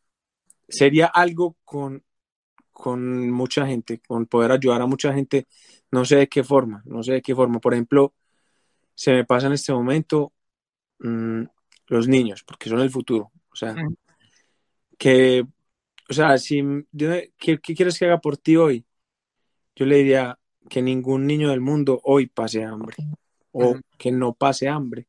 sería 0.67 1.07
algo 1.07 1.57
con, 1.63 2.03
con 2.71 3.29
mucha 3.31 3.65
gente, 3.65 4.01
con 4.07 4.25
poder 4.25 4.51
ayudar 4.51 4.81
a 4.81 4.85
mucha 4.85 5.13
gente. 5.13 5.47
No 5.91 6.05
sé 6.05 6.17
de 6.17 6.27
qué 6.27 6.43
forma, 6.43 6.81
no 6.85 7.03
sé 7.03 7.13
de 7.13 7.21
qué 7.21 7.35
forma. 7.35 7.59
Por 7.59 7.73
ejemplo, 7.73 8.13
se 8.93 9.13
me 9.13 9.25
pasa 9.25 9.47
en 9.47 9.53
este 9.53 9.73
momento 9.73 10.33
mmm, 10.99 11.43
los 11.87 12.07
niños, 12.07 12.43
porque 12.43 12.69
son 12.69 12.79
el 12.79 12.89
futuro. 12.89 13.31
O 13.51 13.55
sea, 13.55 13.73
mm. 13.73 13.95
que, 14.97 15.45
o 16.09 16.13
sea, 16.13 16.37
si, 16.37 16.61
¿qué, 16.97 17.31
¿qué, 17.37 17.59
quieres 17.59 17.97
que 17.97 18.05
haga 18.05 18.19
por 18.19 18.37
ti 18.37 18.55
hoy? 18.55 18.85
yo 19.79 19.85
le 19.85 19.95
diría 19.95 20.37
que 20.69 20.81
ningún 20.81 21.25
niño 21.25 21.51
del 21.51 21.61
mundo 21.61 22.01
hoy 22.03 22.27
pase 22.27 22.65
hambre 22.65 22.97
o 23.53 23.77
que 23.97 24.11
no 24.11 24.33
pase 24.33 24.67
hambre. 24.67 25.07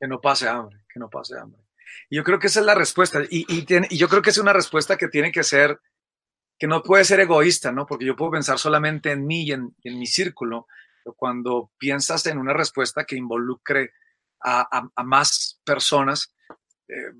Que 0.00 0.08
no 0.08 0.18
pase 0.18 0.48
hambre, 0.48 0.84
que 0.90 0.98
no 0.98 1.10
pase 1.10 1.38
hambre. 1.38 1.60
Y 2.08 2.16
yo 2.16 2.24
creo 2.24 2.38
que 2.38 2.48
esa 2.48 2.60
es 2.60 2.66
la 2.66 2.74
respuesta. 2.74 3.22
Y, 3.30 3.46
y, 3.48 3.96
yo 3.96 4.08
creo 4.08 4.22
que 4.22 4.30
es 4.30 4.38
una 4.38 4.52
respuesta 4.52 4.96
que 4.96 5.08
tiene 5.08 5.32
que 5.32 5.42
ser, 5.42 5.80
que 6.58 6.66
no 6.66 6.82
puede 6.82 7.04
ser 7.04 7.20
egoísta, 7.20 7.72
¿no? 7.72 7.86
Porque 7.86 8.04
yo 8.04 8.16
puedo 8.16 8.32
pensar 8.32 8.58
solamente 8.58 9.12
en 9.12 9.26
mí 9.26 9.44
y 9.44 9.52
en, 9.52 9.74
mi 9.84 10.06
círculo, 10.06 10.66
pero 11.02 11.14
cuando 11.14 11.70
piensas 11.78 12.26
en 12.26 12.38
una 12.38 12.52
respuesta 12.52 13.04
que 13.04 13.16
involucre 13.16 13.92
a, 14.42 14.88
más 15.04 15.60
personas, 15.64 16.34
eh, 16.88 17.12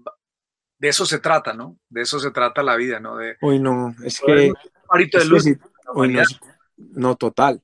de 0.79 0.89
eso 0.89 1.05
se 1.05 1.19
trata, 1.19 1.53
¿no? 1.53 1.79
De 1.89 2.03
eso 2.03 2.19
se 2.19 2.31
trata 2.31 2.63
la 2.63 2.77
vida, 2.77 2.99
¿no? 3.01 3.17
De, 3.17 3.37
Uy, 3.43 3.59
no, 3.59 3.95
es 4.05 4.21
que... 4.21 4.53
no, 6.77 7.17
total. 7.17 7.63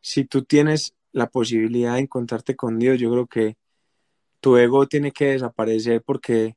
Si 0.00 0.24
tú 0.24 0.44
tienes 0.44 0.94
la 1.12 1.28
posibilidad 1.28 1.94
de 1.94 2.00
encontrarte 2.00 2.56
con 2.56 2.78
Dios, 2.78 2.98
yo 2.98 3.10
creo 3.10 3.26
que 3.26 3.56
tu 4.40 4.56
ego 4.56 4.86
tiene 4.86 5.12
que 5.12 5.32
desaparecer 5.32 6.02
porque 6.02 6.56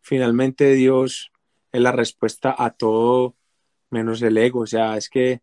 finalmente 0.00 0.72
Dios 0.74 1.30
es 1.72 1.80
la 1.80 1.92
respuesta 1.92 2.54
a 2.56 2.70
todo 2.70 3.36
menos 3.90 4.22
el 4.22 4.36
ego. 4.36 4.60
O 4.60 4.66
sea, 4.66 4.96
es 4.96 5.08
que 5.08 5.40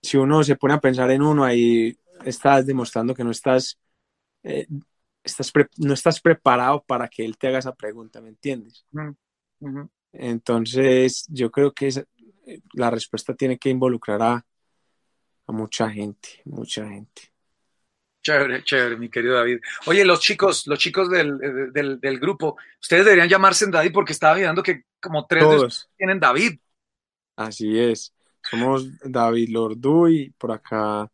si 0.00 0.16
uno 0.16 0.42
se 0.44 0.56
pone 0.56 0.74
a 0.74 0.80
pensar 0.80 1.10
en 1.10 1.22
uno, 1.22 1.44
ahí 1.44 1.96
estás 2.24 2.66
demostrando 2.66 3.14
que 3.14 3.24
no 3.24 3.30
estás, 3.30 3.78
eh, 4.42 4.66
estás 5.22 5.52
no 5.78 5.94
estás 5.94 6.20
preparado 6.20 6.84
para 6.84 7.08
que 7.08 7.24
Él 7.24 7.36
te 7.38 7.48
haga 7.48 7.58
esa 7.58 7.74
pregunta, 7.74 8.20
¿me 8.20 8.28
entiendes? 8.28 8.86
Entonces, 10.12 11.26
yo 11.28 11.50
creo 11.50 11.72
que 11.72 11.88
la 12.74 12.90
respuesta 12.90 13.34
tiene 13.34 13.58
que 13.58 13.70
involucrar 13.70 14.22
a 14.22 14.44
mucha 15.48 15.90
gente, 15.90 16.42
mucha 16.44 16.86
gente. 16.88 17.31
Chévere, 18.22 18.62
chévere, 18.62 18.96
mi 18.96 19.08
querido 19.08 19.34
David. 19.34 19.58
Oye, 19.86 20.04
los 20.04 20.20
chicos, 20.20 20.66
los 20.68 20.78
chicos 20.78 21.10
del, 21.10 21.38
del, 21.72 22.20
grupo, 22.20 22.56
ustedes 22.80 23.04
deberían 23.04 23.28
llamarse 23.28 23.66
David 23.68 23.92
porque 23.92 24.12
estaba 24.12 24.36
viendo 24.36 24.62
que 24.62 24.84
como 25.00 25.26
tres 25.26 25.42
Todos. 25.42 25.90
tienen 25.96 26.20
David. 26.20 26.58
Así 27.34 27.78
es. 27.78 28.14
Somos 28.48 28.86
David 29.02 29.48
Lorduy, 29.50 30.32
por 30.38 30.52
acá 30.52 31.10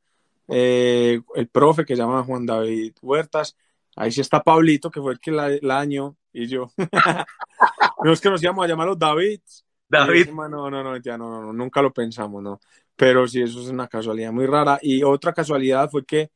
eh, 0.48 1.20
el 1.34 1.48
profe 1.48 1.84
que 1.84 1.94
se 1.94 2.02
llama 2.02 2.24
Juan 2.24 2.44
David 2.44 2.94
Huertas. 3.00 3.56
Ahí 3.96 4.12
sí 4.12 4.20
está 4.20 4.42
Pablito, 4.42 4.90
que 4.90 5.00
fue 5.00 5.12
el 5.12 5.20
que 5.20 5.30
la, 5.30 5.78
año, 5.78 6.16
y 6.32 6.46
yo. 6.46 6.70
no 8.04 8.12
es 8.12 8.20
que 8.20 8.30
nos 8.30 8.42
íbamos 8.42 8.64
a 8.64 8.68
llamar 8.68 8.86
los 8.86 8.98
Davids. 8.98 9.64
David. 9.88 10.28
no, 10.30 10.48
no, 10.48 10.70
no, 10.70 10.96
ya 10.98 11.16
no, 11.16 11.42
no, 11.42 11.52
nunca 11.52 11.80
lo 11.80 11.92
pensamos, 11.92 12.42
no. 12.42 12.60
Pero 12.94 13.26
sí, 13.26 13.40
eso 13.40 13.60
es 13.62 13.68
una 13.68 13.88
casualidad 13.88 14.32
muy 14.32 14.46
rara. 14.46 14.78
Y 14.82 15.02
otra 15.02 15.32
casualidad 15.32 15.88
fue 15.90 16.04
que 16.04 16.30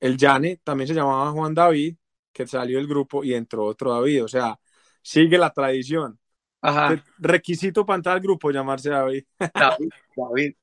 el 0.00 0.16
Yane 0.16 0.60
también 0.62 0.88
se 0.88 0.94
llamaba 0.94 1.30
Juan 1.30 1.54
David, 1.54 1.96
que 2.32 2.46
salió 2.46 2.78
del 2.78 2.86
grupo 2.86 3.24
y 3.24 3.34
entró 3.34 3.64
otro 3.64 3.92
David. 3.94 4.24
O 4.24 4.28
sea, 4.28 4.58
sigue 5.02 5.38
la 5.38 5.50
tradición. 5.50 6.18
Ajá. 6.60 7.02
Requisito 7.18 7.86
para 7.86 7.96
entrar 7.96 8.16
al 8.16 8.22
grupo, 8.22 8.50
llamarse 8.50 8.90
David. 8.90 9.24
David, 9.54 9.88
David. 10.16 10.54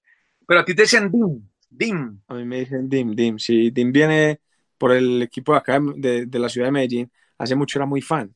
Pero 0.45 0.59
a 0.59 0.65
ti 0.65 0.75
te 0.75 0.83
dicen 0.83 1.09
Dim, 1.11 1.49
Dim. 1.69 2.21
A 2.27 2.35
mí 2.35 2.45
me 2.45 2.59
dicen 2.59 2.89
Dim, 2.89 3.15
Dim. 3.15 3.39
Sí, 3.39 3.71
Dim 3.71 3.91
viene 3.91 4.41
por 4.77 4.91
el 4.91 5.21
equipo 5.21 5.53
de 5.53 5.57
acá 5.57 5.79
de, 5.95 6.27
la 6.31 6.49
ciudad 6.49 6.67
de 6.67 6.71
Medellín. 6.71 7.11
Hace 7.37 7.55
mucho 7.55 7.79
era 7.79 7.85
muy 7.85 8.01
fan 8.01 8.35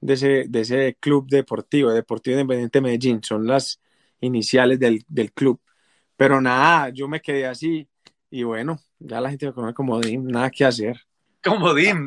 de 0.00 0.14
ese, 0.14 0.44
de 0.48 0.60
ese 0.60 0.96
club 1.00 1.26
deportivo, 1.28 1.90
Deportivo 1.92 2.34
Independiente 2.34 2.78
de 2.78 2.82
Medellín. 2.82 3.20
Son 3.22 3.46
las 3.46 3.80
iniciales 4.20 4.78
del, 4.78 5.04
del 5.08 5.32
club. 5.32 5.60
Pero 6.16 6.40
nada, 6.40 6.90
yo 6.90 7.08
me 7.08 7.20
quedé 7.20 7.46
así 7.46 7.88
y 8.30 8.42
bueno, 8.42 8.78
ya 8.98 9.20
la 9.20 9.30
gente 9.30 9.46
me 9.46 9.52
conoce 9.52 9.74
como 9.74 10.00
Dim, 10.00 10.26
nada 10.26 10.50
que 10.50 10.64
hacer. 10.64 11.00
Como 11.42 11.72
Dim, 11.74 12.06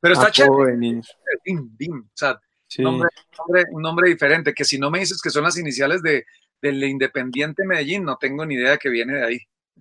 pero 0.00 0.14
está 0.14 0.30
chévere. 0.30 0.76
Dim, 0.76 1.02
Dim, 1.76 2.00
o 2.00 2.10
sea, 2.14 2.40
un, 2.78 3.02
nombre, 3.82 4.08
diferente, 4.08 4.54
que 4.54 4.64
si 4.64 4.78
no 4.78 4.90
me 4.90 5.00
dices 5.00 5.20
que 5.20 5.30
son 5.30 5.44
las 5.44 5.58
iniciales 5.58 6.02
de, 6.02 6.24
del 6.60 6.82
Independiente 6.84 7.64
Medellín, 7.64 8.04
no 8.04 8.16
tengo 8.16 8.44
ni 8.46 8.54
idea 8.54 8.76
que 8.76 8.88
viene 8.88 9.14
de 9.14 9.26
ahí. 9.26 9.38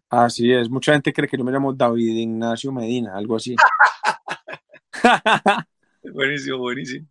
Así 0.10 0.52
es, 0.52 0.70
mucha 0.70 0.94
gente 0.94 1.14
cree 1.14 1.28
que 1.28 1.38
yo 1.38 1.44
me 1.44 1.52
llamo 1.52 1.74
David 1.74 2.18
Ignacio 2.18 2.72
Medina, 2.72 3.16
algo 3.16 3.36
así. 3.36 3.56
buenísimo, 6.14 6.58
buenísimo. 6.58 7.08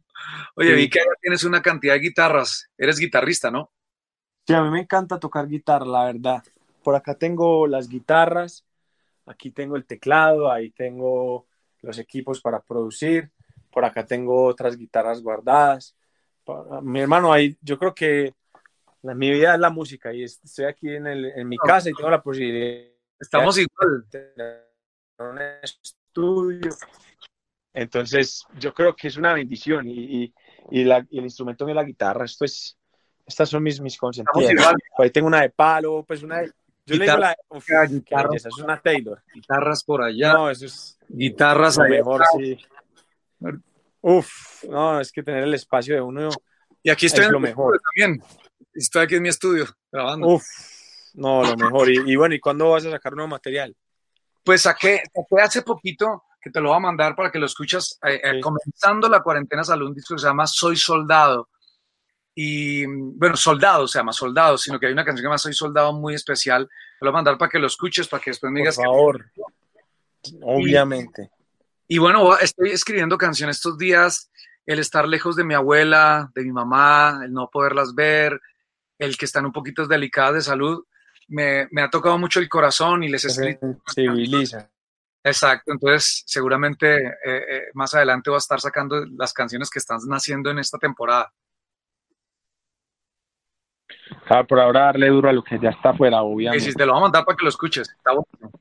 Oye, 0.56 0.74
vi 0.74 0.90
que 0.90 1.00
tienes 1.20 1.44
una 1.44 1.62
cantidad 1.62 1.94
de 1.94 2.00
guitarras, 2.00 2.68
eres 2.76 2.98
guitarrista, 2.98 3.50
¿no? 3.50 3.70
Sí, 4.46 4.54
a 4.54 4.62
mí 4.62 4.70
me 4.70 4.80
encanta 4.80 5.20
tocar 5.20 5.46
guitarra, 5.46 5.86
la 5.86 6.04
verdad. 6.06 6.42
Por 6.82 6.96
acá 6.96 7.14
tengo 7.14 7.66
las 7.66 7.88
guitarras, 7.88 8.64
Aquí 9.28 9.50
tengo 9.50 9.76
el 9.76 9.86
teclado, 9.86 10.50
ahí 10.50 10.70
tengo 10.70 11.46
los 11.82 11.98
equipos 11.98 12.40
para 12.40 12.60
producir, 12.60 13.30
por 13.70 13.84
acá 13.84 14.04
tengo 14.04 14.44
otras 14.44 14.76
guitarras 14.76 15.22
guardadas. 15.22 15.96
Mi 16.82 17.00
hermano, 17.00 17.32
ahí 17.32 17.56
yo 17.60 17.78
creo 17.78 17.94
que 17.94 18.34
la, 19.02 19.14
mi 19.14 19.30
vida 19.30 19.54
es 19.54 19.60
la 19.60 19.70
música 19.70 20.12
y 20.12 20.24
estoy 20.24 20.64
aquí 20.64 20.88
en, 20.88 21.06
el, 21.06 21.26
en 21.26 21.48
mi 21.48 21.56
casa 21.58 21.90
y 21.90 21.92
tengo 21.92 22.10
la 22.10 22.22
posibilidad. 22.22 22.90
Estamos 23.20 23.58
igual. 23.58 24.04
un 25.18 25.38
estudio. 25.62 26.70
Entonces, 27.74 28.44
yo 28.58 28.72
creo 28.72 28.96
que 28.96 29.08
es 29.08 29.16
una 29.16 29.34
bendición 29.34 29.86
y, 29.86 30.32
y, 30.70 30.84
la, 30.84 31.06
y 31.10 31.18
el 31.18 31.24
instrumento 31.24 31.64
de 31.64 31.74
la 31.74 31.84
guitarra, 31.84 32.24
esto 32.24 32.44
es, 32.44 32.76
estas 33.26 33.48
son 33.48 33.62
mis, 33.62 33.80
mis 33.80 33.96
consentidas. 33.96 34.74
Ahí 34.96 35.10
tengo 35.10 35.28
una 35.28 35.42
de 35.42 35.50
palo, 35.50 36.04
pues 36.06 36.22
una 36.22 36.38
de, 36.38 36.50
yo 36.88 36.96
le 36.96 37.04
digo 37.04 37.18
la. 37.18 37.36
guitarras, 37.86 38.46
es 38.46 38.58
una 38.58 38.80
Taylor. 38.80 39.22
Guitarras 39.34 39.84
por 39.84 40.02
allá. 40.02 40.32
No, 40.32 40.50
eso 40.50 40.66
es. 40.66 40.98
Guitarras 41.08 41.78
a 41.78 41.84
mejor, 41.84 42.22
sí. 42.36 42.58
Uf, 44.00 44.64
no, 44.64 45.00
es 45.00 45.12
que 45.12 45.22
tener 45.22 45.44
el 45.44 45.54
espacio 45.54 45.94
de 45.94 46.00
uno. 46.00 46.30
Y 46.82 46.90
aquí 46.90 47.06
estoy 47.06 47.26
en 47.26 47.32
lo 47.32 47.40
mejor. 47.40 47.78
También. 47.80 48.22
Estoy 48.72 49.04
aquí 49.04 49.16
en 49.16 49.22
mi 49.22 49.28
estudio 49.28 49.66
grabando. 49.92 50.28
Uf, 50.28 50.44
no, 51.14 51.44
lo 51.44 51.56
mejor. 51.56 51.90
Y, 51.90 52.16
bueno, 52.16 52.34
¿y 52.34 52.40
cuándo 52.40 52.70
vas 52.70 52.86
a 52.86 52.90
sacar 52.90 53.12
nuevo 53.12 53.28
material? 53.28 53.76
Pues 54.42 54.62
saqué, 54.62 55.02
saqué 55.14 55.42
hace 55.42 55.62
poquito 55.62 56.24
que 56.40 56.50
te 56.50 56.60
lo 56.60 56.68
voy 56.68 56.76
a 56.76 56.80
mandar 56.80 57.14
para 57.14 57.30
que 57.30 57.38
lo 57.38 57.46
escuchas. 57.46 57.98
Eh, 58.02 58.20
eh, 58.22 58.40
comenzando 58.40 59.08
la 59.08 59.20
cuarentena, 59.20 59.62
salió 59.62 59.86
un 59.86 59.94
disco 59.94 60.14
que 60.14 60.20
se 60.20 60.26
llama 60.26 60.46
Soy 60.46 60.76
Soldado 60.76 61.48
y 62.40 62.86
bueno, 62.86 63.36
Soldado 63.36 63.88
se 63.88 63.98
llama 63.98 64.12
Soldado, 64.12 64.56
sino 64.56 64.78
que 64.78 64.86
hay 64.86 64.92
una 64.92 65.04
canción 65.04 65.22
que 65.22 65.26
llama 65.26 65.38
Soy 65.38 65.54
Soldado 65.54 65.92
muy 65.92 66.14
especial. 66.14 66.68
Te 66.68 67.04
lo 67.04 67.10
voy 67.10 67.16
a 67.16 67.18
mandar 67.18 67.36
para 67.36 67.50
que 67.50 67.58
lo 67.58 67.66
escuches, 67.66 68.06
para 68.06 68.22
que 68.22 68.30
después 68.30 68.52
me 68.52 68.60
digas. 68.60 68.76
Por 68.76 68.84
favor, 68.84 69.26
obviamente. 70.42 71.32
Y, 71.88 71.98
bueno, 71.98 72.38
estoy 72.38 72.70
escribiendo 72.70 73.18
canciones 73.18 73.56
estos 73.56 73.76
días. 73.76 74.30
El 74.64 74.78
estar 74.78 75.08
lejos 75.08 75.34
de 75.34 75.42
mi 75.42 75.54
abuela, 75.54 76.30
de 76.32 76.44
mi 76.44 76.52
mamá, 76.52 77.22
el 77.24 77.32
no 77.32 77.50
poderlas 77.50 77.92
ver, 77.92 78.40
el 79.00 79.18
que 79.18 79.24
están 79.24 79.44
un 79.44 79.52
poquito 79.52 79.88
delicadas 79.88 80.34
de 80.34 80.42
salud, 80.42 80.84
me, 81.26 81.66
me 81.72 81.82
ha 81.82 81.90
tocado 81.90 82.18
mucho 82.18 82.38
el 82.38 82.48
corazón 82.48 83.02
y 83.02 83.08
les 83.08 83.24
he 83.24 83.28
escrito. 83.28 83.80
Civiliza. 83.92 84.70
Exacto, 85.24 85.72
entonces 85.72 86.22
seguramente 86.24 87.04
eh, 87.04 87.12
eh, 87.24 87.62
más 87.74 87.92
adelante 87.94 88.30
voy 88.30 88.36
a 88.36 88.38
estar 88.38 88.60
sacando 88.60 89.04
las 89.16 89.32
canciones 89.32 89.70
que 89.70 89.80
están 89.80 89.98
naciendo 90.06 90.52
en 90.52 90.60
esta 90.60 90.78
temporada. 90.78 91.32
Ah, 94.28 94.44
por 94.44 94.60
ahora 94.60 94.80
darle 94.86 95.08
duro 95.08 95.28
a 95.28 95.32
lo 95.32 95.42
que 95.42 95.58
ya 95.58 95.70
está 95.70 95.90
afuera, 95.90 96.22
obviamente. 96.22 96.64
Sí, 96.64 96.72
sí, 96.72 96.76
te 96.76 96.84
lo 96.84 96.92
voy 96.92 97.00
a 97.00 97.02
mandar 97.02 97.24
para 97.24 97.36
que 97.36 97.44
lo 97.44 97.48
escuches. 97.48 97.88
Está 97.88 98.12
bueno. 98.12 98.52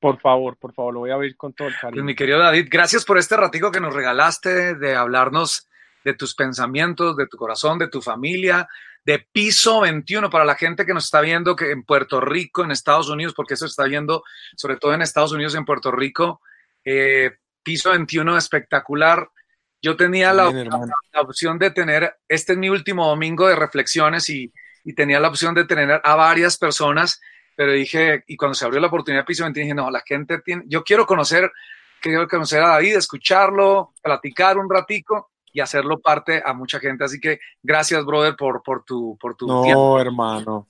Por 0.00 0.20
favor, 0.20 0.56
por 0.56 0.72
favor, 0.72 0.94
lo 0.94 1.00
voy 1.00 1.10
a 1.10 1.16
oír 1.16 1.36
con 1.36 1.52
todo 1.52 1.68
el 1.68 1.74
cariño. 1.74 2.02
Pues, 2.02 2.04
mi 2.04 2.14
querido 2.14 2.38
David, 2.38 2.68
gracias 2.70 3.04
por 3.04 3.18
este 3.18 3.36
ratico 3.36 3.72
que 3.72 3.80
nos 3.80 3.94
regalaste 3.94 4.74
de 4.76 4.94
hablarnos 4.94 5.68
de 6.04 6.14
tus 6.14 6.34
pensamientos, 6.34 7.16
de 7.16 7.26
tu 7.26 7.36
corazón, 7.36 7.78
de 7.78 7.88
tu 7.88 8.00
familia, 8.00 8.68
de 9.04 9.26
Piso 9.32 9.80
21 9.80 10.30
para 10.30 10.44
la 10.44 10.54
gente 10.54 10.86
que 10.86 10.94
nos 10.94 11.06
está 11.06 11.20
viendo 11.20 11.56
que 11.56 11.70
en 11.70 11.82
Puerto 11.82 12.20
Rico, 12.20 12.62
en 12.62 12.70
Estados 12.70 13.08
Unidos, 13.08 13.34
porque 13.34 13.54
eso 13.54 13.66
se 13.66 13.72
está 13.72 13.84
viendo 13.84 14.22
sobre 14.56 14.76
todo 14.76 14.94
en 14.94 15.02
Estados 15.02 15.32
Unidos, 15.32 15.54
en 15.54 15.64
Puerto 15.64 15.90
Rico. 15.90 16.42
Eh, 16.84 17.32
Piso 17.62 17.90
21 17.90 18.36
espectacular. 18.36 19.28
Yo 19.80 19.96
tenía 19.96 20.32
la, 20.32 20.48
opción 21.20 21.58
de 21.58 21.70
tener, 21.70 22.16
este 22.28 22.52
es 22.52 22.58
mi 22.58 22.68
último 22.68 23.06
domingo 23.06 23.46
de 23.46 23.56
reflexiones 23.56 24.28
y, 24.28 24.52
tenía 24.96 25.20
la 25.20 25.28
opción 25.28 25.54
de 25.54 25.66
tener 25.66 26.00
a 26.02 26.14
varias 26.14 26.56
personas, 26.56 27.20
pero 27.54 27.72
dije, 27.72 28.24
y 28.26 28.38
cuando 28.38 28.54
se 28.54 28.64
abrió 28.64 28.80
la 28.80 28.86
oportunidad 28.86 29.20
de 29.20 29.26
Piso 29.26 29.44
20, 29.44 29.60
dije, 29.60 29.74
no, 29.74 29.90
la 29.90 30.00
gente 30.00 30.40
tiene, 30.40 30.64
yo 30.66 30.82
quiero 30.82 31.04
conocer, 31.04 31.52
quiero 32.00 32.26
conocer 32.26 32.62
a 32.62 32.68
David, 32.68 32.96
escucharlo, 32.96 33.92
platicar 34.02 34.56
un 34.56 34.70
ratico 34.70 35.30
y 35.52 35.60
hacerlo 35.60 36.00
parte 36.00 36.42
a 36.42 36.54
mucha 36.54 36.80
gente. 36.80 37.04
Así 37.04 37.20
que 37.20 37.38
gracias, 37.62 38.02
brother, 38.06 38.34
por, 38.34 38.62
por 38.62 38.82
tu, 38.82 39.18
por 39.20 39.36
tu 39.36 39.46
no, 39.46 40.00
hermano. 40.00 40.66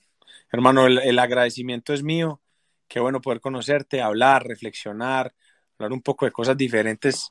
Hermano, 0.51 0.85
el, 0.85 0.99
el 0.99 1.17
agradecimiento 1.17 1.93
es 1.93 2.03
mío. 2.03 2.41
Qué 2.89 2.99
bueno 2.99 3.21
poder 3.21 3.39
conocerte, 3.39 4.01
hablar, 4.01 4.45
reflexionar, 4.45 5.33
hablar 5.77 5.93
un 5.93 6.01
poco 6.01 6.25
de 6.25 6.33
cosas 6.33 6.57
diferentes 6.57 7.29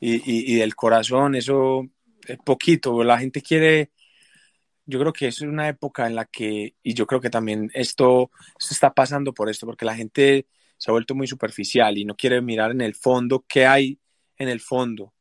y, 0.00 0.54
y, 0.54 0.56
del 0.56 0.74
corazón, 0.76 1.34
eso 1.34 1.88
es 2.26 2.38
poquito. 2.38 3.02
La 3.02 3.18
gente 3.18 3.42
quiere, 3.42 3.90
yo 4.86 4.98
creo 5.00 5.12
que 5.12 5.28
es 5.28 5.40
una 5.40 5.68
época 5.68 6.06
en 6.06 6.14
la 6.14 6.24
que, 6.24 6.74
y 6.82 6.94
yo 6.94 7.06
creo 7.06 7.20
que 7.20 7.30
también 7.30 7.70
esto, 7.74 8.30
esto 8.58 8.74
está 8.74 8.94
pasando 8.94 9.32
por 9.34 9.48
esto, 9.48 9.66
porque 9.66 9.84
la 9.84 9.96
gente 9.96 10.46
se 10.76 10.90
ha 10.90 10.92
vuelto 10.92 11.14
muy 11.14 11.26
superficial 11.26 11.98
y 11.98 12.04
no 12.04 12.14
quiere 12.14 12.40
mirar 12.40 12.70
en 12.70 12.80
el 12.80 12.94
fondo 12.94 13.44
qué 13.48 13.66
hay 13.66 13.98
en 14.36 14.48
el 14.48 14.60
fondo. 14.60 15.12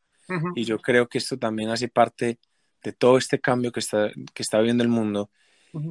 Y 0.56 0.66
yo 0.66 0.78
creo 0.80 1.08
que 1.08 1.20
esto 1.20 1.38
también 1.38 1.70
hace 1.70 1.88
parte 1.88 2.40
de 2.84 2.92
todo 2.92 3.18
este 3.18 3.40
cambio 3.40 3.72
que 3.72 3.80
está, 3.80 4.12
que 4.34 4.44
está 4.44 4.60
viviendo 4.60 4.84
el 4.84 4.90
mundo, 4.90 5.32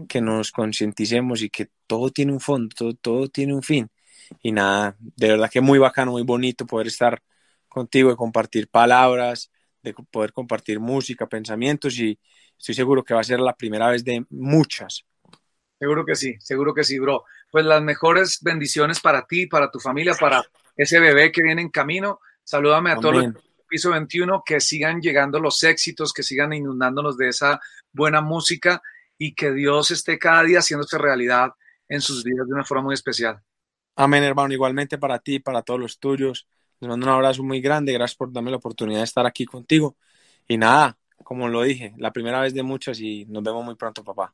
que 0.08 0.20
nos 0.20 0.52
concienticemos 0.52 1.42
y 1.42 1.48
que 1.48 1.70
todo 1.86 2.10
tiene 2.10 2.32
un 2.32 2.40
fondo, 2.40 2.74
todo, 2.76 2.94
todo 2.94 3.28
tiene 3.28 3.54
un 3.54 3.62
fin. 3.62 3.88
Y 4.42 4.52
nada, 4.52 4.96
de 4.98 5.28
verdad 5.28 5.50
que 5.50 5.60
muy 5.60 5.78
bacano, 5.78 6.12
muy 6.12 6.22
bonito 6.22 6.66
poder 6.66 6.88
estar 6.88 7.22
contigo 7.76 8.10
y 8.10 8.16
compartir 8.16 8.68
palabras, 8.68 9.50
de 9.82 9.92
poder 10.10 10.32
compartir 10.32 10.80
música, 10.80 11.26
pensamientos 11.26 11.98
y 11.98 12.18
estoy 12.58 12.74
seguro 12.74 13.04
que 13.04 13.12
va 13.12 13.20
a 13.20 13.24
ser 13.24 13.38
la 13.38 13.54
primera 13.54 13.90
vez 13.90 14.02
de 14.02 14.24
muchas. 14.30 15.04
Seguro 15.78 16.06
que 16.06 16.14
sí, 16.14 16.36
seguro 16.40 16.72
que 16.72 16.84
sí, 16.84 16.98
bro. 16.98 17.24
Pues 17.52 17.66
las 17.66 17.82
mejores 17.82 18.38
bendiciones 18.40 18.98
para 18.98 19.26
ti, 19.26 19.46
para 19.46 19.70
tu 19.70 19.78
familia, 19.78 20.14
para 20.18 20.42
ese 20.74 20.98
bebé 20.98 21.30
que 21.30 21.42
viene 21.42 21.60
en 21.60 21.68
camino. 21.68 22.20
Salúdame 22.42 22.92
a 22.92 22.96
todos 22.96 23.16
los 23.16 23.34
piso 23.68 23.90
21, 23.90 24.42
que 24.46 24.58
sigan 24.58 25.02
llegando 25.02 25.38
los 25.38 25.62
éxitos, 25.62 26.14
que 26.14 26.22
sigan 26.22 26.54
inundándonos 26.54 27.18
de 27.18 27.28
esa 27.28 27.60
buena 27.92 28.22
música 28.22 28.80
y 29.18 29.34
que 29.34 29.52
Dios 29.52 29.90
esté 29.90 30.18
cada 30.18 30.44
día 30.44 30.60
haciéndose 30.60 30.96
realidad 30.96 31.50
en 31.88 32.00
sus 32.00 32.24
vidas 32.24 32.46
de 32.46 32.54
una 32.54 32.64
forma 32.64 32.84
muy 32.84 32.94
especial. 32.94 33.42
Amén, 33.96 34.22
hermano. 34.22 34.54
Igualmente 34.54 34.96
para 34.96 35.18
ti, 35.18 35.40
para 35.40 35.60
todos 35.60 35.78
los 35.78 35.98
tuyos. 35.98 36.46
Les 36.80 36.88
mando 36.88 37.06
un 37.06 37.12
abrazo 37.12 37.42
muy 37.42 37.60
grande. 37.60 37.92
Gracias 37.92 38.16
por 38.16 38.32
darme 38.32 38.50
la 38.50 38.58
oportunidad 38.58 38.98
de 38.98 39.04
estar 39.04 39.26
aquí 39.26 39.44
contigo. 39.44 39.96
Y 40.48 40.56
nada, 40.58 40.96
como 41.24 41.48
lo 41.48 41.62
dije, 41.62 41.94
la 41.98 42.12
primera 42.12 42.40
vez 42.40 42.54
de 42.54 42.62
muchas 42.62 43.00
y 43.00 43.24
nos 43.26 43.42
vemos 43.42 43.64
muy 43.64 43.74
pronto, 43.74 44.04
papá. 44.04 44.32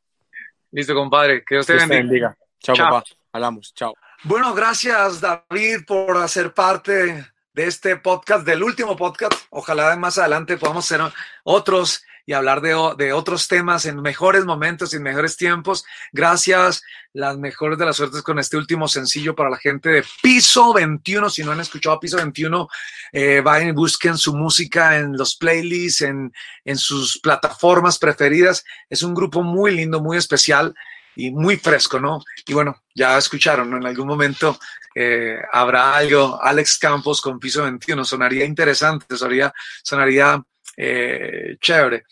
Listo, 0.70 0.95
compadre. 0.95 1.45
Que 1.45 1.57
Dios 1.57 1.66
te, 1.66 1.86
bendiga. 1.86 2.36
Chao, 2.59 2.76
papá. 2.76 3.05
Hablamos. 3.32 3.72
Chao. 3.74 3.95
Bueno, 4.24 4.55
gracias, 4.55 5.20
David, 5.20 5.84
por 5.86 6.16
hacer 6.16 6.53
parte 6.53 7.32
de 7.55 7.66
este 7.66 7.96
podcast, 7.96 8.46
del 8.46 8.62
último 8.62 8.96
podcast. 8.96 9.34
Ojalá 9.50 9.94
más 9.96 10.18
adelante 10.18 10.57
podamos 10.57 10.90
hacer 10.90 11.00
otros 11.44 12.05
y 12.24 12.34
hablar 12.34 12.61
de, 12.61 12.76
de, 12.96 13.12
otros 13.12 13.48
temas 13.48 13.84
en 13.84 14.00
mejores 14.00 14.44
momentos 14.44 14.92
y 14.92 14.96
en 14.96 15.03
mejores 15.03 15.36
tiempos. 15.36 15.84
Gracias, 16.12 16.82
las 17.12 17.36
mejores 17.36 17.78
de 17.78 17.86
las 17.86 17.96
suertes 17.96 18.22
con 18.22 18.38
este 18.38 18.57
último 18.57 18.86
sencillo 18.86 19.34
para 19.34 19.50
la 19.50 19.57
gente 19.57 19.90
de 19.90 20.05
Piso 20.22 20.72
21. 20.72 21.28
Si 21.30 21.42
no 21.42 21.53
han 21.53 21.61
escuchado 21.61 21.98
Piso 21.98 22.16
21, 22.18 22.68
eh, 23.12 23.40
vayan 23.40 23.68
y 23.68 23.72
busquen 23.72 24.16
su 24.16 24.34
música 24.36 24.96
en 24.96 25.16
los 25.16 25.34
playlists, 25.36 26.03
en, 26.03 26.32
en 26.64 26.78
sus 26.78 27.18
plataformas 27.18 27.98
preferidas. 27.98 28.64
Es 28.88 29.03
un 29.03 29.14
grupo 29.14 29.42
muy 29.42 29.74
lindo, 29.74 30.00
muy 30.00 30.16
especial 30.16 30.74
y 31.16 31.30
muy 31.30 31.56
fresco, 31.56 32.00
¿no? 32.00 32.22
Y 32.46 32.54
bueno, 32.54 32.82
ya 32.94 33.18
escucharon, 33.18 33.70
¿no? 33.70 33.76
En 33.76 33.86
algún 33.86 34.06
momento 34.06 34.58
eh, 34.94 35.38
habrá 35.52 35.96
algo, 35.96 36.40
Alex 36.42 36.78
Campos 36.78 37.20
con 37.20 37.38
piso 37.38 37.62
21, 37.62 38.04
sonaría 38.04 38.44
interesante, 38.44 39.16
sonaría, 39.16 39.52
sonaría 39.82 40.42
eh, 40.76 41.56
chévere. 41.60 42.04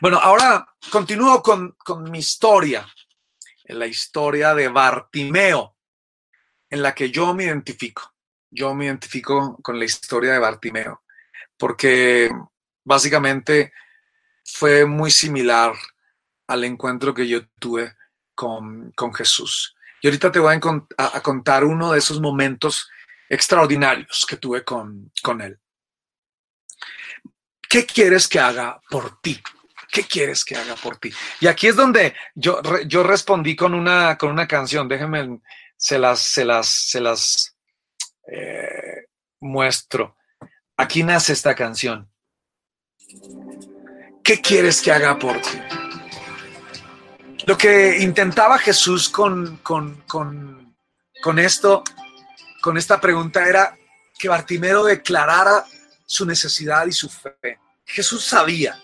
Bueno, 0.00 0.18
ahora 0.18 0.66
continúo 0.90 1.42
con, 1.42 1.72
con 1.72 2.10
mi 2.10 2.18
historia, 2.18 2.86
la 3.64 3.86
historia 3.86 4.54
de 4.54 4.68
Bartimeo, 4.68 5.76
en 6.70 6.82
la 6.82 6.94
que 6.94 7.10
yo 7.10 7.34
me 7.34 7.44
identifico. 7.44 8.14
Yo 8.50 8.72
me 8.74 8.86
identifico 8.86 9.58
con 9.62 9.78
la 9.78 9.84
historia 9.84 10.32
de 10.32 10.38
Bartimeo, 10.38 11.02
porque 11.56 12.30
básicamente 12.84 13.72
fue 14.44 14.84
muy 14.84 15.10
similar 15.10 15.74
al 16.46 16.64
encuentro 16.64 17.14
que 17.14 17.26
yo 17.26 17.48
tuve 17.58 17.94
con, 18.34 18.92
con 18.92 19.14
Jesús. 19.14 19.74
Y 20.00 20.06
ahorita 20.06 20.30
te 20.30 20.38
voy 20.38 20.54
a, 20.54 21.20
contar 21.22 21.64
uno 21.64 21.92
de 21.92 21.98
esos 21.98 22.20
momentos 22.20 22.90
extraordinarios 23.28 24.26
que 24.28 24.36
tuve 24.36 24.62
con, 24.62 25.10
con 25.22 25.40
él. 25.40 25.58
¿Qué 27.68 27.86
quieres 27.86 28.28
que 28.28 28.38
haga 28.38 28.80
por 28.90 29.20
ti? 29.20 29.40
¿Qué 29.90 30.02
quieres 30.02 30.44
que 30.44 30.56
haga 30.56 30.74
por 30.74 30.98
ti? 30.98 31.12
Y 31.40 31.46
aquí 31.46 31.68
es 31.68 31.76
donde 31.76 32.14
yo, 32.34 32.60
yo 32.86 33.02
respondí 33.02 33.56
con 33.56 33.74
una, 33.74 34.18
con 34.18 34.30
una 34.30 34.46
canción. 34.46 34.88
Déjenme, 34.88 35.40
se 35.76 35.98
las, 35.98 36.20
se 36.20 36.44
las, 36.44 36.68
se 36.68 37.00
las 37.00 37.56
eh, 38.30 39.06
muestro. 39.40 40.16
Aquí 40.76 41.02
nace 41.02 41.32
esta 41.32 41.54
canción. 41.54 42.10
¿Qué 44.22 44.40
quieres 44.40 44.82
que 44.82 44.92
haga 44.92 45.18
por 45.18 45.40
ti? 45.40 45.83
Lo 47.46 47.58
que 47.58 47.98
intentaba 47.98 48.58
Jesús 48.58 49.10
con, 49.10 49.58
con, 49.58 50.02
esto, 51.38 51.84
con 52.62 52.78
esta 52.78 53.00
pregunta, 53.00 53.46
era 53.46 53.76
que 54.18 54.28
Bartimeo 54.28 54.84
declarara 54.84 55.64
su 56.06 56.24
necesidad 56.24 56.86
y 56.86 56.92
su 56.92 57.10
fe. 57.10 57.58
Jesús 57.84 58.24
sabía, 58.24 58.80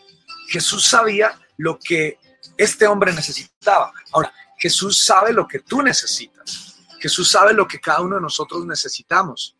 Jesús 0.48 0.86
sabía 0.86 1.38
lo 1.56 1.78
que 1.78 2.18
este 2.58 2.86
hombre 2.86 3.14
necesitaba. 3.14 3.92
Ahora, 4.12 4.32
Jesús 4.58 5.02
sabe 5.02 5.32
lo 5.32 5.48
que 5.48 5.60
tú 5.60 5.80
necesitas. 5.80 6.76
Jesús 7.00 7.30
sabe 7.30 7.54
lo 7.54 7.66
que 7.66 7.80
cada 7.80 8.02
uno 8.02 8.16
de 8.16 8.22
nosotros 8.22 8.66
necesitamos. 8.66 9.56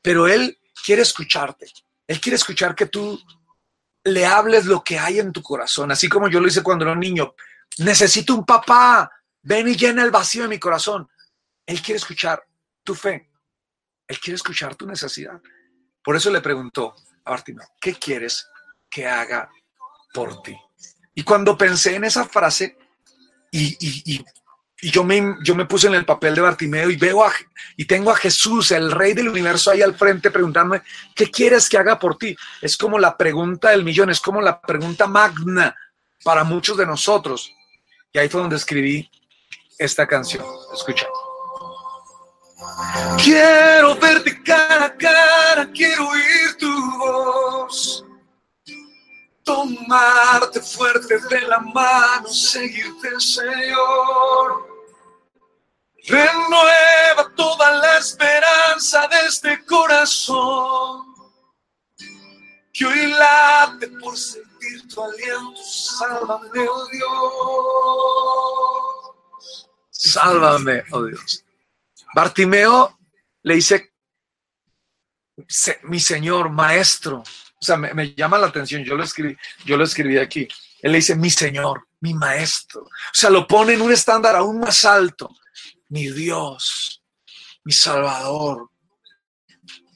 Pero 0.00 0.28
Él 0.28 0.56
quiere 0.84 1.02
escucharte. 1.02 1.66
Él 2.06 2.20
quiere 2.20 2.36
escuchar 2.36 2.76
que 2.76 2.86
tú 2.86 3.20
le 4.04 4.24
hables 4.24 4.66
lo 4.66 4.84
que 4.84 4.98
hay 4.98 5.18
en 5.18 5.32
tu 5.32 5.42
corazón, 5.42 5.90
así 5.90 6.08
como 6.08 6.28
yo 6.28 6.40
lo 6.40 6.48
hice 6.48 6.62
cuando 6.62 6.84
era 6.84 6.92
un 6.92 7.00
niño. 7.00 7.34
Necesito 7.78 8.34
un 8.34 8.44
papá. 8.44 9.10
Ven 9.42 9.68
y 9.68 9.76
llena 9.76 10.02
el 10.02 10.10
vacío 10.10 10.42
de 10.42 10.48
mi 10.48 10.58
corazón. 10.58 11.08
Él 11.66 11.80
quiere 11.80 11.96
escuchar 11.96 12.44
tu 12.82 12.94
fe. 12.94 13.30
Él 14.06 14.18
quiere 14.18 14.36
escuchar 14.36 14.74
tu 14.74 14.86
necesidad. 14.86 15.40
Por 16.02 16.16
eso 16.16 16.30
le 16.30 16.40
preguntó 16.40 16.94
a 17.24 17.30
Bartimeo, 17.30 17.68
¿qué 17.80 17.94
quieres 17.94 18.48
que 18.90 19.06
haga 19.06 19.48
por 20.12 20.42
ti? 20.42 20.56
Y 21.14 21.22
cuando 21.22 21.56
pensé 21.56 21.94
en 21.94 22.04
esa 22.04 22.24
frase 22.24 22.76
y, 23.52 24.24
yo, 24.82 25.04
me, 25.04 25.36
yo 25.44 25.54
me 25.54 25.66
puse 25.66 25.86
en 25.88 25.94
el 25.94 26.04
papel 26.04 26.34
de 26.34 26.40
Bartimeo 26.40 26.90
y 26.90 26.96
veo 26.96 27.24
y 27.76 27.84
tengo 27.84 28.10
a 28.10 28.16
Jesús, 28.16 28.70
el 28.70 28.90
rey 28.90 29.12
del 29.12 29.28
universo, 29.28 29.70
ahí 29.70 29.82
al 29.82 29.94
frente 29.94 30.30
preguntándome, 30.30 30.82
¿qué 31.14 31.30
quieres 31.30 31.68
que 31.68 31.78
haga 31.78 31.98
por 31.98 32.16
ti? 32.16 32.36
Es 32.62 32.76
como 32.76 32.98
la 32.98 33.16
pregunta 33.16 33.70
del 33.70 33.84
millón, 33.84 34.10
es 34.10 34.20
como 34.20 34.40
la 34.40 34.60
pregunta 34.60 35.06
magna 35.06 35.76
para 36.24 36.44
muchos 36.44 36.76
de 36.76 36.86
nosotros. 36.86 37.52
Y 38.12 38.18
ahí 38.18 38.28
fue 38.28 38.40
donde 38.40 38.56
escribí 38.56 39.10
esta 39.78 40.06
canción. 40.06 40.44
Escucha. 40.74 41.06
Quiero 43.22 43.94
verte 43.96 44.42
cara 44.42 44.86
a 44.86 44.96
cara, 44.96 45.70
quiero 45.72 46.08
oír 46.08 46.56
tu 46.58 46.98
voz. 46.98 48.04
Tomarte 49.44 50.60
fuerte 50.60 51.18
de 51.28 51.40
la 51.42 51.60
mano, 51.60 52.28
seguirte, 52.28 53.20
Señor. 53.20 54.68
Renueva 56.06 57.32
toda 57.36 57.72
la 57.72 57.98
esperanza 57.98 59.06
de 59.08 59.26
este 59.26 59.64
corazón 59.64 61.14
que 62.72 62.86
hoy 62.86 63.12
late 63.12 63.88
por 64.00 64.16
sentir. 64.60 64.82
Sálvame, 65.56 66.68
oh 66.68 66.86
Dios. 66.92 67.06
Sálvame, 69.90 70.84
oh 70.92 71.04
Dios. 71.04 71.44
Bartimeo 72.14 72.98
le 73.42 73.54
dice, 73.54 73.92
mi 75.84 76.00
señor, 76.00 76.50
maestro. 76.50 77.18
O 77.18 77.64
sea, 77.64 77.76
me, 77.76 78.14
llama 78.14 78.38
la 78.38 78.46
atención, 78.46 78.82
yo 78.84 78.94
lo, 78.94 79.04
escribí, 79.04 79.36
yo 79.64 79.76
lo 79.76 79.84
escribí 79.84 80.18
aquí. 80.18 80.48
Él 80.80 80.92
le 80.92 80.98
dice, 80.98 81.14
mi 81.14 81.30
señor, 81.30 81.88
mi 82.00 82.14
maestro. 82.14 82.82
O 82.82 82.88
sea, 83.12 83.28
lo 83.30 83.46
pone 83.46 83.74
en 83.74 83.82
un 83.82 83.92
estándar 83.92 84.34
aún 84.36 84.60
más 84.60 84.84
alto. 84.84 85.30
Mi 85.88 86.10
Dios, 86.10 87.02
mi 87.64 87.72
Salvador. 87.72 88.70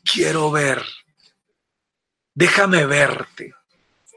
Quiero 0.05 0.51
ver 0.51 0.85
déjame 2.35 2.85
verte. 2.85 3.55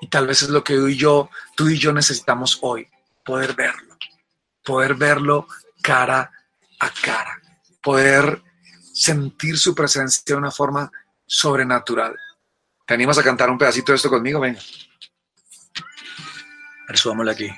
Y 0.01 0.07
tal 0.07 0.27
vez 0.27 0.43
es 0.43 0.49
lo 0.49 0.63
que 0.63 0.75
tú 0.75 0.87
y 0.87 0.95
yo, 0.95 1.29
tú 1.55 1.69
y 1.69 1.77
yo 1.77 1.91
necesitamos 1.91 2.59
hoy, 2.61 2.87
poder 3.25 3.53
verlo, 3.53 3.97
poder 4.63 4.95
verlo 4.95 5.47
cara 5.81 6.31
a 6.79 6.89
cara, 6.89 7.41
poder 7.81 8.43
sentir 8.93 9.57
su 9.57 9.73
presencia 9.73 10.23
de 10.25 10.35
una 10.35 10.51
forma 10.51 10.91
sobrenatural. 11.25 12.15
¿Te 12.85 12.93
animas 12.93 13.17
a 13.17 13.23
cantar 13.23 13.49
un 13.49 13.57
pedacito 13.57 13.91
de 13.91 13.97
esto 13.97 14.09
conmigo? 14.09 14.39
Venga. 14.39 14.59
Subámosle 16.93 17.31
aquí. 17.31 17.51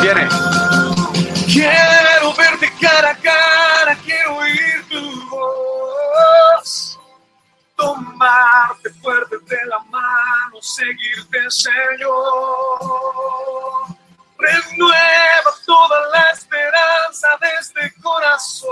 Viene. 0.00 0.28
Voz 8.20 8.20
tomarte 8.20 8.90
fuerte 9.00 9.38
de 9.38 9.64
la 9.66 9.78
mano, 9.84 10.60
seguirte, 10.60 11.50
Señor. 11.50 12.78
Renueva 14.38 15.54
toda 15.66 16.08
la 16.10 16.30
esperanza 16.30 17.28
de 17.40 17.48
este 17.60 17.92
corazón. 18.00 18.68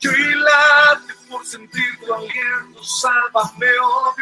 Yo 0.00 0.10
y 0.10 0.34
late 0.34 1.14
por 1.30 1.46
sentir 1.46 2.00
tu 2.04 2.12
aliento, 2.12 2.82
sálvame, 2.82 3.68
oh 3.82 4.14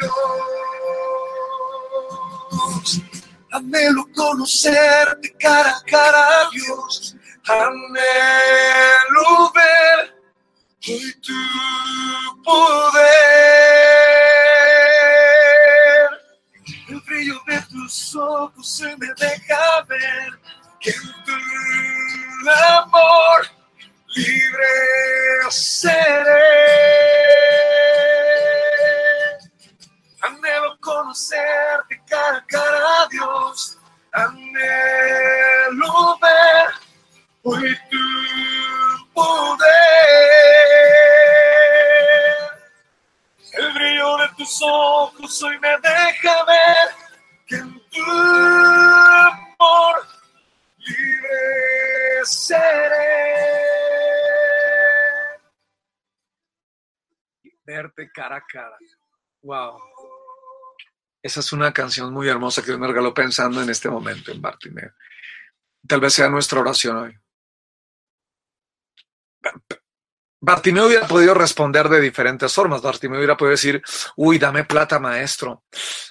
Dios. 2.75 3.01
Anhelo 3.53 4.07
conocerte 4.15 5.35
cara 5.41 5.77
a 5.77 5.83
cara, 5.85 6.49
Dios. 6.53 7.17
Anhelo 7.49 9.51
ver 9.53 10.20
hoy 10.89 11.13
tu 11.21 11.33
poder. 12.43 13.05
El 16.89 17.01
brillo 17.03 17.39
de 17.47 17.61
tus 17.63 18.17
ojos 18.17 18.77
se 18.77 18.97
me 18.97 19.07
deja 19.19 19.83
ver 19.89 20.39
que 20.81 20.91
en 20.91 21.25
tu 21.25 21.33
amor 22.51 23.47
libre 24.17 24.67
seré. 25.51 26.41
Anhelo 30.23 30.79
conocerte 30.81 32.01
cara 32.09 32.39
a 32.39 32.47
cara, 32.47 33.09
Dios. 33.11 33.79
Anhelo 34.13 36.19
ver 36.21 36.69
hoy 37.43 37.77
tu 37.91 37.99
poder. 39.15 39.61
El 43.53 43.73
brillo 43.73 44.17
de 44.19 44.29
tus 44.37 44.61
ojos 44.63 45.43
hoy 45.43 45.59
me 45.59 45.69
deja 45.69 46.45
ver 46.45 46.95
que 47.47 47.57
en 47.57 47.81
tu 47.91 48.03
amor 48.03 50.07
libre 50.79 52.25
seré. 52.25 53.31
Verte 57.65 58.11
cara 58.13 58.37
a 58.37 58.45
cara. 58.47 58.77
Wow. 59.43 59.79
Esa 61.23 61.41
es 61.41 61.53
una 61.53 61.73
canción 61.73 62.13
muy 62.13 62.29
hermosa 62.29 62.63
que 62.63 62.69
Dios 62.69 62.79
me 62.79 62.87
regaló 62.87 63.13
pensando 63.13 63.63
en 63.63 63.69
este 63.69 63.91
momento 63.91 64.33
en 64.33 64.41
Bartimeo. 64.41 64.93
Tal 65.87 66.01
vez 66.01 66.15
sea 66.15 66.29
nuestra 66.29 66.61
oración 66.61 66.97
hoy. 66.97 67.20
Bartimeo 70.41 70.87
hubiera 70.87 71.07
podido 71.07 71.35
responder 71.35 71.89
de 71.89 72.01
diferentes 72.01 72.53
formas. 72.53 72.81
Bartimeo 72.81 73.19
hubiera 73.19 73.37
podido 73.37 73.53
decir, 73.53 73.83
uy, 74.17 74.39
dame 74.39 74.65
plata, 74.65 74.99
maestro, 74.99 75.65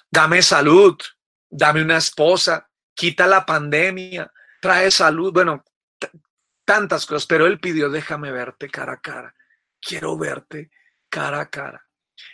dame 0.10 0.42
salud, 0.42 0.96
dame 1.50 1.82
una 1.82 1.98
esposa, 1.98 2.70
quita 2.94 3.26
la 3.26 3.46
pandemia, 3.46 4.32
trae 4.62 4.92
salud, 4.92 5.34
bueno, 5.34 5.64
tantas 6.64 7.08
cosas, 7.08 7.26
pero 7.26 7.48
él 7.48 7.60
pidió, 7.60 7.90
déjame 7.90 8.32
verte 8.32 8.70
cara 8.70 8.94
a 8.94 9.02
cara, 9.02 9.34
quiero 9.82 10.16
verte 10.18 10.70
cara 11.10 11.42
a 11.42 11.50
cara. 11.50 11.84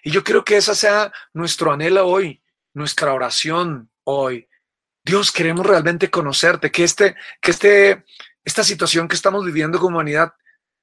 Y 0.04 0.12
yo 0.12 0.24
creo 0.24 0.44
que 0.44 0.58
esa 0.58 0.76
sea 0.76 1.14
nuestro 1.34 1.72
anhelo 1.72 2.06
hoy, 2.06 2.44
nuestra 2.74 3.14
oración 3.14 3.90
hoy. 4.04 4.50
Dios, 5.04 5.32
queremos 5.32 5.66
realmente 5.66 6.10
conocerte, 6.10 6.72
que, 6.72 6.84
este, 6.84 7.16
que 7.40 7.52
este, 7.52 8.06
esta 8.44 8.64
situación 8.64 9.08
que 9.08 9.16
estamos 9.16 9.46
viviendo 9.46 9.80
como 9.80 9.98
humanidad 9.98 10.34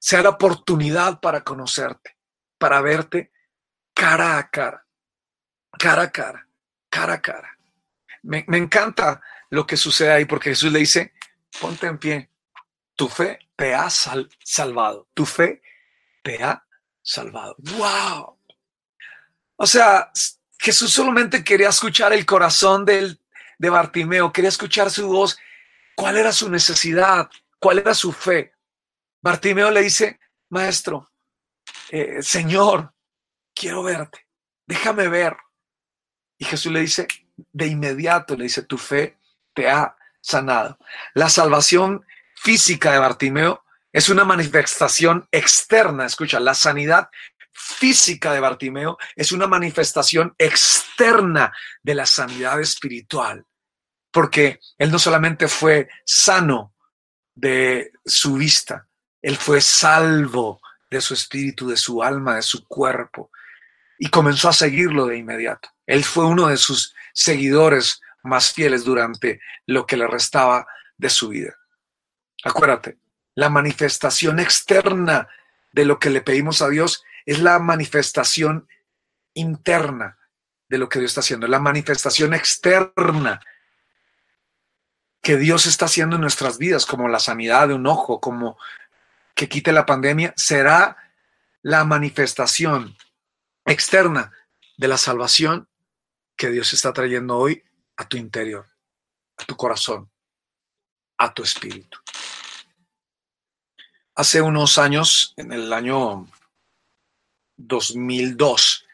sea 0.03 0.21
la 0.21 0.31
oportunidad 0.31 1.21
para 1.21 1.45
conocerte, 1.45 2.17
para 2.57 2.81
verte 2.81 3.31
cara 3.93 4.37
a 4.37 4.49
cara, 4.49 4.85
cara 5.79 6.01
a 6.01 6.11
cara, 6.11 6.45
cara 6.89 7.13
a 7.13 7.21
cara. 7.21 7.57
Me, 8.23 8.43
encanta 8.49 9.21
lo 9.49 9.65
que 9.65 9.77
sucede 9.77 10.11
ahí 10.11 10.25
porque 10.25 10.49
Jesús 10.49 10.73
le 10.73 10.79
dice, 10.79 11.13
ponte 11.57 11.87
en 11.87 11.97
pie, 11.99 12.29
tu 12.97 13.07
fe 13.07 13.39
te 13.55 13.73
ha 13.73 13.89
salvado, 13.89 15.07
tu 15.13 15.25
fe 15.25 15.61
te 16.21 16.43
ha 16.43 16.67
salvado. 17.01 17.55
¡Wow! 17.59 18.37
O 19.55 19.65
sea, 19.65 20.11
Jesús 20.59 20.91
solamente 20.91 21.45
quería 21.45 21.69
escuchar 21.69 22.11
el 22.11 22.25
corazón 22.25 22.83
del, 22.83 23.21
de 23.57 23.69
Bartimeo, 23.69 24.33
quería 24.33 24.49
escuchar 24.49 24.91
su 24.91 25.07
voz, 25.07 25.37
cuál 25.95 26.17
era 26.17 26.33
su 26.33 26.49
necesidad, 26.49 27.29
cuál 27.57 27.79
era 27.79 27.93
su 27.93 28.11
fe. 28.11 28.52
Bartimeo 29.23 29.71
le 29.71 29.81
dice, 29.81 30.19
maestro, 30.49 31.09
eh, 31.89 32.21
Señor, 32.21 32.93
quiero 33.55 33.81
verte, 33.81 34.27
déjame 34.67 35.07
ver. 35.07 35.37
Y 36.37 36.43
Jesús 36.43 36.73
le 36.73 36.81
dice, 36.81 37.07
de 37.53 37.67
inmediato, 37.67 38.35
le 38.35 38.43
dice, 38.43 38.63
tu 38.63 38.77
fe 38.77 39.17
te 39.53 39.69
ha 39.69 39.95
sanado. 40.19 40.77
La 41.13 41.29
salvación 41.29 42.05
física 42.35 42.91
de 42.91 42.99
Bartimeo 42.99 43.63
es 43.93 44.09
una 44.09 44.25
manifestación 44.25 45.25
externa, 45.31 46.05
escucha, 46.05 46.41
la 46.41 46.53
sanidad 46.53 47.09
física 47.53 48.33
de 48.33 48.41
Bartimeo 48.41 48.97
es 49.15 49.31
una 49.31 49.47
manifestación 49.47 50.35
externa 50.37 51.53
de 51.81 51.95
la 51.95 52.05
sanidad 52.05 52.59
espiritual, 52.59 53.45
porque 54.11 54.59
él 54.77 54.91
no 54.91 54.99
solamente 54.99 55.47
fue 55.47 55.87
sano 56.03 56.73
de 57.35 57.91
su 58.03 58.33
vista, 58.33 58.89
él 59.23 59.37
fue 59.37 59.61
salvo 59.61 60.61
de 60.91 61.01
su 61.01 61.13
espíritu, 61.15 61.69
de 61.69 61.77
su 61.77 62.03
alma, 62.03 62.35
de 62.35 62.41
su 62.43 62.67
cuerpo, 62.67 63.31
y 63.97 64.09
comenzó 64.09 64.49
a 64.49 64.53
seguirlo 64.53 65.07
de 65.07 65.17
inmediato. 65.17 65.69
Él 65.87 66.03
fue 66.03 66.25
uno 66.25 66.47
de 66.47 66.57
sus 66.57 66.93
seguidores 67.13 68.01
más 68.21 68.51
fieles 68.51 68.83
durante 68.83 69.39
lo 69.65 69.85
que 69.85 69.97
le 69.97 70.07
restaba 70.07 70.67
de 70.97 71.09
su 71.09 71.29
vida. 71.29 71.55
Acuérdate, 72.43 72.97
la 73.33 73.49
manifestación 73.49 74.39
externa 74.39 75.29
de 75.71 75.85
lo 75.85 75.99
que 75.99 76.09
le 76.09 76.21
pedimos 76.21 76.61
a 76.61 76.69
Dios 76.69 77.03
es 77.25 77.39
la 77.39 77.59
manifestación 77.59 78.67
interna 79.33 80.17
de 80.67 80.77
lo 80.77 80.89
que 80.89 80.99
Dios 80.99 81.11
está 81.11 81.21
haciendo, 81.21 81.47
la 81.47 81.59
manifestación 81.59 82.33
externa 82.33 83.39
que 85.21 85.37
Dios 85.37 85.65
está 85.65 85.85
haciendo 85.85 86.17
en 86.17 86.21
nuestras 86.21 86.57
vidas, 86.57 86.85
como 86.85 87.07
la 87.07 87.19
sanidad 87.19 87.69
de 87.69 87.73
un 87.73 87.87
ojo, 87.87 88.19
como 88.19 88.57
que 89.33 89.49
quite 89.49 89.71
la 89.71 89.85
pandemia 89.85 90.33
será 90.35 90.97
la 91.61 91.83
manifestación 91.85 92.95
externa 93.65 94.31
de 94.77 94.87
la 94.87 94.97
salvación 94.97 95.67
que 96.35 96.49
Dios 96.49 96.73
está 96.73 96.93
trayendo 96.93 97.37
hoy 97.37 97.63
a 97.95 98.07
tu 98.07 98.17
interior, 98.17 98.67
a 99.37 99.45
tu 99.45 99.55
corazón, 99.55 100.09
a 101.17 101.33
tu 101.33 101.43
espíritu. 101.43 101.99
Hace 104.15 104.41
unos 104.41 104.77
años, 104.77 105.33
en 105.37 105.51
el 105.53 105.73
año 105.73 106.27
2002, 107.57 108.85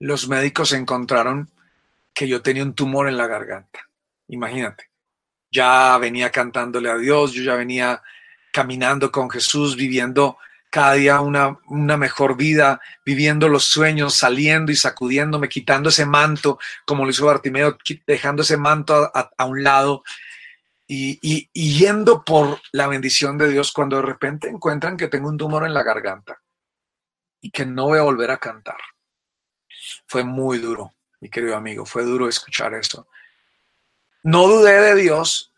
los 0.00 0.28
médicos 0.28 0.72
encontraron 0.72 1.50
que 2.12 2.28
yo 2.28 2.42
tenía 2.42 2.62
un 2.62 2.74
tumor 2.74 3.08
en 3.08 3.16
la 3.16 3.26
garganta. 3.26 3.88
Imagínate, 4.28 4.90
ya 5.50 5.96
venía 5.98 6.30
cantándole 6.30 6.90
a 6.90 6.98
Dios, 6.98 7.32
yo 7.32 7.42
ya 7.42 7.54
venía 7.54 8.02
caminando 8.52 9.10
con 9.10 9.30
Jesús, 9.30 9.76
viviendo 9.76 10.38
cada 10.70 10.94
día 10.94 11.20
una, 11.20 11.58
una, 11.68 11.96
mejor 11.96 12.36
vida, 12.36 12.80
viviendo 13.04 13.48
los 13.48 13.64
sueños, 13.64 14.14
saliendo 14.14 14.70
y 14.70 14.76
sacudiéndome, 14.76 15.48
quitando 15.48 15.88
ese 15.88 16.04
manto, 16.04 16.58
como 16.86 17.04
lo 17.04 17.10
hizo 17.10 17.26
Bartimeo, 17.26 17.78
dejando 18.06 18.42
ese 18.42 18.56
manto 18.56 19.10
a, 19.14 19.44
un 19.46 19.62
lado 19.62 20.04
y, 20.86 21.18
y, 21.22 21.78
yendo 21.78 22.22
por 22.24 22.60
la 22.72 22.86
bendición 22.86 23.38
de 23.38 23.48
Dios 23.48 23.72
cuando 23.72 23.96
de 23.96 24.02
repente 24.02 24.48
encuentran 24.48 24.96
que 24.96 25.08
tengo 25.08 25.28
un 25.28 25.38
tumor 25.38 25.64
en 25.64 25.74
la 25.74 25.82
garganta 25.82 26.40
y 27.40 27.50
que 27.50 27.64
no 27.64 27.86
voy 27.86 27.98
a 27.98 28.02
volver 28.02 28.30
a 28.30 28.38
cantar. 28.38 28.78
Fue 30.06 30.22
muy 30.24 30.58
duro, 30.58 30.94
mi 31.20 31.30
querido 31.30 31.56
amigo, 31.56 31.86
fue 31.86 32.04
duro 32.04 32.28
escuchar 32.28 32.74
eso. 32.74 33.08
No 34.22 34.46
dudé 34.48 34.80
de 34.80 34.94
Dios, 34.96 35.52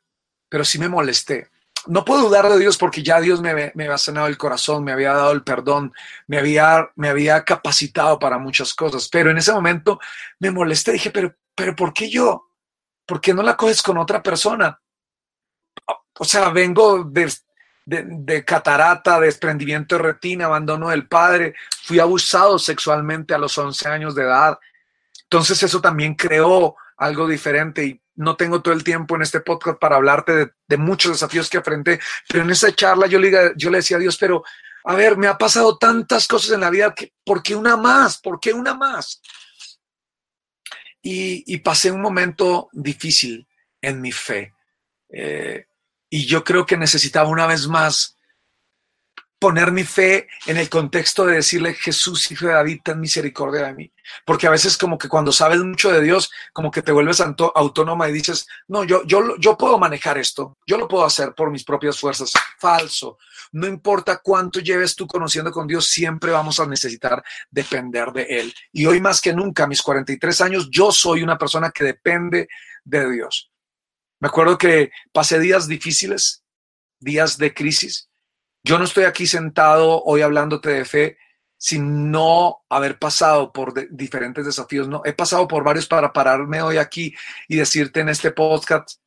pero 0.49 0.65
sí 0.65 0.79
me 0.79 0.89
molesté 0.89 1.50
no 1.87 2.05
puedo 2.05 2.23
dudar 2.23 2.49
de 2.49 2.59
Dios 2.59 2.77
porque 2.77 3.03
ya 3.03 3.21
Dios 3.21 3.41
me, 3.41 3.73
me, 3.75 3.85
había 3.85 3.99
sanado 3.99 4.27
el 4.27 4.37
corazón, 4.37 4.85
me 4.85 4.93
había 4.93 5.13
dado 5.13 5.33
el 5.33 5.43
perdón, 5.43 5.93
me 6.27 6.39
había, 6.39 6.91
me 6.97 7.09
había 7.09 7.45
capacitado 7.45 8.19
para 8.19 8.39
muchas 8.39 8.75
cosas. 8.75 9.09
Pero 9.09 9.31
en 9.31 9.39
ese 9.39 9.53
momento 9.53 9.99
me 10.39 10.51
molesté, 10.51 10.93
dije, 10.93 11.11
pero, 11.11 11.35
pero 11.55 11.75
¿por 11.75 11.93
qué 11.93 12.11
yo? 12.11 12.49
¿Por 13.07 13.21
qué 13.21 13.35
no 13.35 13.43
la 13.43 13.57
coges 13.57 13.83
con 13.83 13.99
otra 13.99 14.23
persona? 14.23 14.81
O 16.19 16.25
sea, 16.25 16.51
vengo 16.51 17.05
de, 17.05 17.33
de, 17.87 18.05
de 18.07 18.45
catarata, 18.45 19.19
desprendimiento 19.19 19.97
de 19.97 20.03
retina, 20.03 20.47
abandono 20.47 20.91
del 20.91 21.09
padre, 21.09 21.55
fui 21.83 21.99
abusado 21.99 22.59
sexualmente 22.59 23.35
a 23.35 23.39
los 23.39 23.57
11 23.57 23.89
años 23.89 24.15
de 24.15 24.25
edad. 24.25 24.59
Entonces 25.23 25.63
eso 25.63 25.81
también 25.81 26.15
creó 26.15 26.77
algo 26.97 27.27
diferente 27.27 27.85
y 27.85 28.01
no 28.21 28.37
tengo 28.37 28.63
todo 28.63 28.75
el 28.75 28.85
tiempo 28.85 29.17
en 29.17 29.23
este 29.23 29.41
podcast 29.41 29.79
para 29.79 29.97
hablarte 29.97 30.53
de, 30.67 30.77
muchos 30.77 31.13
desafíos 31.13 31.51
que 31.51 31.59
enfrenté, 31.59 31.99
pero 32.29 32.45
en 32.45 32.51
esa 32.51 32.73
charla 32.75 33.07
yo 33.07 33.19
le, 33.19 33.53
yo 33.57 33.71
le 33.71 33.79
decía 33.79 33.97
a 33.97 34.01
Dios, 34.01 34.17
pero 34.17 34.45
a 34.85 34.95
ver, 34.95 35.17
me 35.17 35.27
ha 35.27 35.37
pasado 35.37 35.77
tantas 35.77 36.27
cosas 36.27 36.53
en 36.53 36.61
la 36.61 36.71
vida, 36.71 36.95
que, 36.95 37.13
¿por 37.25 37.43
qué 37.43 37.55
una 37.55 37.77
más? 37.77 38.19
¿Por 38.19 38.39
qué 38.41 38.53
una 38.53 38.75
más? 38.75 39.21
y, 41.03 41.57
pasé 41.59 41.91
un 41.91 42.01
momento 42.01 42.69
difícil 42.73 43.47
en 43.81 44.01
mi 44.01 44.13
fe. 44.13 44.55
Eh, 45.09 45.67
y 46.09 46.27
yo 46.27 46.45
creo 46.45 46.67
que 46.67 46.77
necesitaba 46.77 47.29
una 47.29 47.47
vez 47.47 47.67
más 47.67 48.17
poner 49.41 49.73
mi 49.73 49.85
fe 49.85 50.29
en 50.47 50.59
el 50.59 50.69
contexto 50.69 51.25
de 51.25 51.37
decirle, 51.37 51.73
Jesús, 51.73 52.31
hijo 52.31 52.47
de 52.47 52.53
David, 52.53 52.81
ten 52.85 53.01
misericordia 53.01 53.63
de 53.67 53.75
mí. 53.75 53.93
Porque 54.27 54.47
a 54.47 54.51
veces 54.51 54.77
como 54.77 54.99
que 54.99 55.09
cuando 55.09 55.33
sabes 55.33 55.61
mucho 55.61 55.91
de 55.91 56.03
Dios, 56.03 56.31
como 56.53 56.71
que 56.71 56.83
te 56.83 56.93
vuelves 56.93 57.23
autónoma 57.23 58.09
y 58.09 58.13
dices, 58.13 58.47
no, 58.69 58.85
yo, 58.85 59.03
yo, 59.05 59.37
yo 59.39 59.57
puedo 59.57 59.79
manejar 59.79 60.19
esto, 60.19 60.59
yo 60.67 60.77
lo 60.77 60.87
puedo 60.87 61.07
hacer 61.07 61.35
por 61.35 61.51
mis 61.51 61.65
propias 61.65 61.99
fuerzas. 61.99 62.33
Falso. 62.59 63.17
No 63.53 63.67
importa 63.67 64.21
cuánto 64.23 64.61
lleves 64.61 64.95
tú 64.95 65.07
conociendo 65.07 65.51
con 65.51 65.67
Dios, 65.67 65.87
siempre 65.87 66.31
vamos 66.31 66.61
a 66.61 66.67
necesitar 66.67 67.23
depender 67.51 68.13
de 68.13 68.25
Él. 68.25 68.55
Y 68.73 68.85
hoy 68.85 69.01
más 69.01 69.23
que 69.23 69.33
nunca, 69.33 69.67
mis 69.67 69.81
43 69.81 70.41
años, 70.43 70.69
yo 70.71 70.93
soy 70.93 71.23
una 71.23 71.39
persona 71.39 71.71
que 71.71 71.85
depende 71.85 72.47
de 72.85 73.11
Dios. 73.11 73.51
Me 74.21 74.29
acuerdo 74.29 74.59
que 74.59 74.91
pasé 75.13 75.41
días 75.41 75.67
difíciles, 75.67 76.45
días 76.99 77.39
de 77.39 77.55
crisis, 77.55 78.10
yo 78.63 78.79
no 78.79 78.85
estoy 78.85 79.05
aquí 79.05 79.27
sentado 79.27 80.03
hoy 80.05 80.23
hablándote 80.23 80.71
de 80.71 80.85
fe 80.85 81.19
sin 81.57 82.11
no 82.11 82.65
haber 82.71 82.99
pasado 82.99 83.53
por 83.53 83.75
diferentes 83.91 84.47
desafíos. 84.47 84.89
No, 84.89 85.03
he 85.05 85.13
pasado 85.13 85.47
por 85.47 85.63
varios 85.63 85.87
para 85.87 86.13
pararme 86.13 86.63
hoy 86.63 86.79
aquí 86.79 87.15
y 87.49 87.57
decirte 87.57 88.01
en 88.01 88.09
este 88.09 88.31
podcast, 88.31 88.99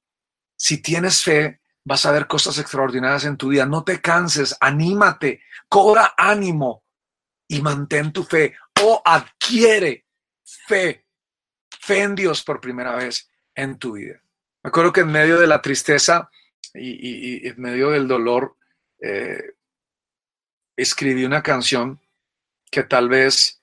si 0.56 0.82
tienes 0.82 1.24
fe, 1.24 1.62
vas 1.84 2.06
a 2.06 2.12
ver 2.12 2.28
cosas 2.28 2.60
extraordinarias 2.60 3.26
en 3.26 3.38
tu 3.38 3.49
vida. 3.49 3.66
No 3.66 3.84
te 3.84 4.01
canses, 4.01 4.56
anímate, 4.60 5.41
cobra 5.68 6.14
ánimo 6.16 6.84
y 7.47 7.62
mantén 7.62 8.14
tu 8.14 8.24
fe 8.24 8.56
o 8.82 9.01
adquiere 9.04 10.06
fe, 10.43 11.08
fe 11.80 12.01
en 12.01 12.14
Dios 12.16 12.43
por 12.43 12.62
primera 12.62 12.95
vez 12.95 13.30
en 13.56 13.80
tu 13.80 13.93
vida. 13.93 14.22
Me 14.64 14.68
acuerdo 14.68 14.93
que 14.93 15.01
en 15.01 15.12
medio 15.12 15.39
de 15.39 15.47
la 15.47 15.62
tristeza 15.62 16.30
y, 16.74 17.41
y 17.43 17.47
en 17.47 17.60
medio 17.60 17.89
del 17.89 18.08
dolor, 18.08 18.58
eh, 19.04 19.56
escribí 20.78 21.26
una 21.26 21.43
canción 21.43 21.99
que 22.72 22.84
tal 22.84 23.10
vez 23.10 23.62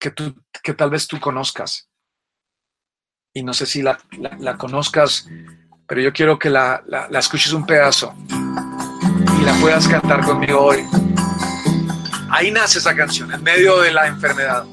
que, 0.00 0.10
tú, 0.10 0.34
que 0.62 0.72
tal 0.72 0.90
vez 0.90 1.06
tú 1.06 1.20
conozcas. 1.20 1.88
Y 3.34 3.42
no 3.42 3.52
sé 3.52 3.66
si 3.66 3.82
la, 3.82 3.98
conozcas, 4.56 5.28
pero 5.86 6.00
yo 6.00 6.10
quiero 6.12 6.38
que 6.38 6.48
la, 6.48 6.82
la, 6.86 7.18
escuches 7.18 7.52
un 7.52 7.66
pedazo 7.66 8.14
y 9.38 9.44
la 9.44 9.52
puedas 9.60 9.86
cantar 9.86 10.24
conmigo 10.24 10.58
hoy. 10.58 10.82
Ahí 12.30 12.50
nace 12.50 12.78
esa 12.78 12.96
canción, 12.96 13.30
en 13.30 13.42
medio 13.42 13.78
de 13.80 13.92
la 13.92 14.06
enfermedad. 14.06 14.64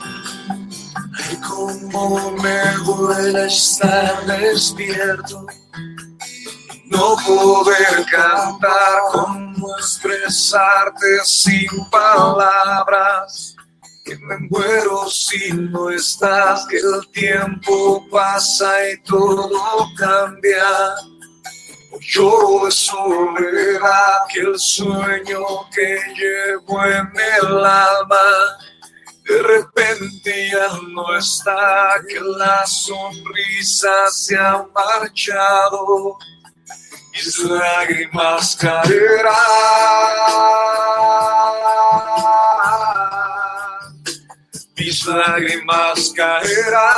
Ay, 1.27 1.37
cómo 1.45 2.31
me 2.41 3.45
estar 3.45 4.25
despierto 4.25 5.45
no 6.85 7.15
poder 7.25 8.05
cantar, 8.09 8.99
cómo 9.11 9.77
expresarte 9.77 11.19
sin 11.23 11.67
palabras. 11.89 13.55
Que 14.05 14.17
me 14.17 14.37
muero 14.49 15.09
si 15.09 15.53
no 15.53 15.89
estás, 15.89 16.65
que 16.67 16.77
el 16.77 17.09
tiempo 17.11 18.05
pasa 18.11 18.89
y 18.89 19.01
todo 19.03 19.87
cambia. 19.97 20.95
Lloro 22.01 22.65
de 22.65 22.71
soledad, 22.71 24.25
que 24.33 24.41
el 24.41 24.59
sueño 24.59 25.39
que 25.73 25.99
llevo 26.15 26.83
en 26.83 27.09
el 27.15 27.65
alma 27.65 28.57
de 29.25 29.41
repente 29.41 30.49
ya 30.51 30.67
no 30.89 31.17
está, 31.17 31.95
que 32.07 32.19
la 32.19 32.65
sonrisa 32.65 34.09
se 34.11 34.37
ha 34.37 34.65
marchado 34.73 36.17
mis 37.13 37.37
lágrimas 37.45 38.55
caerán, 38.55 39.33
mis 44.75 45.05
lágrimas 45.05 46.13
caerán. 46.15 46.93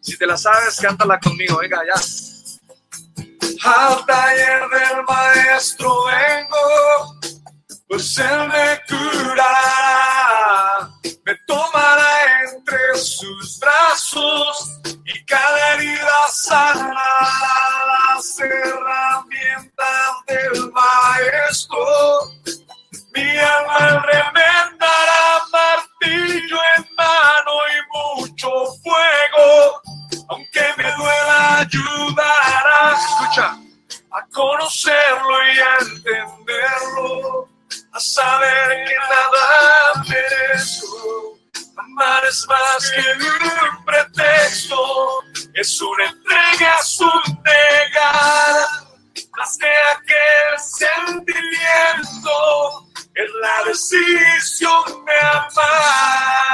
Si 0.00 0.18
te 0.18 0.26
la 0.26 0.36
sabes, 0.36 0.80
cántala 0.80 1.20
conmigo, 1.20 1.58
venga 1.58 1.80
ya. 1.86 1.94
Al 3.64 4.04
taller 4.06 4.62
del 4.68 5.04
maestro 5.08 6.04
vengo, 6.04 7.16
pues 7.88 8.18
él 8.18 8.48
me 8.48 8.80
curará, 8.88 9.85
sus 12.96 13.58
brazos 13.58 14.80
y 15.04 15.24
cada 15.26 15.74
herida 15.74 16.28
sana 16.28 16.94
las 18.14 18.40
herramientas 18.40 20.10
del 20.26 20.72
maestro. 20.72 21.76
Mi 23.14 23.38
alma 23.38 24.02
remendará 24.02 25.44
martillo 25.52 26.58
en 26.76 26.86
mano 26.96 27.52
y 27.74 28.18
mucho 28.18 28.48
fuego, 28.82 29.82
aunque 30.28 30.64
me 30.78 30.90
duela 30.92 31.58
ayudará. 31.58 32.96
Escucha. 32.98 33.58
A 34.12 34.26
conocerlo 34.32 35.52
y 35.52 35.58
a 35.58 35.76
entenderlo, 35.80 37.48
a 37.92 38.00
saber 38.00 38.86
que 38.86 38.94
nada 38.94 40.04
merezco 40.08 41.35
Amar 41.76 42.24
es 42.24 42.46
más 42.48 42.90
que 42.90 43.00
un 43.00 43.84
pretexto, 43.84 45.22
es 45.52 45.80
una 45.82 46.06
entrega, 46.06 46.76
es 46.80 47.00
un 47.00 47.22
negar. 47.44 48.66
Más 49.36 49.58
que 49.58 49.68
aquel 49.94 50.58
sentimiento, 50.58 52.30
es 53.14 53.30
la 53.42 53.64
decisión 53.66 55.04
de 55.04 55.20
amar. 55.20 56.46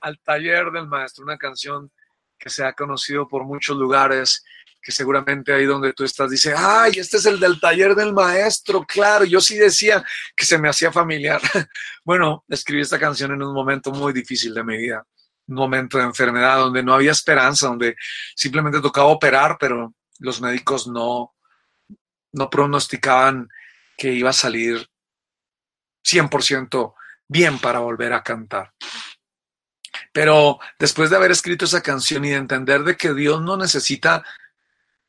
Al 0.00 0.18
taller 0.18 0.70
del 0.70 0.86
maestro, 0.86 1.24
una 1.24 1.38
canción 1.38 1.90
que 2.38 2.50
se 2.50 2.62
ha 2.62 2.74
conocido 2.74 3.26
por 3.26 3.44
muchos 3.44 3.74
lugares 3.74 4.44
que 4.84 4.92
seguramente 4.92 5.50
ahí 5.50 5.64
donde 5.64 5.94
tú 5.94 6.04
estás 6.04 6.30
dice, 6.30 6.52
ay, 6.54 6.92
este 6.98 7.16
es 7.16 7.24
el 7.24 7.40
del 7.40 7.58
taller 7.58 7.94
del 7.94 8.12
maestro, 8.12 8.84
claro, 8.84 9.24
yo 9.24 9.40
sí 9.40 9.56
decía 9.56 10.04
que 10.36 10.44
se 10.44 10.58
me 10.58 10.68
hacía 10.68 10.92
familiar. 10.92 11.40
bueno, 12.04 12.44
escribí 12.48 12.82
esta 12.82 12.98
canción 12.98 13.32
en 13.32 13.42
un 13.42 13.54
momento 13.54 13.90
muy 13.92 14.12
difícil 14.12 14.52
de 14.52 14.62
mi 14.62 14.76
vida, 14.76 15.02
un 15.46 15.54
momento 15.54 15.96
de 15.96 16.04
enfermedad 16.04 16.58
donde 16.58 16.82
no 16.82 16.92
había 16.92 17.12
esperanza, 17.12 17.68
donde 17.68 17.96
simplemente 18.36 18.82
tocaba 18.82 19.06
operar, 19.06 19.56
pero 19.58 19.94
los 20.18 20.42
médicos 20.42 20.86
no, 20.86 21.34
no 22.32 22.50
pronosticaban 22.50 23.48
que 23.96 24.12
iba 24.12 24.28
a 24.28 24.34
salir 24.34 24.86
100% 26.06 26.94
bien 27.26 27.58
para 27.58 27.78
volver 27.78 28.12
a 28.12 28.22
cantar. 28.22 28.74
Pero 30.12 30.58
después 30.78 31.08
de 31.08 31.16
haber 31.16 31.30
escrito 31.30 31.64
esa 31.64 31.82
canción 31.82 32.22
y 32.26 32.30
de 32.30 32.36
entender 32.36 32.84
de 32.84 32.98
que 32.98 33.14
Dios 33.14 33.40
no 33.40 33.56
necesita 33.56 34.22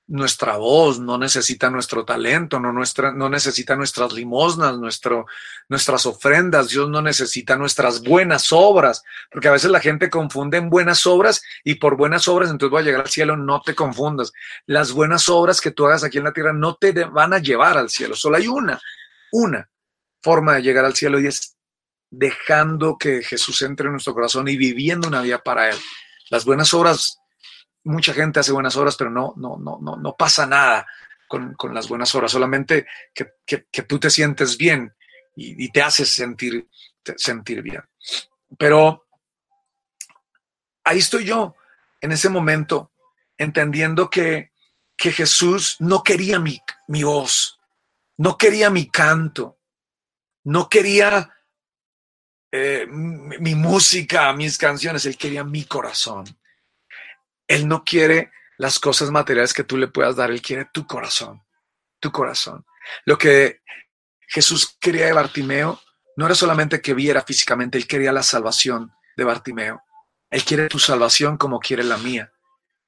nuestra 0.08 0.58
voz, 0.58 1.00
no 1.00 1.18
necesita 1.18 1.70
nuestro 1.70 2.06
talento, 2.06 2.60
no, 2.60 2.72
nuestra, 2.72 3.12
no 3.12 3.28
necesita 3.28 3.76
nuestras 3.76 4.14
limosnas, 4.14 4.78
nuestro, 4.78 5.26
nuestras 5.68 6.06
ofrendas, 6.06 6.70
Dios 6.70 6.90
no 6.90 7.02
necesita 7.02 7.56
nuestras 7.56 8.04
buenas 8.04 8.52
obras, 8.52 9.04
porque 9.32 9.48
a 9.48 9.52
veces 9.52 9.72
la 9.72 9.80
gente 9.80 10.12
confunde 10.12 10.58
en 10.58 10.70
buenas 10.70 11.08
obras 11.08 11.42
y 11.64 11.76
por 11.76 11.98
buenas 11.98 12.28
obras 12.28 12.52
entonces 12.52 12.72
voy 12.72 12.82
a 12.82 12.86
llegar 12.86 13.02
al 13.02 13.10
cielo, 13.10 13.36
no 13.36 13.62
te 13.62 13.74
confundas. 13.74 14.32
Las 14.68 14.92
buenas 14.92 15.28
obras 15.28 15.60
que 15.60 15.72
tú 15.72 15.88
hagas 15.88 16.04
aquí 16.04 16.20
en 16.20 16.26
la 16.26 16.34
tierra 16.34 16.54
no 16.54 16.76
te 16.76 16.92
van 17.06 17.34
a 17.34 17.40
llevar 17.40 17.78
al 17.78 17.90
cielo, 17.90 18.16
solo 18.16 18.38
hay 18.38 18.48
una, 18.48 18.80
una 19.32 19.70
forma 20.22 20.56
de 20.56 20.62
llegar 20.62 20.86
al 20.86 20.96
cielo 20.96 21.20
y 21.20 21.28
es 21.28 21.56
dejando 22.12 22.98
que 22.98 23.24
Jesús 23.24 23.62
entre 23.64 23.88
en 23.88 23.94
nuestro 23.94 24.14
corazón 24.14 24.48
y 24.48 24.56
viviendo 24.56 25.08
una 25.08 25.22
vida 25.22 25.40
para 25.40 25.70
Él. 25.70 25.78
Las 26.30 26.46
buenas 26.46 26.74
obras 26.74 27.20
mucha 27.86 28.14
gente 28.14 28.40
hace 28.40 28.52
buenas 28.52 28.76
obras, 28.76 28.98
pero 28.98 29.10
no, 29.10 29.34
no, 29.38 29.58
no, 29.58 29.80
no, 29.82 29.96
no 29.96 30.16
pasa 30.16 30.46
nada 30.46 30.86
con, 31.28 31.56
las 31.74 31.88
buenas 31.88 32.14
obras, 32.16 32.32
solamente 32.32 32.86
que, 33.14 33.84
tú 33.84 34.00
te 34.00 34.10
sientes 34.10 34.58
bien 34.58 34.94
y, 35.36 35.70
te 35.72 35.82
haces 35.82 36.14
sentir, 36.14 36.68
sentir 37.16 37.62
bien. 37.62 37.84
Pero 38.58 39.06
ahí 40.84 41.00
estoy 41.00 41.26
yo, 41.26 41.56
en 42.02 42.12
ese 42.12 42.30
momento, 42.30 42.92
entendiendo 43.38 44.10
que, 44.10 44.52
que 44.96 45.12
Jesús 45.12 45.78
no 45.80 46.04
quería 46.04 46.40
mi, 46.40 46.62
mi 46.88 47.04
voz, 47.04 47.60
no 48.18 48.38
quería 48.38 48.70
mi 48.70 48.90
canto, 48.90 49.60
no 50.44 50.70
quería 50.70 51.34
eh, 52.52 52.88
mi 52.88 53.56
música, 53.56 54.32
mis 54.34 54.58
canciones, 54.58 55.06
Él 55.06 55.18
quería 55.18 55.44
mi 55.44 55.66
corazón. 55.66 56.26
Él 57.48 57.68
no 57.68 57.84
quiere 57.84 58.32
las 58.58 58.80
cosas 58.80 59.12
materiales 59.12 59.54
que 59.54 59.64
tú 59.64 59.78
le 59.78 59.88
puedas 59.88 60.16
dar, 60.16 60.32
Él 60.32 60.42
quiere 60.42 60.68
tu 60.74 60.88
corazón, 60.88 61.44
tu 62.00 62.12
corazón. 62.12 62.66
Lo 63.06 63.18
que 63.18 63.62
Jesús 64.28 64.78
quería 64.80 65.06
de 65.06 65.14
Bartimeo 65.14 65.82
no 66.18 66.26
era 66.26 66.36
solamente 66.36 66.82
que 66.82 66.94
viera 66.94 67.22
físicamente, 67.24 67.78
Él 67.78 67.88
quería 67.88 68.12
la 68.12 68.24
salvación 68.24 68.94
de 69.18 69.24
Bartimeo. 69.24 69.82
Él 70.30 70.44
quiere 70.44 70.68
tu 70.68 70.80
salvación 70.80 71.38
como 71.38 71.60
quiere 71.60 71.84
la 71.84 71.98
mía. 71.98 72.32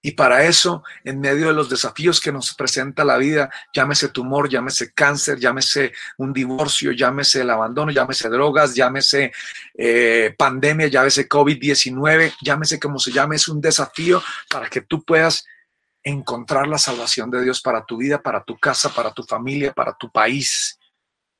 Y 0.08 0.12
para 0.12 0.46
eso, 0.46 0.86
en 1.04 1.20
medio 1.20 1.48
de 1.48 1.54
los 1.54 1.70
desafíos 1.70 2.22
que 2.22 2.32
nos 2.32 2.56
presenta 2.56 3.04
la 3.04 3.18
vida, 3.18 3.50
llámese 3.74 4.08
tumor, 4.08 4.48
llámese 4.48 4.94
cáncer, 4.94 5.38
llámese 5.38 5.92
un 6.18 6.32
divorcio, 6.32 6.94
llámese 6.94 7.42
el 7.42 7.50
abandono, 7.50 7.92
llámese 7.92 8.30
drogas, 8.30 8.74
llámese 8.74 9.34
eh, 9.78 10.34
pandemia, 10.38 10.88
llámese 10.88 11.28
COVID-19, 11.28 12.36
llámese 12.42 12.80
como 12.80 13.00
se 13.00 13.12
llame, 13.12 13.36
es 13.36 13.50
un 13.50 13.60
desafío 13.60 14.24
para 14.50 14.70
que 14.70 14.80
tú 14.80 15.04
puedas 15.04 15.44
encontrar 16.02 16.70
la 16.70 16.78
salvación 16.78 17.30
de 17.30 17.44
Dios 17.44 17.60
para 17.60 17.84
tu 17.84 17.98
vida, 17.98 18.22
para 18.22 18.46
tu 18.46 18.58
casa, 18.58 18.88
para 18.88 19.12
tu 19.12 19.24
familia, 19.24 19.74
para 19.74 19.92
tu 19.92 20.10
país. 20.10 20.80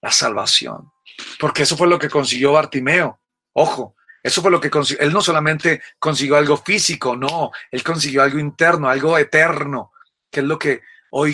La 0.02 0.12
salvación. 0.12 0.92
Porque 1.40 1.64
eso 1.64 1.78
fue 1.78 1.88
lo 1.88 1.98
que 1.98 2.10
consiguió 2.10 2.52
Bartimeo. 2.52 3.18
Ojo, 3.54 3.96
eso 4.28 4.42
fue 4.42 4.52
lo 4.52 4.60
que 4.60 4.70
consiguió. 4.70 5.06
Él 5.06 5.14
no 5.14 5.22
solamente 5.22 5.82
consiguió 6.00 6.36
algo 6.36 6.58
físico, 6.58 7.16
no, 7.16 7.52
él 7.72 7.82
consiguió 7.82 8.24
algo 8.24 8.40
interno, 8.40 8.90
algo 8.90 9.18
eterno, 9.18 9.94
que 10.30 10.42
es 10.42 10.46
lo 10.46 10.60
que 10.60 10.82
hoy 11.12 11.34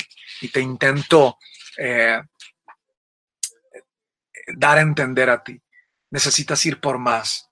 te 0.52 0.62
intento 0.62 1.40
eh, 1.78 2.22
dar 4.56 4.78
a 4.78 4.82
entender 4.82 5.32
a 5.32 5.44
ti. 5.44 5.60
Necesitas 6.12 6.64
ir 6.68 6.80
por 6.80 7.00
más. 7.00 7.50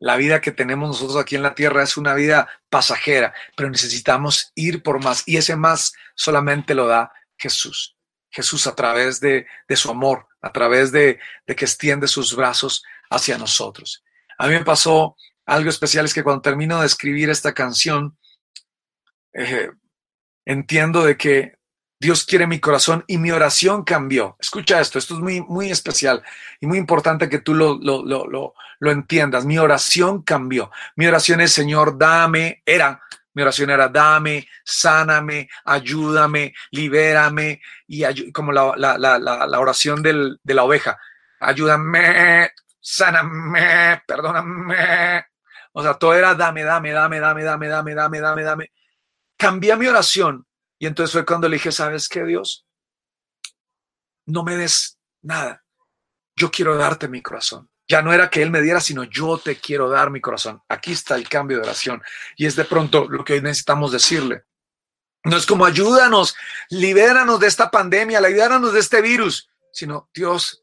La 0.00 0.16
vida 0.16 0.40
que 0.40 0.50
tenemos 0.50 0.88
nosotros 0.88 1.16
aquí 1.16 1.36
en 1.36 1.44
la 1.44 1.54
tierra 1.54 1.84
es 1.84 1.96
una 1.96 2.14
vida 2.14 2.48
pasajera, 2.68 3.32
pero 3.56 3.70
necesitamos 3.70 4.50
ir 4.56 4.82
por 4.82 5.00
más. 5.00 5.22
Y 5.26 5.36
ese 5.36 5.54
más 5.54 5.92
solamente 6.16 6.74
lo 6.74 6.88
da 6.88 7.12
Jesús. 7.38 7.96
Jesús 8.30 8.66
a 8.66 8.74
través 8.74 9.20
de, 9.20 9.46
su 9.76 9.92
amor, 9.92 10.26
a 10.40 10.50
través 10.50 10.90
de, 10.90 11.20
de 11.46 11.54
que 11.54 11.66
extiende 11.66 12.08
sus 12.08 12.34
brazos 12.34 12.82
hacia 13.10 13.38
nosotros. 13.38 14.02
A 14.42 14.48
mí 14.48 14.54
me 14.54 14.64
pasó 14.64 15.16
algo 15.46 15.70
especial, 15.70 16.04
es 16.04 16.12
que 16.12 16.24
cuando 16.24 16.42
termino 16.42 16.80
de 16.80 16.86
escribir 16.86 17.30
esta 17.30 17.52
canción, 17.54 18.18
eh, 19.32 19.70
entiendo 20.44 21.04
de 21.04 21.16
que 21.16 21.58
Dios 22.00 22.24
quiere 22.24 22.48
mi 22.48 22.58
corazón 22.58 23.04
y 23.06 23.18
mi 23.18 23.30
oración 23.30 23.84
cambió. 23.84 24.36
Escucha 24.40 24.80
esto, 24.80 24.98
esto 24.98 25.14
es 25.14 25.20
muy, 25.20 25.42
muy 25.42 25.70
especial 25.70 26.24
y 26.60 26.66
muy 26.66 26.78
importante 26.78 27.28
que 27.28 27.38
tú 27.38 27.54
lo, 27.54 27.78
lo, 27.80 28.02
lo, 28.04 28.54
lo 28.80 28.90
entiendas. 28.90 29.44
Mi 29.44 29.58
oración 29.58 30.22
cambió. 30.22 30.72
Mi 30.96 31.06
oración 31.06 31.40
es, 31.40 31.52
Señor, 31.52 31.96
dame, 31.96 32.64
era, 32.66 33.00
mi 33.34 33.42
oración 33.42 33.70
era, 33.70 33.88
dame, 33.88 34.48
sáname, 34.64 35.48
ayúdame, 35.64 36.52
libérame, 36.72 37.60
y 37.86 38.32
como 38.32 38.50
la, 38.50 38.74
la, 38.76 38.98
la, 38.98 39.20
la 39.20 39.60
oración 39.60 40.02
del, 40.02 40.40
de 40.42 40.54
la 40.54 40.64
oveja, 40.64 40.98
ayúdame, 41.38 42.50
sáname, 42.82 44.02
perdóname. 44.06 45.24
O 45.72 45.82
sea, 45.82 45.94
todo 45.94 46.14
era 46.14 46.34
dame, 46.34 46.64
dame, 46.64 46.92
dame, 46.92 47.20
dame, 47.20 47.44
dame, 47.44 47.68
dame, 47.68 47.94
dame, 47.94 48.20
dame, 48.20 48.42
dame. 48.42 48.72
Cambié 49.38 49.76
mi 49.76 49.86
oración 49.86 50.46
y 50.78 50.86
entonces 50.86 51.12
fue 51.12 51.24
cuando 51.24 51.48
le 51.48 51.56
dije, 51.56 51.72
¿sabes 51.72 52.08
qué, 52.08 52.24
Dios? 52.24 52.66
No 54.26 54.42
me 54.42 54.56
des 54.56 54.98
nada. 55.22 55.64
Yo 56.36 56.50
quiero 56.50 56.76
darte 56.76 57.08
mi 57.08 57.22
corazón. 57.22 57.70
Ya 57.88 58.02
no 58.02 58.12
era 58.12 58.30
que 58.30 58.42
Él 58.42 58.50
me 58.50 58.60
diera, 58.62 58.80
sino 58.80 59.04
yo 59.04 59.38
te 59.38 59.56
quiero 59.56 59.88
dar 59.88 60.10
mi 60.10 60.20
corazón. 60.20 60.60
Aquí 60.68 60.92
está 60.92 61.16
el 61.16 61.28
cambio 61.28 61.58
de 61.58 61.64
oración. 61.64 62.02
Y 62.36 62.46
es 62.46 62.56
de 62.56 62.64
pronto 62.64 63.06
lo 63.08 63.24
que 63.24 63.34
hoy 63.34 63.42
necesitamos 63.42 63.92
decirle. 63.92 64.44
No 65.24 65.36
es 65.36 65.46
como 65.46 65.64
ayúdanos, 65.64 66.34
libéranos 66.70 67.38
de 67.38 67.46
esta 67.46 67.70
pandemia, 67.70 68.20
libéranos 68.20 68.72
de 68.72 68.80
este 68.80 69.00
virus, 69.00 69.48
sino 69.72 70.10
Dios, 70.12 70.61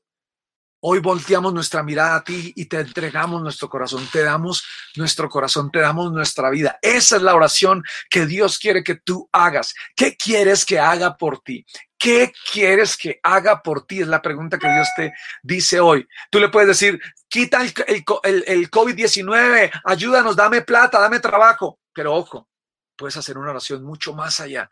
Hoy 0.82 1.00
volteamos 1.00 1.54
nuestra 1.54 1.84
mirada 1.84 2.16
a 2.16 2.24
ti 2.24 2.54
y 2.56 2.66
te 2.68 2.80
entregamos 2.80 3.42
nuestro 3.42 3.68
corazón, 3.68 4.08
te 4.14 4.24
damos 4.24 4.64
nuestro 4.96 5.28
corazón, 5.28 5.70
te 5.72 5.80
damos 5.80 6.10
nuestra 6.14 6.50
vida. 6.50 6.80
Esa 6.82 7.18
es 7.18 7.22
la 7.22 7.36
oración 7.36 7.84
que 8.10 8.26
Dios 8.26 8.58
quiere 8.58 8.82
que 8.82 8.96
tú 8.96 9.28
hagas. 9.34 9.76
¿Qué 9.94 10.16
quieres 10.16 10.66
que 10.66 10.80
haga 10.80 11.18
por 11.18 11.42
ti? 11.42 11.66
¿Qué 11.98 12.32
quieres 12.54 12.96
que 12.96 13.20
haga 13.24 13.62
por 13.62 13.86
ti? 13.86 14.00
Es 14.00 14.08
la 14.08 14.22
pregunta 14.22 14.58
que 14.58 14.72
Dios 14.72 14.88
te 14.96 15.14
dice 15.44 15.82
hoy. 15.82 16.08
Tú 16.32 16.40
le 16.40 16.48
puedes 16.48 16.70
decir, 16.70 16.98
quita 17.28 17.62
el, 17.62 18.44
el 18.48 18.72
COVID-19, 18.72 19.82
ayúdanos, 19.84 20.38
dame 20.38 20.62
plata, 20.62 21.02
dame 21.02 21.20
trabajo. 21.20 21.82
Pero 21.92 22.16
ojo, 22.16 22.48
puedes 22.96 23.18
hacer 23.18 23.38
una 23.38 23.52
oración 23.52 23.84
mucho 23.84 24.14
más 24.14 24.40
allá, 24.40 24.70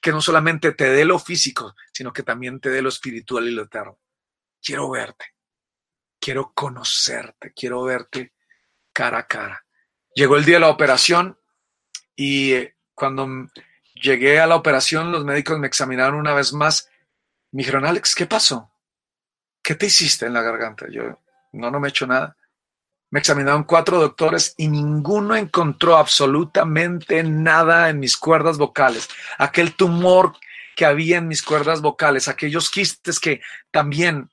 que 0.00 0.10
no 0.10 0.20
solamente 0.20 0.72
te 0.72 0.90
dé 0.90 1.04
lo 1.04 1.20
físico, 1.20 1.76
sino 1.92 2.12
que 2.12 2.24
también 2.24 2.58
te 2.58 2.70
dé 2.70 2.82
lo 2.82 2.88
espiritual 2.88 3.46
y 3.46 3.52
lo 3.52 3.62
eterno. 3.62 4.00
Quiero 4.60 4.90
verte 4.90 5.33
quiero 6.24 6.52
conocerte, 6.54 7.52
quiero 7.54 7.82
verte 7.82 8.32
cara 8.94 9.18
a 9.18 9.26
cara. 9.26 9.66
Llegó 10.14 10.36
el 10.36 10.46
día 10.46 10.54
de 10.54 10.60
la 10.60 10.70
operación 10.70 11.38
y 12.16 12.52
eh, 12.52 12.76
cuando 12.94 13.28
llegué 13.92 14.40
a 14.40 14.46
la 14.46 14.56
operación, 14.56 15.12
los 15.12 15.26
médicos 15.26 15.58
me 15.58 15.66
examinaron 15.66 16.14
una 16.14 16.32
vez 16.32 16.54
más. 16.54 16.88
Me 17.52 17.58
dijeron, 17.58 17.84
Alex, 17.84 18.14
¿qué 18.14 18.24
pasó? 18.24 18.72
¿Qué 19.62 19.74
te 19.74 19.84
hiciste 19.84 20.24
en 20.24 20.32
la 20.32 20.40
garganta? 20.40 20.86
Yo, 20.90 21.20
no, 21.52 21.70
no 21.70 21.78
me 21.78 21.88
he 21.88 21.90
hecho 21.90 22.06
nada. 22.06 22.34
Me 23.10 23.20
examinaron 23.20 23.64
cuatro 23.64 24.00
doctores 24.00 24.54
y 24.56 24.68
ninguno 24.68 25.36
encontró 25.36 25.98
absolutamente 25.98 27.22
nada 27.22 27.90
en 27.90 28.00
mis 28.00 28.16
cuerdas 28.16 28.56
vocales. 28.56 29.10
Aquel 29.36 29.74
tumor 29.74 30.32
que 30.74 30.86
había 30.86 31.18
en 31.18 31.28
mis 31.28 31.42
cuerdas 31.42 31.82
vocales, 31.82 32.28
aquellos 32.28 32.70
quistes 32.70 33.20
que 33.20 33.42
también 33.70 34.30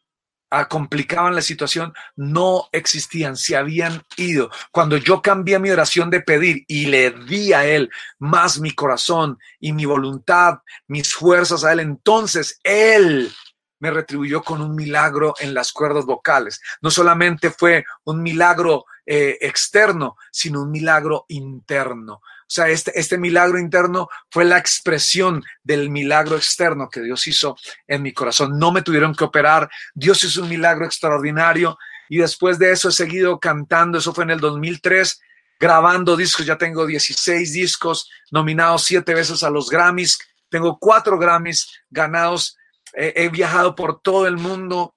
complicaban 0.68 1.34
la 1.34 1.42
situación, 1.42 1.94
no 2.16 2.68
existían, 2.72 3.38
se 3.38 3.56
habían 3.56 4.04
ido. 4.18 4.50
Cuando 4.72 4.98
yo 4.98 5.22
cambié 5.22 5.60
mi 5.60 5.70
oración 5.70 6.10
de 6.10 6.22
pedir 6.22 6.66
y 6.68 6.88
le 6.88 7.12
di 7.12 7.54
a 7.54 7.66
Él 7.66 7.90
más 8.20 8.60
mi 8.60 8.72
corazón 8.72 9.40
y 9.60 9.72
mi 9.72 9.86
voluntad, 9.86 10.60
mis 10.88 11.14
fuerzas 11.14 11.64
a 11.64 11.72
Él, 11.72 11.80
entonces 11.80 12.60
Él 12.64 13.32
me 13.80 13.92
retribuyó 13.92 14.44
con 14.44 14.62
un 14.62 14.76
milagro 14.76 15.34
en 15.40 15.54
las 15.54 15.72
cuerdas 15.72 16.06
vocales. 16.06 16.62
No 16.82 16.92
solamente 16.92 17.50
fue 17.50 17.84
un 18.04 18.22
milagro 18.22 18.86
eh, 19.06 19.38
externo, 19.42 20.18
sino 20.32 20.62
un 20.62 20.72
milagro 20.72 21.26
interno. 21.30 22.22
O 22.52 22.54
sea, 22.54 22.68
este, 22.68 22.92
este 23.00 23.18
milagro 23.18 23.58
interno 23.58 24.10
fue 24.30 24.44
la 24.44 24.58
expresión 24.58 25.42
del 25.64 25.90
milagro 25.90 26.36
externo 26.36 26.90
que 26.90 27.00
Dios 27.00 27.26
hizo 27.28 27.56
en 27.88 28.02
mi 28.02 28.12
corazón. 28.12 28.60
No 28.60 28.74
me 28.74 28.82
tuvieron 28.82 29.16
que 29.16 29.24
operar. 29.24 29.70
Dios 29.94 30.22
hizo 30.26 30.42
un 30.42 30.50
milagro 30.50 30.86
extraordinario. 30.86 31.78
Y 32.10 32.18
después 32.18 32.60
de 32.60 32.74
eso 32.74 32.90
he 32.90 32.92
seguido 32.92 33.40
cantando. 33.40 34.00
Eso 34.00 34.14
fue 34.14 34.26
en 34.26 34.32
el 34.32 34.42
2003, 34.42 35.22
grabando 35.62 36.18
discos. 36.18 36.46
Ya 36.46 36.58
tengo 36.58 36.86
16 36.86 37.54
discos, 37.54 38.10
nominados 38.32 38.84
siete 38.84 39.14
veces 39.14 39.44
a 39.44 39.50
los 39.50 39.70
Grammys. 39.70 40.20
Tengo 40.50 40.78
cuatro 40.78 41.18
Grammys 41.18 41.72
ganados. 41.90 42.58
he 42.92 43.30
viajado 43.30 43.76
por 43.76 44.02
todo 44.02 44.28
el 44.28 44.36
mundo 44.36 44.94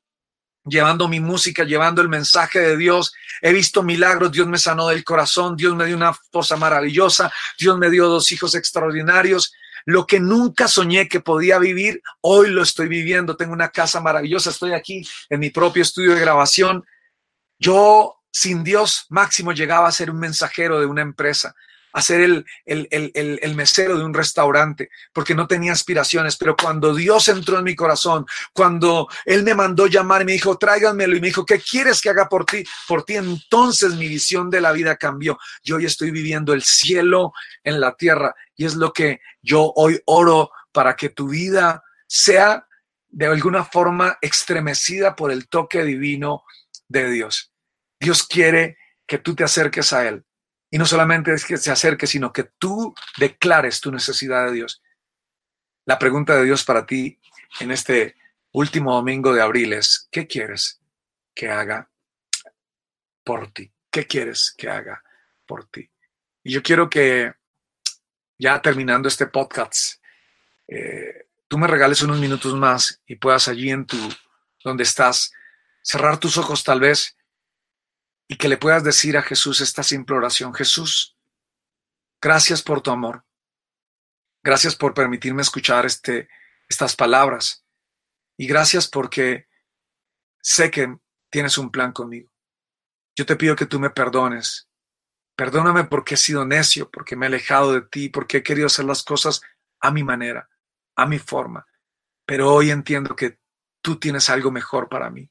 llevando 0.65 1.09
mi 1.09 1.21
música, 1.21 1.65
llevando 1.65 2.03
el 2.03 2.09
mensaje 2.09 2.61
de 2.61 2.77
Dios. 2.77 3.15
He 3.41 3.53
visto 3.53 3.83
milagros, 3.83 4.33
Dios 4.33 4.47
me 4.47 4.59
sanó 4.59 4.89
del 4.89 5.05
corazón, 5.05 5.57
Dios 5.57 5.75
me 5.75 5.87
dio 5.87 5.97
una 5.97 6.11
esposa 6.11 6.57
maravillosa, 6.57 7.33
Dios 7.59 7.79
me 7.79 7.91
dio 7.91 8.09
dos 8.09 8.31
hijos 8.33 8.55
extraordinarios. 8.55 9.55
Lo 9.87 10.07
que 10.07 10.19
nunca 10.19 10.67
soñé 10.67 11.09
que 11.09 11.21
podía 11.21 11.59
vivir, 11.59 12.01
hoy 12.23 12.49
lo 12.49 12.62
estoy 12.62 12.89
viviendo. 12.89 13.37
Tengo 13.37 13.53
una 13.53 13.69
casa 13.69 14.01
maravillosa, 14.01 14.51
estoy 14.51 14.73
aquí 14.73 15.07
en 15.29 15.41
mi 15.41 15.51
propio 15.51 15.83
estudio 15.83 16.15
de 16.15 16.21
grabación. 16.21 16.85
Yo 17.59 18.17
sin 18.31 18.65
Dios 18.65 19.07
máximo 19.11 19.53
llegaba 19.53 19.89
a 19.89 19.93
ser 19.93 20.11
un 20.11 20.19
mensajero 20.19 20.81
de 20.81 20.87
una 20.87 21.03
empresa 21.03 21.55
a 21.95 22.03
ser 22.03 22.21
el, 22.23 22.45
el, 22.67 22.89
el, 22.91 23.39
el, 23.41 23.55
mesero 23.55 23.97
de 23.97 24.05
un 24.05 24.13
restaurante, 24.13 24.91
porque 25.13 25.33
no 25.33 25.47
tenía 25.47 25.71
aspiraciones. 25.71 26.37
Pero 26.37 26.57
cuando 26.57 26.93
Dios 26.93 27.29
entró 27.29 27.57
en 27.59 27.65
mi 27.65 27.77
corazón, 27.77 28.27
cuando 28.53 29.09
Él 29.25 29.45
me 29.45 29.55
mandó 29.55 29.87
llamar 29.87 30.23
y 30.23 30.25
me 30.25 30.33
dijo, 30.33 30.59
tráiganmelo, 30.59 31.17
y 31.17 31.21
me 31.21 31.29
dijo, 31.29 31.47
¿qué 31.47 31.61
quieres 31.61 32.01
que 32.01 32.11
haga 32.11 32.29
por 32.29 32.47
ti? 32.47 32.65
Por 32.89 33.05
ti, 33.05 33.15
entonces 33.15 33.95
mi 33.95 34.09
visión 34.09 34.51
de 34.51 34.61
la 34.61 34.73
vida 34.73 34.97
cambió. 34.97 35.39
Yo 35.63 35.77
hoy 35.77 35.87
estoy 35.87 36.11
viviendo 36.11 36.53
el 36.53 36.65
cielo 36.65 37.33
en 37.63 37.81
la 37.81 37.95
tierra, 37.95 38.35
y 38.57 38.65
es 38.65 38.75
lo 38.75 38.93
que 38.93 39.21
yo 39.41 39.73
hoy 39.77 40.01
oro 40.07 40.51
para 40.73 40.97
que 40.97 41.11
tu 41.11 41.29
vida 41.29 41.85
sea 42.09 42.67
de 43.09 43.27
alguna 43.27 43.65
forma 43.65 44.19
estremecida 44.21 45.15
por 45.15 45.31
el 45.31 45.47
toque 45.47 45.85
divino 45.85 46.43
de 46.89 47.09
Dios. 47.09 47.53
Dios 48.01 48.25
quiere 48.25 48.79
que 49.07 49.19
tú 49.19 49.37
te 49.37 49.45
acerques 49.45 49.93
a 49.93 50.09
Él. 50.09 50.25
Y 50.75 50.79
no 50.79 50.87
solamente 50.87 51.33
es 51.33 51.45
que 51.45 51.57
se 51.57 51.70
acerque, 51.70 52.09
sino 52.09 52.33
que 52.33 52.43
tú 52.43 52.97
declares 53.16 53.81
tu 53.81 53.93
necesidad 53.93 54.47
de 54.47 54.55
Dios. 54.55 54.83
La 55.85 56.01
pregunta 56.01 56.35
de 56.35 56.47
Dios 56.47 56.64
para 56.64 56.85
ti 56.85 57.16
en 57.61 57.70
este 57.70 58.16
último 58.51 58.93
domingo 58.93 59.33
de 59.33 59.41
abril 59.41 59.72
es, 59.72 60.09
¿qué 60.11 60.27
quieres 60.27 60.81
que 61.33 61.49
haga 61.49 61.89
por 63.22 63.53
ti? 63.53 63.72
¿Qué 63.89 64.09
quieres 64.09 64.53
que 64.59 64.68
haga 64.68 65.05
por 65.47 65.64
ti? 65.66 65.89
Y 66.43 66.51
yo 66.51 66.61
quiero 66.61 66.91
que 66.91 67.33
ya 68.37 68.61
terminando 68.61 69.07
este 69.07 69.29
podcast, 69.29 70.03
eh, 70.66 71.29
tú 71.47 71.57
me 71.57 71.68
regales 71.68 72.03
unos 72.03 72.18
minutos 72.18 72.53
más 72.55 73.01
y 73.07 73.14
puedas 73.14 73.47
allí 73.47 73.70
en 73.70 73.87
tu, 73.87 73.97
donde 74.64 74.83
estás, 74.83 75.33
cerrar 75.83 76.18
tus 76.18 76.37
ojos 76.37 76.64
tal 76.64 76.81
vez 76.81 77.16
y 78.29 78.37
que 78.37 78.49
le 78.49 78.57
puedas 78.57 78.85
decir 78.85 79.16
a 79.16 79.22
Jesús 79.22 79.61
esta 79.61 79.83
simple 79.83 80.16
oración, 80.16 80.55
Jesús, 80.55 81.16
gracias 82.20 82.62
por 82.62 82.81
tu 82.81 82.91
amor, 82.91 83.25
gracias 84.43 84.77
por 84.77 84.95
permitirme 84.95 85.43
escuchar 85.43 85.87
este, 85.87 86.29
estas 86.68 86.97
palabras 86.97 87.64
y 88.37 88.47
gracias 88.47 88.89
porque 88.89 89.49
sé 90.41 90.70
que 90.70 90.97
tienes 91.31 91.59
un 91.59 91.70
plan 91.70 91.93
conmigo. 91.93 92.31
Yo 93.16 93.27
te 93.27 93.37
pido 93.37 93.57
que 93.57 93.66
tú 93.66 93.79
me 93.79 93.91
perdones. 93.91 94.68
Perdóname 95.37 95.85
porque 95.85 96.14
he 96.14 96.16
sido 96.16 96.45
necio, 96.45 96.91
porque 96.91 97.16
me 97.16 97.27
he 97.27 97.29
alejado 97.29 97.72
de 97.72 97.83
ti, 97.83 98.09
porque 98.09 98.39
he 98.39 98.43
querido 98.43 98.66
hacer 98.66 98.85
las 98.85 99.03
cosas 99.03 99.43
a 99.81 99.91
mi 99.91 100.03
manera, 100.03 100.49
a 100.97 101.07
mi 101.07 101.18
forma. 101.18 101.66
Pero 102.27 102.53
hoy 102.53 102.70
entiendo 102.70 103.14
que 103.14 103.39
tú 103.83 103.99
tienes 103.99 104.31
algo 104.31 104.51
mejor 104.51 104.89
para 104.89 105.11
mí. 105.11 105.31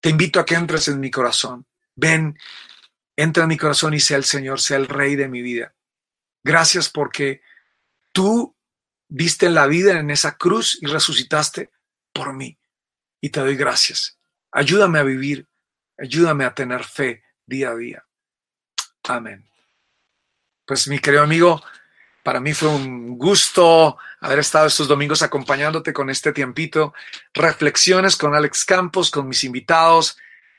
Te 0.00 0.10
invito 0.10 0.40
a 0.40 0.44
que 0.44 0.54
entres 0.54 0.88
en 0.88 1.00
mi 1.00 1.10
corazón. 1.10 1.66
Ven, 2.00 2.38
entra 3.14 3.42
en 3.42 3.50
mi 3.50 3.58
corazón 3.58 3.92
y 3.92 4.00
sea 4.00 4.16
el 4.16 4.24
Señor, 4.24 4.60
sea 4.60 4.78
el 4.78 4.88
Rey 4.88 5.16
de 5.16 5.28
mi 5.28 5.42
vida. 5.42 5.74
Gracias 6.42 6.88
porque 6.88 7.42
tú 8.12 8.56
diste 9.08 9.50
la 9.50 9.66
vida 9.66 9.98
en 9.98 10.10
esa 10.10 10.36
cruz 10.36 10.78
y 10.80 10.86
resucitaste 10.86 11.70
por 12.12 12.32
mí. 12.32 12.58
Y 13.20 13.28
te 13.28 13.40
doy 13.40 13.54
gracias. 13.54 14.18
Ayúdame 14.50 14.98
a 14.98 15.02
vivir, 15.02 15.46
ayúdame 15.98 16.44
a 16.46 16.54
tener 16.54 16.84
fe 16.84 17.22
día 17.44 17.70
a 17.70 17.76
día. 17.76 18.06
Amén. 19.04 19.46
Pues 20.64 20.88
mi 20.88 20.98
querido 20.98 21.22
amigo, 21.22 21.62
para 22.22 22.40
mí 22.40 22.54
fue 22.54 22.68
un 22.68 23.18
gusto 23.18 23.98
haber 24.20 24.38
estado 24.38 24.66
estos 24.66 24.88
domingos 24.88 25.20
acompañándote 25.22 25.92
con 25.92 26.08
este 26.08 26.32
tiempito, 26.32 26.94
reflexiones 27.34 28.16
con 28.16 28.34
Alex 28.34 28.64
Campos, 28.64 29.10
con 29.10 29.28
mis 29.28 29.44
invitados, 29.44 30.16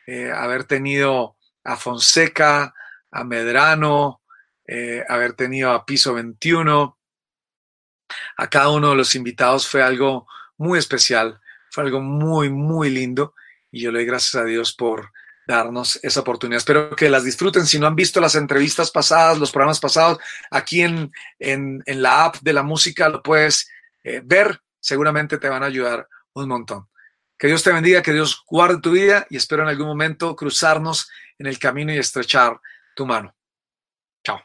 eh, 0.08 0.32
haber 0.32 0.66
tenido 0.66 1.38
a 1.64 1.78
Fonseca, 1.78 2.74
a 3.12 3.24
Medrano, 3.24 4.22
eh, 4.68 5.04
haber 5.08 5.34
tenido 5.34 5.72
a 5.72 5.86
Piso 5.86 6.14
21. 6.14 6.98
A 8.38 8.48
cada 8.50 8.70
uno 8.70 8.90
de 8.92 8.96
los 8.96 9.16
invitados 9.16 9.68
fue 9.68 9.82
algo 9.82 10.28
muy 10.58 10.80
especial, 10.80 11.40
fue 11.70 11.84
algo 11.86 12.02
muy, 12.02 12.50
muy 12.50 12.90
lindo 12.90 13.34
y 13.72 13.82
yo 13.82 13.92
le 13.92 14.00
doy 14.00 14.06
gracias 14.06 14.36
a 14.36 14.46
Dios 14.46 14.74
por 14.74 15.12
darnos 15.48 16.00
esa 16.04 16.20
oportunidad. 16.20 16.58
Espero 16.58 16.96
que 16.96 17.10
las 17.10 17.24
disfruten. 17.24 17.66
Si 17.66 17.80
no 17.80 17.88
han 17.88 17.96
visto 17.96 18.22
las 18.22 18.36
entrevistas 18.36 18.92
pasadas, 18.92 19.38
los 19.38 19.52
programas 19.52 19.80
pasados, 19.80 20.20
aquí 20.50 20.82
en, 20.82 21.12
en, 21.40 21.84
la 21.86 22.26
app 22.26 22.38
de 22.42 22.54
la 22.54 22.64
música 22.64 23.10
lo 23.10 23.22
puedes 23.22 23.70
eh, 24.04 24.22
ver. 24.24 24.62
Seguramente 24.80 25.38
te 25.38 25.50
van 25.50 25.64
a 25.64 25.68
ayudar 25.68 26.08
un 26.34 26.48
montón. 26.48 26.88
Que 27.42 27.48
Dios 27.48 27.64
te 27.64 27.74
bendiga, 27.74 28.04
que 28.04 28.14
Dios 28.14 28.44
guarde 28.48 28.82
tu 28.82 28.92
vida 28.92 29.26
y 29.32 29.38
espero 29.38 29.64
en 29.64 29.70
algún 29.70 29.88
momento 29.88 30.36
cruzarnos 30.36 31.10
en 31.40 31.48
el 31.48 31.58
camino 31.58 31.92
y 31.92 31.98
estrechar 31.98 32.62
tu 32.96 33.08
mano. 33.08 33.36
Chao. 34.24 34.42